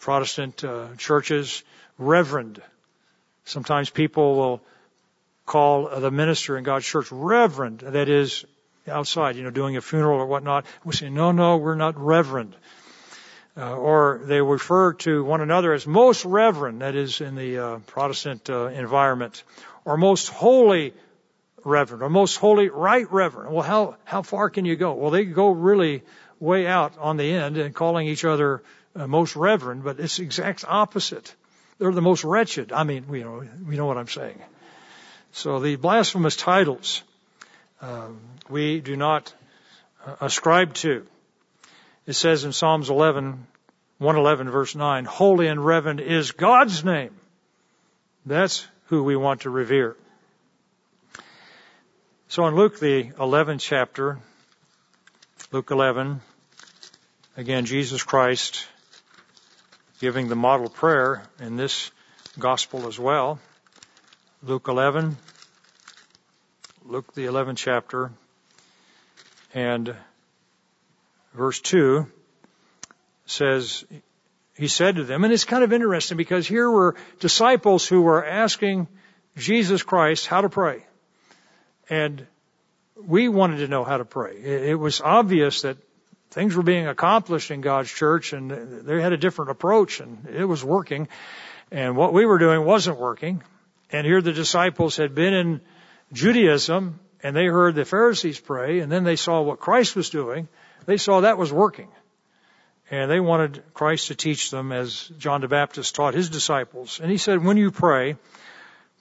Protestant 0.00 0.62
uh, 0.64 0.88
churches, 0.98 1.62
Reverend. 1.96 2.60
Sometimes 3.44 3.90
people 3.90 4.36
will 4.36 4.60
call 5.46 5.88
the 6.00 6.10
minister 6.10 6.58
in 6.58 6.64
God's 6.64 6.84
church 6.84 7.10
Reverend. 7.10 7.80
That 7.80 8.08
is 8.08 8.44
outside, 8.88 9.36
you 9.36 9.44
know, 9.44 9.50
doing 9.50 9.76
a 9.76 9.80
funeral 9.80 10.20
or 10.20 10.26
whatnot. 10.26 10.66
We 10.84 10.92
say, 10.92 11.10
no, 11.10 11.32
no, 11.32 11.56
we're 11.56 11.74
not 11.74 11.98
Reverend. 11.98 12.56
Uh, 13.56 13.76
or 13.76 14.20
they 14.24 14.40
refer 14.40 14.94
to 14.94 15.22
one 15.22 15.40
another 15.40 15.72
as 15.72 15.86
most 15.86 16.24
reverend, 16.24 16.82
that 16.82 16.96
is 16.96 17.20
in 17.20 17.36
the 17.36 17.58
uh, 17.58 17.78
Protestant 17.86 18.50
uh, 18.50 18.66
environment, 18.66 19.44
or 19.84 19.96
most 19.96 20.28
holy 20.28 20.92
reverend 21.64 22.02
or 22.02 22.10
most 22.10 22.36
holy 22.36 22.68
right 22.68 23.10
reverend. 23.10 23.52
Well, 23.52 23.62
how, 23.62 23.96
how 24.04 24.22
far 24.22 24.50
can 24.50 24.64
you 24.64 24.76
go? 24.76 24.94
Well, 24.94 25.10
they 25.10 25.24
go 25.24 25.50
really 25.50 26.02
way 26.38 26.66
out 26.66 26.98
on 26.98 27.16
the 27.16 27.32
end 27.32 27.56
and 27.56 27.74
calling 27.74 28.06
each 28.06 28.24
other 28.24 28.62
uh, 28.94 29.06
most 29.06 29.34
reverend, 29.34 29.82
but 29.82 29.98
it's 29.98 30.18
the 30.18 30.24
exact 30.24 30.64
opposite. 30.66 31.34
They're 31.78 31.92
the 31.92 32.02
most 32.02 32.24
wretched. 32.24 32.72
I 32.72 32.84
mean, 32.84 33.06
we 33.08 33.22
know, 33.22 33.44
we 33.66 33.76
know 33.76 33.86
what 33.86 33.96
I'm 33.96 34.08
saying. 34.08 34.40
So 35.32 35.58
the 35.58 35.76
blasphemous 35.76 36.36
titles, 36.36 37.02
um, 37.80 38.20
we 38.48 38.80
do 38.80 38.96
not 38.96 39.34
uh, 40.06 40.16
ascribe 40.20 40.74
to. 40.74 41.06
It 42.06 42.12
says 42.12 42.44
in 42.44 42.52
Psalms 42.52 42.90
11, 42.90 43.46
111 43.98 44.50
verse 44.50 44.74
9, 44.74 45.04
holy 45.04 45.46
and 45.46 45.64
reverend 45.64 46.00
is 46.00 46.32
God's 46.32 46.84
name. 46.84 47.14
That's 48.26 48.66
who 48.86 49.02
we 49.02 49.16
want 49.16 49.42
to 49.42 49.50
revere. 49.50 49.96
So 52.28 52.46
in 52.46 52.54
Luke, 52.56 52.78
the 52.78 53.04
11th 53.04 53.60
chapter, 53.60 54.18
Luke 55.52 55.70
11, 55.70 56.20
again, 57.36 57.64
Jesus 57.64 58.02
Christ 58.02 58.66
giving 60.00 60.28
the 60.28 60.36
model 60.36 60.68
prayer 60.68 61.22
in 61.40 61.56
this 61.56 61.90
gospel 62.38 62.86
as 62.88 62.98
well. 62.98 63.38
Luke 64.42 64.66
11, 64.68 65.16
Luke 66.84 67.14
the 67.14 67.26
11th 67.26 67.56
chapter, 67.56 68.10
and 69.54 69.94
verse 71.34 71.60
2 71.60 72.06
says, 73.26 73.84
he 74.56 74.68
said 74.68 74.96
to 74.96 75.04
them, 75.04 75.24
and 75.24 75.32
it's 75.32 75.44
kind 75.44 75.64
of 75.64 75.72
interesting 75.72 76.16
because 76.16 76.46
here 76.46 76.70
were 76.70 76.94
disciples 77.20 77.86
who 77.86 78.02
were 78.02 78.24
asking 78.24 78.86
Jesus 79.36 79.82
Christ 79.82 80.26
how 80.26 80.42
to 80.42 80.48
pray. 80.48 80.84
And 81.90 82.26
we 82.96 83.28
wanted 83.28 83.58
to 83.58 83.68
know 83.68 83.84
how 83.84 83.98
to 83.98 84.04
pray. 84.04 84.36
It 84.36 84.78
was 84.78 85.00
obvious 85.00 85.62
that 85.62 85.76
things 86.30 86.54
were 86.54 86.62
being 86.62 86.86
accomplished 86.86 87.50
in 87.50 87.60
God's 87.60 87.90
church 87.90 88.32
and 88.32 88.50
they 88.50 89.00
had 89.00 89.12
a 89.12 89.16
different 89.16 89.50
approach 89.50 90.00
and 90.00 90.26
it 90.26 90.44
was 90.44 90.64
working. 90.64 91.08
And 91.70 91.96
what 91.96 92.12
we 92.12 92.24
were 92.24 92.38
doing 92.38 92.64
wasn't 92.64 92.98
working. 92.98 93.42
And 93.90 94.06
here 94.06 94.22
the 94.22 94.32
disciples 94.32 94.96
had 94.96 95.14
been 95.14 95.34
in 95.34 95.60
Judaism 96.12 97.00
and 97.22 97.34
they 97.34 97.46
heard 97.46 97.74
the 97.74 97.84
Pharisees 97.84 98.38
pray 98.38 98.80
and 98.80 98.90
then 98.90 99.04
they 99.04 99.16
saw 99.16 99.42
what 99.42 99.58
Christ 99.58 99.96
was 99.96 100.10
doing. 100.10 100.48
They 100.86 100.96
saw 100.96 101.20
that 101.20 101.38
was 101.38 101.52
working. 101.52 101.88
And 102.90 103.10
they 103.10 103.20
wanted 103.20 103.62
Christ 103.72 104.08
to 104.08 104.14
teach 104.14 104.50
them 104.50 104.70
as 104.70 105.10
John 105.18 105.40
the 105.40 105.48
Baptist 105.48 105.94
taught 105.94 106.14
his 106.14 106.28
disciples. 106.28 107.00
And 107.00 107.10
he 107.10 107.16
said, 107.16 107.42
when 107.42 107.56
you 107.56 107.70
pray, 107.70 108.16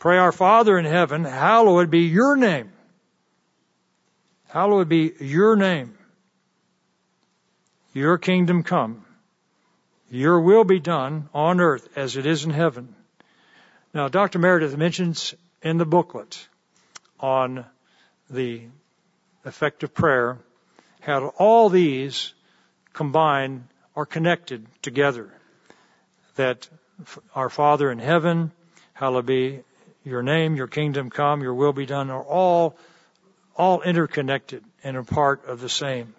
Pray 0.04 0.18
our 0.18 0.34
Father 0.34 0.78
in 0.78 0.84
heaven, 0.84 1.24
hallowed 1.24 1.90
be 1.90 2.00
your 2.00 2.36
name. 2.36 2.74
Hallowed 4.50 4.90
be 4.90 5.14
your 5.22 5.56
name. 5.56 5.98
Your 7.94 8.18
kingdom 8.18 8.64
come. 8.64 9.06
Your 10.12 10.42
will 10.42 10.66
be 10.66 10.82
done 10.82 11.30
on 11.34 11.62
earth 11.62 11.88
as 11.96 12.18
it 12.18 12.26
is 12.26 12.44
in 12.44 12.52
heaven. 12.52 12.94
Now, 13.94 14.10
Dr. 14.10 14.40
Meredith 14.40 14.76
mentions 14.76 15.36
in 15.62 15.78
the 15.78 15.86
booklet 15.86 16.50
on 17.18 17.64
the 18.30 18.64
effective 19.46 19.94
prayer 19.94 20.38
how 21.04 21.34
all 21.38 21.70
these 21.70 22.34
combine 22.94 23.68
are 23.96 24.06
connected 24.06 24.66
together. 24.82 25.30
That 26.36 26.68
our 27.36 27.50
Father 27.50 27.92
in 27.92 28.00
heaven, 28.00 28.52
hallowed 28.94 29.26
be 29.26 29.60
your 30.06 30.24
name, 30.24 30.56
your 30.56 30.68
kingdom 30.68 31.10
come, 31.10 31.42
your 31.42 31.54
will 31.54 31.74
be 31.74 31.86
done 31.86 32.10
are 32.10 32.24
all, 32.24 32.78
all 33.56 33.82
interconnected 33.82 34.64
and 34.84 34.96
a 34.96 35.04
part 35.04 35.46
of 35.46 35.60
the 35.60 35.70
same. 35.70 36.16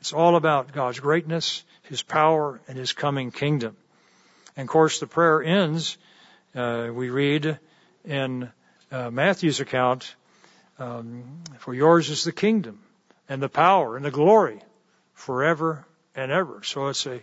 It's 0.00 0.12
all 0.12 0.36
about 0.36 0.72
God's 0.72 1.00
greatness, 1.00 1.64
His 1.82 2.02
power, 2.02 2.60
and 2.68 2.78
His 2.78 2.92
coming 2.92 3.32
kingdom. 3.32 3.76
And 4.56 4.68
of 4.68 4.70
course, 4.70 5.00
the 5.00 5.06
prayer 5.06 5.42
ends, 5.42 5.98
uh, 6.54 6.90
we 6.92 7.10
read 7.10 7.58
in 8.04 8.50
uh, 8.90 9.10
Matthew's 9.10 9.60
account, 9.60 10.14
um, 10.78 11.42
for 11.58 11.74
yours 11.74 12.08
is 12.08 12.24
the 12.24 12.32
kingdom 12.32 12.78
and 13.32 13.42
the 13.42 13.48
power 13.48 13.96
and 13.96 14.04
the 14.04 14.10
glory 14.10 14.60
forever 15.14 15.86
and 16.14 16.30
ever. 16.30 16.62
So 16.64 16.88
it's 16.88 17.06
a, 17.06 17.22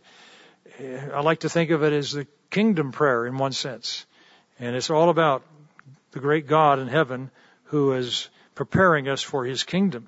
I 1.14 1.22
like 1.22 1.42
to 1.42 1.50
think 1.50 1.70
of 1.70 1.84
it 1.84 1.94
as 1.94 2.14
the 2.14 2.26
kingdom 2.50 2.92
prayer 2.92 3.28
in 3.28 3.38
one 3.38 3.52
sense. 3.52 4.08
And 4.60 4.76
it's 4.76 4.90
all 4.90 5.10
about 5.10 5.44
the 6.10 6.20
great 6.20 6.48
God 6.48 6.80
in 6.80 6.88
heaven 6.88 7.30
who 7.66 7.94
is 7.94 8.28
preparing 8.56 9.08
us 9.08 9.22
for 9.22 9.46
his 9.46 9.64
kingdom 9.64 10.08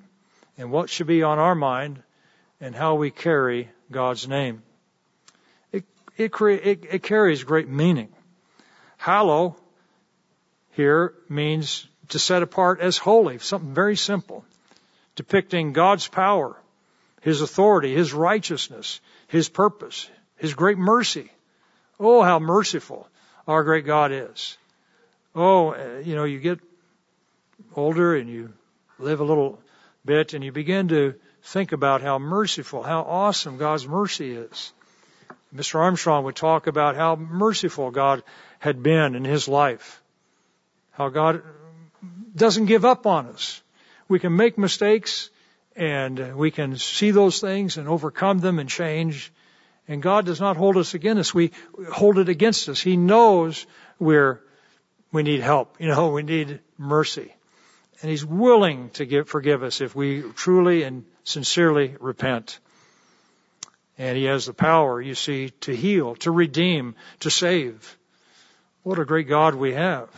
and 0.57 0.71
what 0.71 0.89
should 0.89 1.05
be 1.05 1.21
on 1.21 1.37
our 1.37 1.53
mind 1.53 2.01
and 2.59 2.73
how 2.73 2.95
we 2.95 3.11
carry 3.11 3.69
God's 3.91 4.27
name. 4.27 4.63
It, 5.71 5.85
it, 6.17 6.31
it, 6.41 6.85
it 6.89 7.03
carries 7.03 7.43
great 7.43 7.69
meaning. 7.69 8.09
Hallow 8.97 9.55
here 10.71 11.13
means 11.29 11.87
to 12.09 12.17
set 12.17 12.41
apart 12.41 12.79
as 12.79 12.97
holy, 12.97 13.37
something 13.37 13.75
very 13.75 13.95
simple, 13.95 14.43
depicting 15.15 15.73
God's 15.73 16.07
power, 16.07 16.57
His 17.21 17.41
authority, 17.41 17.93
His 17.93 18.13
righteousness, 18.13 19.01
His 19.27 19.49
purpose, 19.49 20.09
His 20.37 20.53
great 20.53 20.77
mercy. 20.77 21.31
Oh, 21.99 22.21
how 22.21 22.39
merciful 22.39 23.07
our 23.47 23.63
great 23.63 23.85
God 23.85 24.11
is. 24.11 24.57
Oh, 25.35 25.73
uh, 25.73 26.01
you 26.03 26.15
know, 26.15 26.23
you 26.23 26.39
get 26.39 26.59
older 27.75 28.15
and 28.15 28.29
you 28.29 28.51
live 28.99 29.19
a 29.19 29.23
little 29.23 29.59
bit 30.03 30.33
and 30.33 30.43
you 30.43 30.51
begin 30.51 30.89
to 30.89 31.15
think 31.43 31.71
about 31.71 32.01
how 32.01 32.19
merciful, 32.19 32.83
how 32.83 33.01
awesome 33.01 33.57
God's 33.57 33.87
mercy 33.87 34.31
is. 34.33 34.73
Mr. 35.55 35.75
Armstrong 35.75 36.23
would 36.23 36.35
talk 36.35 36.67
about 36.67 36.95
how 36.95 37.15
merciful 37.15 37.91
God 37.91 38.23
had 38.59 38.81
been 38.81 39.15
in 39.15 39.25
his 39.25 39.47
life. 39.47 40.01
How 40.91 41.09
God 41.09 41.43
doesn't 42.35 42.65
give 42.65 42.85
up 42.85 43.05
on 43.05 43.27
us. 43.27 43.61
We 44.11 44.19
can 44.19 44.35
make 44.35 44.57
mistakes 44.57 45.29
and 45.73 46.35
we 46.35 46.51
can 46.51 46.75
see 46.75 47.11
those 47.11 47.39
things 47.39 47.77
and 47.77 47.87
overcome 47.87 48.39
them 48.39 48.59
and 48.59 48.67
change. 48.67 49.31
And 49.87 50.01
God 50.01 50.25
does 50.25 50.41
not 50.41 50.57
hold 50.57 50.75
us 50.75 50.93
against 50.93 51.19
us. 51.21 51.33
We 51.33 51.51
hold 51.89 52.17
it 52.17 52.27
against 52.27 52.67
us. 52.67 52.81
He 52.81 52.97
knows 52.97 53.65
we're, 53.99 54.41
we 55.13 55.23
need 55.23 55.39
help. 55.39 55.79
You 55.79 55.87
know, 55.87 56.11
we 56.11 56.23
need 56.23 56.59
mercy. 56.77 57.33
And 58.01 58.11
He's 58.11 58.25
willing 58.25 58.89
to 58.95 59.05
give, 59.05 59.29
forgive 59.29 59.63
us 59.63 59.79
if 59.79 59.95
we 59.95 60.23
truly 60.35 60.83
and 60.83 61.05
sincerely 61.23 61.95
repent. 61.97 62.59
And 63.97 64.17
He 64.17 64.25
has 64.25 64.45
the 64.45 64.53
power, 64.53 65.01
you 65.01 65.15
see, 65.15 65.51
to 65.61 65.73
heal, 65.73 66.15
to 66.15 66.31
redeem, 66.31 66.95
to 67.21 67.29
save. 67.29 67.97
What 68.83 68.99
a 68.99 69.05
great 69.05 69.29
God 69.29 69.55
we 69.55 69.71
have. 69.71 70.09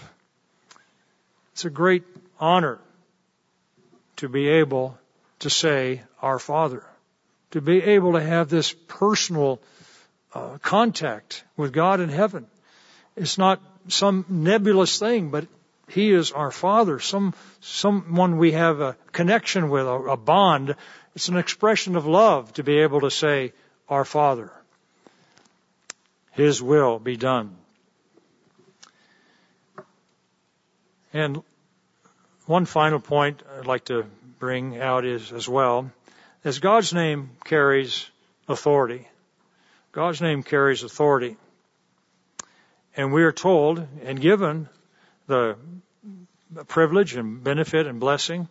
It's 1.51 1.65
a 1.65 1.69
great 1.69 2.05
honor 2.39 2.79
to 4.17 4.29
be 4.29 4.47
able 4.47 4.97
to 5.39 5.49
say, 5.49 6.01
Our 6.21 6.39
Father, 6.39 6.83
to 7.51 7.61
be 7.61 7.81
able 7.81 8.13
to 8.13 8.21
have 8.21 8.49
this 8.49 8.73
personal 8.87 9.61
uh, 10.33 10.57
contact 10.61 11.43
with 11.55 11.73
God 11.73 11.99
in 11.99 12.09
heaven. 12.09 12.47
It's 13.15 13.37
not 13.37 13.61
some 13.87 14.25
nebulous 14.29 14.97
thing, 14.97 15.29
but 15.29 15.47
He 15.87 16.11
is 16.11 16.31
our 16.31 16.51
Father, 16.51 16.99
some, 16.99 17.33
someone 17.61 18.37
we 18.37 18.53
have 18.53 18.81
a 18.81 18.97
connection 19.11 19.69
with, 19.69 19.85
a, 19.85 19.93
a 19.93 20.17
bond. 20.17 20.75
It's 21.15 21.27
an 21.27 21.37
expression 21.37 21.95
of 21.95 22.07
love 22.07 22.53
to 22.53 22.63
be 22.63 22.79
able 22.79 23.01
to 23.01 23.11
say, 23.11 23.53
Our 23.89 24.05
Father. 24.05 24.51
His 26.31 26.61
will 26.61 26.97
be 26.97 27.15
done. 27.15 27.55
And 31.13 31.43
one 32.45 32.65
final 32.65 32.99
point 32.99 33.41
I'd 33.57 33.67
like 33.67 33.85
to 33.85 34.05
bring 34.39 34.79
out 34.79 35.05
is 35.05 35.31
as 35.31 35.47
well, 35.47 35.91
as 36.43 36.59
God's 36.59 36.93
name 36.93 37.29
carries 37.45 38.09
authority. 38.47 39.07
God's 39.93 40.21
name 40.21 40.43
carries 40.43 40.83
authority. 40.83 41.37
And 42.97 43.13
we 43.13 43.23
are 43.23 43.31
told 43.31 43.87
and 44.03 44.19
given 44.19 44.67
the 45.27 45.55
privilege 46.67 47.15
and 47.15 47.43
benefit 47.43 47.87
and 47.87 47.99
blessing, 47.99 48.47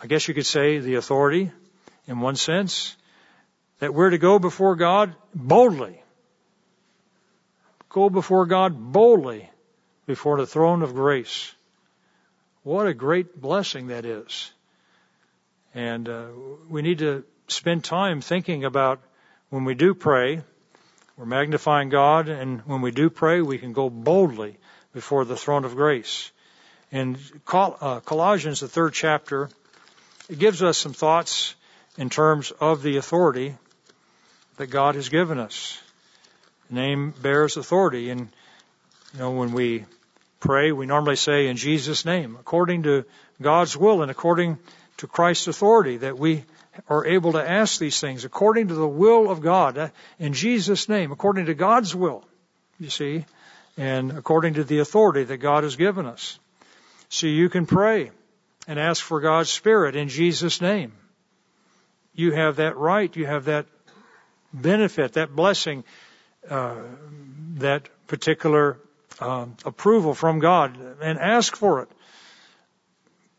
I 0.00 0.06
guess 0.06 0.28
you 0.28 0.34
could 0.34 0.46
say 0.46 0.78
the 0.78 0.94
authority 0.94 1.50
in 2.06 2.20
one 2.20 2.36
sense, 2.36 2.96
that 3.78 3.94
we're 3.94 4.10
to 4.10 4.18
go 4.18 4.38
before 4.38 4.76
God 4.76 5.14
boldly. 5.34 6.02
Go 7.88 8.10
before 8.10 8.46
God 8.46 8.92
boldly 8.92 9.50
before 10.06 10.36
the 10.38 10.46
throne 10.46 10.82
of 10.82 10.94
grace 10.94 11.52
what 12.62 12.86
a 12.86 12.94
great 12.94 13.40
blessing 13.40 13.88
that 13.88 14.04
is. 14.04 14.52
And 15.74 16.08
uh, 16.08 16.26
we 16.68 16.82
need 16.82 16.98
to 16.98 17.24
spend 17.48 17.84
time 17.84 18.20
thinking 18.20 18.64
about 18.64 19.00
when 19.50 19.64
we 19.64 19.74
do 19.74 19.94
pray, 19.94 20.42
we're 21.16 21.26
magnifying 21.26 21.88
God, 21.88 22.28
and 22.28 22.60
when 22.60 22.80
we 22.80 22.90
do 22.90 23.10
pray, 23.10 23.40
we 23.42 23.58
can 23.58 23.72
go 23.72 23.90
boldly 23.90 24.56
before 24.92 25.24
the 25.24 25.36
throne 25.36 25.64
of 25.64 25.74
grace. 25.74 26.30
In 26.90 27.18
Col- 27.44 27.76
uh, 27.80 28.00
Colossians, 28.00 28.60
the 28.60 28.68
third 28.68 28.94
chapter, 28.94 29.48
it 30.28 30.38
gives 30.38 30.62
us 30.62 30.78
some 30.78 30.92
thoughts 30.92 31.54
in 31.96 32.10
terms 32.10 32.50
of 32.60 32.82
the 32.82 32.96
authority 32.96 33.54
that 34.56 34.68
God 34.68 34.94
has 34.94 35.08
given 35.08 35.38
us. 35.38 35.78
The 36.68 36.76
name 36.76 37.12
bears 37.20 37.56
authority, 37.56 38.10
and 38.10 38.28
you 39.12 39.18
know 39.18 39.32
when 39.32 39.52
we 39.52 39.84
pray, 40.42 40.72
we 40.72 40.86
normally 40.86 41.16
say 41.16 41.46
in 41.46 41.56
Jesus' 41.56 42.04
name, 42.04 42.36
according 42.38 42.82
to 42.82 43.04
God's 43.40 43.76
will 43.76 44.02
and 44.02 44.10
according 44.10 44.58
to 44.98 45.06
Christ's 45.06 45.46
authority, 45.46 45.98
that 45.98 46.18
we 46.18 46.44
are 46.88 47.06
able 47.06 47.32
to 47.32 47.50
ask 47.50 47.78
these 47.78 48.00
things 48.00 48.24
according 48.24 48.68
to 48.68 48.74
the 48.74 48.88
will 48.88 49.30
of 49.30 49.40
God, 49.40 49.78
uh, 49.78 49.88
in 50.18 50.32
Jesus' 50.32 50.88
name, 50.88 51.12
according 51.12 51.46
to 51.46 51.54
God's 51.54 51.94
will, 51.94 52.24
you 52.80 52.90
see, 52.90 53.24
and 53.76 54.10
according 54.12 54.54
to 54.54 54.64
the 54.64 54.80
authority 54.80 55.24
that 55.24 55.38
God 55.38 55.62
has 55.62 55.76
given 55.76 56.06
us. 56.06 56.38
So 57.08 57.28
you 57.28 57.48
can 57.48 57.64
pray 57.66 58.10
and 58.66 58.80
ask 58.80 59.02
for 59.02 59.20
God's 59.20 59.50
Spirit 59.50 59.94
in 59.94 60.08
Jesus' 60.08 60.60
name. 60.60 60.92
You 62.14 62.32
have 62.32 62.56
that 62.56 62.76
right, 62.76 63.14
you 63.14 63.26
have 63.26 63.44
that 63.44 63.66
benefit, 64.52 65.12
that 65.12 65.34
blessing, 65.34 65.84
uh, 66.50 66.76
that 67.58 67.88
particular 68.08 68.78
um, 69.20 69.56
approval 69.64 70.14
from 70.14 70.38
God 70.38 70.78
and 71.00 71.18
ask 71.18 71.56
for 71.56 71.82
it. 71.82 71.88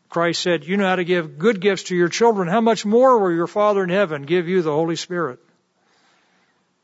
Christ 0.08 0.42
said, 0.42 0.64
You 0.64 0.76
know 0.76 0.86
how 0.86 0.96
to 0.96 1.04
give 1.04 1.38
good 1.38 1.60
gifts 1.60 1.84
to 1.84 1.96
your 1.96 2.08
children. 2.08 2.46
How 2.48 2.60
much 2.60 2.86
more 2.86 3.18
will 3.18 3.32
your 3.32 3.48
Father 3.48 3.82
in 3.82 3.90
heaven 3.90 4.22
give 4.22 4.48
you 4.48 4.62
the 4.62 4.70
Holy 4.70 4.96
Spirit? 4.96 5.40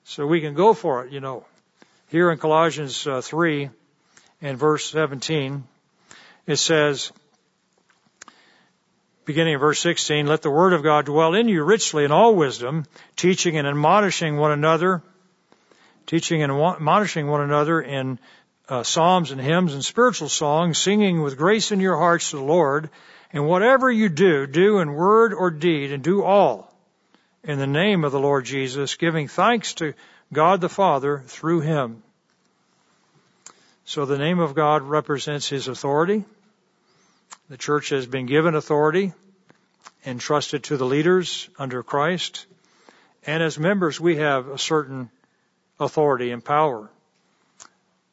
So 0.04 0.26
we 0.26 0.40
can 0.40 0.54
go 0.54 0.74
for 0.74 1.04
it, 1.04 1.12
you 1.12 1.20
know. 1.20 1.44
Here 2.08 2.32
in 2.32 2.38
Colossians 2.38 3.06
uh, 3.06 3.20
3 3.20 3.70
and 4.42 4.58
verse 4.58 4.90
17, 4.90 5.62
it 6.48 6.56
says, 6.56 7.12
beginning 9.24 9.54
of 9.54 9.60
verse 9.60 9.78
16, 9.78 10.26
let 10.26 10.42
the 10.42 10.50
word 10.50 10.72
of 10.72 10.82
God 10.82 11.04
dwell 11.04 11.34
in 11.34 11.48
you 11.48 11.62
richly 11.62 12.04
in 12.04 12.10
all 12.10 12.34
wisdom, 12.34 12.84
teaching 13.14 13.56
and 13.56 13.68
admonishing 13.68 14.36
one 14.36 14.50
another, 14.50 15.04
teaching 16.06 16.42
and 16.42 16.50
admonishing 16.50 17.28
one 17.28 17.42
another 17.42 17.80
in 17.80 18.18
uh, 18.70 18.84
psalms 18.84 19.32
and 19.32 19.40
hymns 19.40 19.74
and 19.74 19.84
spiritual 19.84 20.28
songs, 20.28 20.78
singing 20.78 21.20
with 21.20 21.36
grace 21.36 21.72
in 21.72 21.80
your 21.80 21.96
hearts 21.96 22.30
to 22.30 22.36
the 22.36 22.42
Lord. 22.42 22.88
And 23.32 23.46
whatever 23.46 23.90
you 23.90 24.08
do, 24.08 24.46
do 24.46 24.78
in 24.78 24.94
word 24.94 25.34
or 25.34 25.50
deed, 25.50 25.92
and 25.92 26.02
do 26.02 26.22
all 26.22 26.72
in 27.42 27.58
the 27.58 27.66
name 27.66 28.04
of 28.04 28.12
the 28.12 28.20
Lord 28.20 28.44
Jesus, 28.44 28.94
giving 28.94 29.28
thanks 29.28 29.74
to 29.74 29.94
God 30.32 30.60
the 30.60 30.68
Father 30.68 31.22
through 31.26 31.60
him. 31.60 32.02
So 33.84 34.04
the 34.04 34.18
name 34.18 34.38
of 34.38 34.54
God 34.54 34.82
represents 34.82 35.48
his 35.48 35.66
authority. 35.66 36.24
The 37.48 37.56
church 37.56 37.88
has 37.88 38.06
been 38.06 38.26
given 38.26 38.54
authority 38.54 39.12
entrusted 40.06 40.64
to 40.64 40.76
the 40.76 40.86
leaders 40.86 41.48
under 41.58 41.82
Christ. 41.82 42.46
And 43.26 43.42
as 43.42 43.58
members, 43.58 44.00
we 44.00 44.16
have 44.16 44.48
a 44.48 44.58
certain 44.58 45.10
authority 45.78 46.30
and 46.30 46.44
power. 46.44 46.90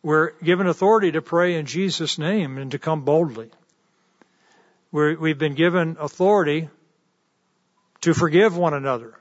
We're 0.03 0.31
given 0.43 0.67
authority 0.67 1.11
to 1.13 1.21
pray 1.21 1.55
in 1.55 1.65
Jesus' 1.65 2.17
name 2.17 2.57
and 2.57 2.71
to 2.71 2.79
come 2.79 3.01
boldly. 3.01 3.49
we 4.91 5.29
have 5.29 5.37
been 5.37 5.55
given 5.55 5.97
authority 5.99 6.69
to 8.01 8.13
forgive 8.13 8.55
one 8.55 8.73
another, 8.73 9.17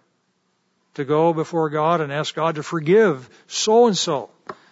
to 0.94 1.04
go 1.04 1.32
before 1.32 1.70
God 1.70 2.00
and 2.00 2.12
ask 2.12 2.34
God 2.34 2.56
to 2.56 2.62
forgive 2.62 3.28
so 3.46 3.86
and 3.86 3.96
so 3.96 4.30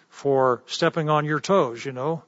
for 0.09 0.63
stepping 0.67 1.09
on 1.09 1.25
your 1.25 1.39
toes, 1.39 1.83
you 1.83 1.91
know. 1.91 2.23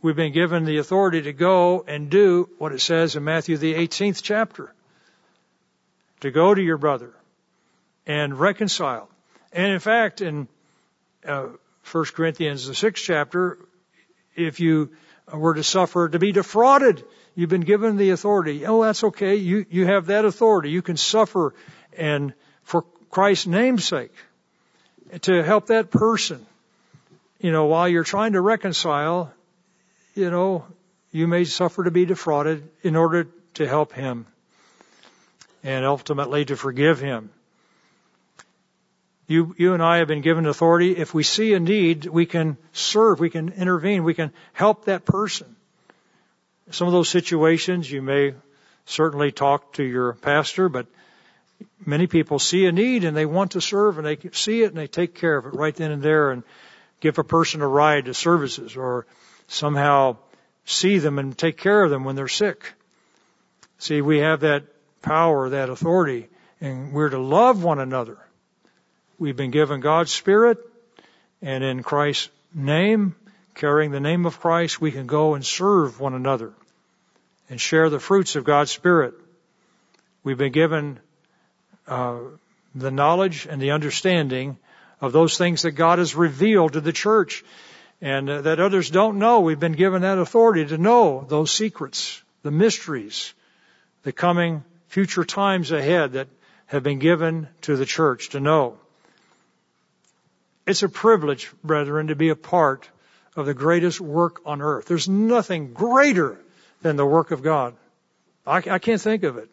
We've 0.00 0.14
been 0.14 0.32
given 0.32 0.64
the 0.64 0.78
authority 0.78 1.22
to 1.22 1.32
go 1.32 1.84
and 1.88 2.08
do 2.08 2.48
what 2.58 2.72
it 2.72 2.80
says 2.80 3.16
in 3.16 3.24
Matthew 3.24 3.56
the 3.56 3.74
18th 3.74 4.22
chapter. 4.22 4.72
To 6.20 6.30
go 6.30 6.54
to 6.54 6.62
your 6.62 6.78
brother 6.78 7.12
and 8.06 8.38
reconcile. 8.38 9.08
And 9.52 9.72
in 9.72 9.80
fact, 9.80 10.20
in 10.20 10.48
uh, 11.26 11.48
1 11.92 12.04
Corinthians, 12.14 12.66
the 12.66 12.74
sixth 12.74 13.04
chapter, 13.04 13.58
if 14.36 14.60
you 14.60 14.90
were 15.32 15.54
to 15.54 15.62
suffer 15.62 16.08
to 16.08 16.18
be 16.18 16.32
defrauded, 16.32 17.04
you've 17.34 17.50
been 17.50 17.62
given 17.62 17.96
the 17.96 18.10
authority. 18.10 18.66
Oh, 18.66 18.82
that's 18.82 19.04
okay. 19.04 19.36
You, 19.36 19.66
you 19.70 19.86
have 19.86 20.06
that 20.06 20.24
authority. 20.24 20.70
You 20.70 20.82
can 20.82 20.96
suffer 20.96 21.54
and 21.96 22.32
for 22.62 22.82
Christ's 23.10 23.46
name's 23.46 23.84
sake. 23.84 24.12
to 25.22 25.42
help 25.42 25.68
that 25.68 25.90
person. 25.90 26.44
You 27.40 27.52
know, 27.52 27.66
while 27.66 27.88
you're 27.88 28.04
trying 28.04 28.32
to 28.32 28.40
reconcile, 28.40 29.32
you 30.14 30.30
know, 30.30 30.66
you 31.12 31.26
may 31.26 31.44
suffer 31.44 31.84
to 31.84 31.90
be 31.90 32.04
defrauded 32.04 32.68
in 32.82 32.96
order 32.96 33.28
to 33.54 33.66
help 33.66 33.92
him 33.92 34.26
and 35.62 35.84
ultimately 35.84 36.44
to 36.44 36.56
forgive 36.56 37.00
him. 37.00 37.30
You, 39.28 39.54
you 39.58 39.74
and 39.74 39.82
I 39.82 39.98
have 39.98 40.08
been 40.08 40.22
given 40.22 40.46
authority. 40.46 40.96
If 40.96 41.12
we 41.12 41.22
see 41.22 41.52
a 41.52 41.60
need, 41.60 42.06
we 42.06 42.24
can 42.24 42.56
serve, 42.72 43.20
we 43.20 43.28
can 43.28 43.50
intervene, 43.50 44.02
we 44.02 44.14
can 44.14 44.32
help 44.54 44.86
that 44.86 45.04
person. 45.04 45.54
Some 46.70 46.86
of 46.86 46.92
those 46.92 47.10
situations 47.10 47.90
you 47.90 48.00
may 48.00 48.34
certainly 48.86 49.30
talk 49.30 49.74
to 49.74 49.84
your 49.84 50.14
pastor, 50.14 50.70
but 50.70 50.86
many 51.84 52.06
people 52.06 52.38
see 52.38 52.64
a 52.64 52.72
need 52.72 53.04
and 53.04 53.14
they 53.14 53.26
want 53.26 53.52
to 53.52 53.60
serve 53.60 53.98
and 53.98 54.06
they 54.06 54.16
see 54.32 54.62
it 54.62 54.68
and 54.68 54.76
they 54.76 54.86
take 54.86 55.14
care 55.14 55.36
of 55.36 55.44
it 55.44 55.54
right 55.54 55.74
then 55.74 55.92
and 55.92 56.02
there 56.02 56.30
and 56.30 56.42
give 57.00 57.18
a 57.18 57.24
person 57.24 57.60
a 57.60 57.68
ride 57.68 58.06
to 58.06 58.14
services 58.14 58.76
or 58.76 59.06
somehow 59.46 60.16
see 60.64 60.98
them 60.98 61.18
and 61.18 61.36
take 61.36 61.58
care 61.58 61.82
of 61.82 61.90
them 61.90 62.04
when 62.04 62.16
they're 62.16 62.28
sick. 62.28 62.72
See, 63.78 64.00
we 64.00 64.18
have 64.20 64.40
that 64.40 64.64
power, 65.02 65.50
that 65.50 65.68
authority, 65.68 66.28
and 66.62 66.94
we're 66.94 67.10
to 67.10 67.18
love 67.18 67.62
one 67.62 67.78
another. 67.78 68.18
We've 69.20 69.36
been 69.36 69.50
given 69.50 69.80
God's 69.80 70.12
Spirit, 70.12 70.58
and 71.42 71.64
in 71.64 71.82
Christ's 71.82 72.30
name, 72.54 73.16
carrying 73.54 73.90
the 73.90 73.98
name 73.98 74.26
of 74.26 74.38
Christ, 74.38 74.80
we 74.80 74.92
can 74.92 75.08
go 75.08 75.34
and 75.34 75.44
serve 75.44 75.98
one 75.98 76.14
another 76.14 76.52
and 77.50 77.60
share 77.60 77.90
the 77.90 77.98
fruits 77.98 78.36
of 78.36 78.44
God's 78.44 78.70
Spirit. 78.70 79.14
We've 80.22 80.38
been 80.38 80.52
given 80.52 81.00
uh, 81.88 82.18
the 82.76 82.92
knowledge 82.92 83.46
and 83.50 83.60
the 83.60 83.72
understanding 83.72 84.56
of 85.00 85.12
those 85.12 85.36
things 85.36 85.62
that 85.62 85.72
God 85.72 85.98
has 85.98 86.14
revealed 86.14 86.74
to 86.74 86.80
the 86.80 86.92
church 86.92 87.44
and 88.00 88.30
uh, 88.30 88.42
that 88.42 88.60
others 88.60 88.88
don't 88.88 89.18
know. 89.18 89.40
We've 89.40 89.58
been 89.58 89.72
given 89.72 90.02
that 90.02 90.18
authority 90.18 90.66
to 90.66 90.78
know 90.78 91.26
those 91.28 91.50
secrets, 91.50 92.22
the 92.42 92.52
mysteries, 92.52 93.34
the 94.04 94.12
coming 94.12 94.62
future 94.86 95.24
times 95.24 95.72
ahead 95.72 96.12
that 96.12 96.28
have 96.66 96.84
been 96.84 97.00
given 97.00 97.48
to 97.62 97.74
the 97.74 97.86
church 97.86 98.28
to 98.30 98.38
know. 98.40 98.78
It's 100.68 100.82
a 100.82 100.88
privilege, 100.90 101.50
brethren, 101.64 102.08
to 102.08 102.14
be 102.14 102.28
a 102.28 102.36
part 102.36 102.86
of 103.34 103.46
the 103.46 103.54
greatest 103.54 104.02
work 104.02 104.42
on 104.44 104.60
earth. 104.60 104.84
There's 104.84 105.08
nothing 105.08 105.72
greater 105.72 106.38
than 106.82 106.96
the 106.96 107.06
work 107.06 107.30
of 107.30 107.42
God. 107.42 107.74
I, 108.46 108.58
I 108.58 108.78
can't 108.78 109.00
think 109.00 109.22
of 109.22 109.38
it. 109.38 109.48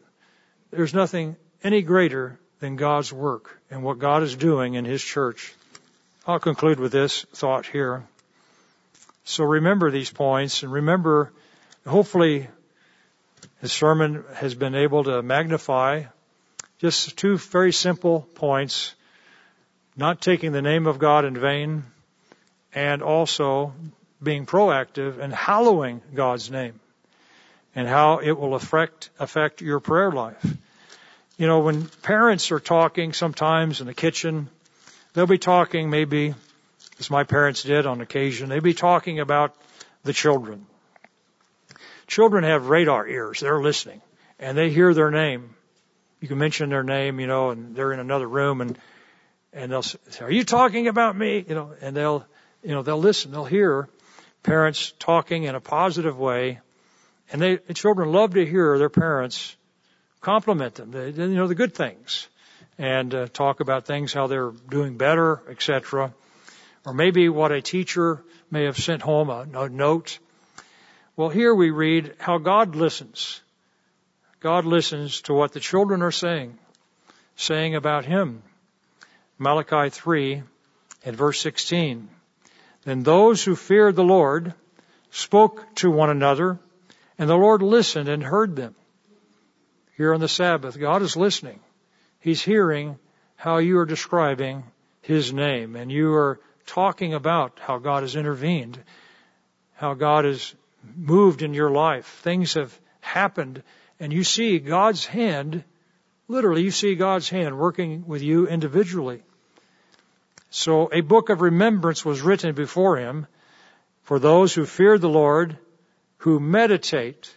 There's 0.72 0.93
nothing 0.93 1.38
any 1.63 1.84
greater 1.84 2.38
than 2.59 2.76
God's 2.76 3.13
work 3.13 3.61
and 3.72 3.82
what 3.82 3.97
God 3.97 4.24
is 4.24 4.36
doing 4.36 4.74
in 4.74 4.84
His 4.84 5.01
church. 5.01 5.53
I'll 6.28 6.39
conclude 6.39 6.82
with 6.82 6.91
this 6.91 7.26
thought 7.34 7.66
here. 7.66 8.03
So 9.24 9.45
remember 9.45 9.91
these 9.91 10.11
points 10.11 10.63
and 10.63 10.72
remember, 10.74 11.32
hopefully, 11.88 12.49
the 13.61 13.70
sermon 13.70 14.26
has 14.34 14.53
been 14.53 14.76
able 14.76 15.05
to 15.05 15.22
magnify 15.22 16.03
just 16.80 17.18
two 17.18 17.38
very 17.38 17.72
simple 17.72 18.28
points. 18.36 18.93
Not 19.98 20.20
taking 20.22 20.52
the 20.52 20.62
name 20.62 20.88
of 20.88 21.00
God 21.00 21.24
in 21.24 21.38
vain 21.38 21.84
and 22.74 23.02
also 23.02 23.74
being 24.22 24.46
proactive 24.46 25.20
and 25.20 25.34
hallowing 25.34 26.02
God's 26.14 26.52
name 26.52 26.80
and 27.76 27.88
how 27.88 28.20
it 28.20 28.32
will 28.32 28.56
affect, 28.56 29.10
affect 29.20 29.62
your 29.62 29.80
prayer 29.80 30.12
life. 30.12 30.46
You 31.38 31.48
know, 31.48 31.60
when 31.60 31.86
parents 32.02 32.52
are 32.52 32.60
talking 32.60 33.14
sometimes 33.14 33.80
in 33.80 33.88
the 33.88 33.93
kitchen, 33.93 34.50
they'll 35.14 35.28
be 35.28 35.38
talking 35.38 35.89
maybe, 35.89 36.34
as 37.00 37.10
my 37.10 37.24
parents 37.24 37.64
did 37.64 37.86
on 37.86 38.02
occasion, 38.02 38.50
they'd 38.50 38.64
be 38.64 38.74
talking 38.74 39.20
about 39.20 39.56
the 40.04 40.14
children. 40.14 40.66
Children 42.08 42.43
have 42.43 42.68
radar 42.68 43.08
ears. 43.08 43.39
They're 43.39 43.62
listening 43.62 44.02
and 44.39 44.58
they 44.58 44.70
hear 44.70 44.93
their 44.93 45.12
name. 45.12 45.56
You 46.20 46.28
can 46.28 46.38
mention 46.38 46.70
their 46.70 46.84
name, 46.84 47.20
you 47.22 47.28
know, 47.28 47.52
and 47.52 47.76
they're 47.76 47.93
in 47.93 48.00
another 48.00 48.28
room 48.28 48.60
and, 48.60 48.78
and 49.56 49.72
they'll 49.72 49.82
say, 49.82 49.99
are 50.22 50.32
you 50.32 50.43
talking 50.43 50.88
about 50.88 51.18
me? 51.18 51.43
You 51.47 51.56
know, 51.56 51.74
and 51.82 51.95
they'll, 51.95 52.26
you 52.62 52.72
know, 52.72 52.84
they'll 52.84 52.99
listen. 52.99 53.32
They'll 53.32 53.45
hear 53.45 53.89
parents 54.43 54.93
talking 54.99 55.43
in 55.43 55.56
a 55.56 55.62
positive 55.62 56.20
way. 56.20 56.60
And 57.32 57.41
they, 57.41 57.56
the 57.56 57.74
children 57.74 58.12
love 58.12 58.36
to 58.36 58.45
hear 58.45 58.78
their 58.78 58.89
parents 58.89 59.56
compliment 60.26 60.74
them, 60.74 60.89
they, 60.89 61.12
you 61.12 61.36
know, 61.36 61.45
the 61.45 61.53
good 61.53 61.76
things, 61.76 62.28
and 62.80 63.14
uh, 63.14 63.28
talk 63.28 63.60
about 63.60 63.86
things 63.86 64.12
how 64.12 64.26
they're 64.26 64.51
doing 64.70 64.97
better, 64.97 65.43
etc. 65.47 66.12
Or 66.84 66.95
maybe 66.95 67.30
what 67.30 67.51
a 67.51 67.62
teacher 67.62 68.24
may 68.49 68.64
have 68.64 68.76
sent 68.76 69.03
home 69.03 69.30
a, 69.30 69.45
a 69.53 69.70
note. 69.70 70.18
Well, 71.16 71.30
here 71.30 71.53
we 71.53 71.70
read 71.70 72.16
how 72.18 72.39
God 72.39 72.76
listens. 72.76 73.39
God 74.39 74.66
listens 74.66 75.22
to 75.22 75.34
what 75.36 75.53
the 75.53 75.60
children 75.60 76.01
are 76.01 76.12
saying, 76.12 76.58
saying 77.36 77.76
about 77.76 78.06
Him. 78.06 78.41
Malachi 79.38 79.90
3 79.90 80.44
at 81.06 81.16
verse 81.16 81.40
16. 81.42 82.10
Then 82.84 83.04
those 83.04 83.44
who 83.44 83.56
feared 83.56 83.96
the 83.96 84.04
Lord 84.04 84.54
spoke 85.12 85.76
to 85.76 85.90
one 85.90 86.10
another, 86.10 86.60
and 87.18 87.30
the 87.30 87.36
Lord 87.36 87.62
listened 87.62 88.10
and 88.10 88.24
heard 88.24 88.56
them 88.56 88.76
here 89.98 90.14
on 90.14 90.20
the 90.20 90.28
Sabbath. 90.28 90.80
God 90.80 91.02
is 91.02 91.16
listening. 91.16 91.60
He's 92.20 92.42
hearing 92.42 92.98
how 93.36 93.58
you 93.58 93.80
are 93.80 93.86
describing 93.86 94.64
His 95.02 95.32
name 95.34 95.76
and 95.76 95.92
you 95.92 96.14
are 96.14 96.40
talking 96.66 97.14
about 97.14 97.60
how 97.60 97.78
God 97.78 98.04
has 98.04 98.16
intervened, 98.16 98.82
how 99.74 99.94
God 99.94 100.26
has 100.26 100.56
moved 100.96 101.42
in 101.42 101.54
your 101.54 101.72
life. 101.72 102.06
Things 102.24 102.56
have 102.56 102.78
happened 103.02 103.64
and 104.00 104.12
you 104.12 104.24
see 104.24 104.59
God's 104.59 105.05
hand, 105.05 105.64
literally 106.28 106.64
you 106.64 106.72
see 106.72 106.96
God's 106.96 107.30
hand 107.30 107.58
working 107.58 108.05
with 108.08 108.22
you 108.22 108.47
individually. 108.47 109.24
So 110.56 110.90
a 110.90 111.02
book 111.02 111.30
of 111.30 111.42
remembrance 111.42 112.06
was 112.06 112.22
written 112.22 112.56
before 112.56 112.96
him 112.96 113.28
for 114.04 114.20
those 114.20 114.54
who 114.54 114.66
fear 114.66 114.98
the 114.98 115.10
Lord, 115.10 115.58
who 116.20 116.40
meditate 116.40 117.36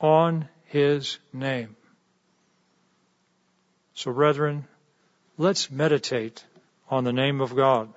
on 0.00 0.48
his 0.66 1.18
name. 1.32 1.74
So 3.94 4.12
brethren, 4.12 4.68
let's 5.36 5.72
meditate 5.72 6.44
on 6.88 7.02
the 7.02 7.12
name 7.12 7.40
of 7.40 7.56
God. 7.56 7.92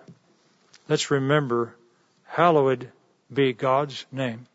Let's 0.90 1.12
remember, 1.12 1.76
hallowed 2.24 2.90
be 3.32 3.54
God's 3.54 4.04
name. 4.12 4.48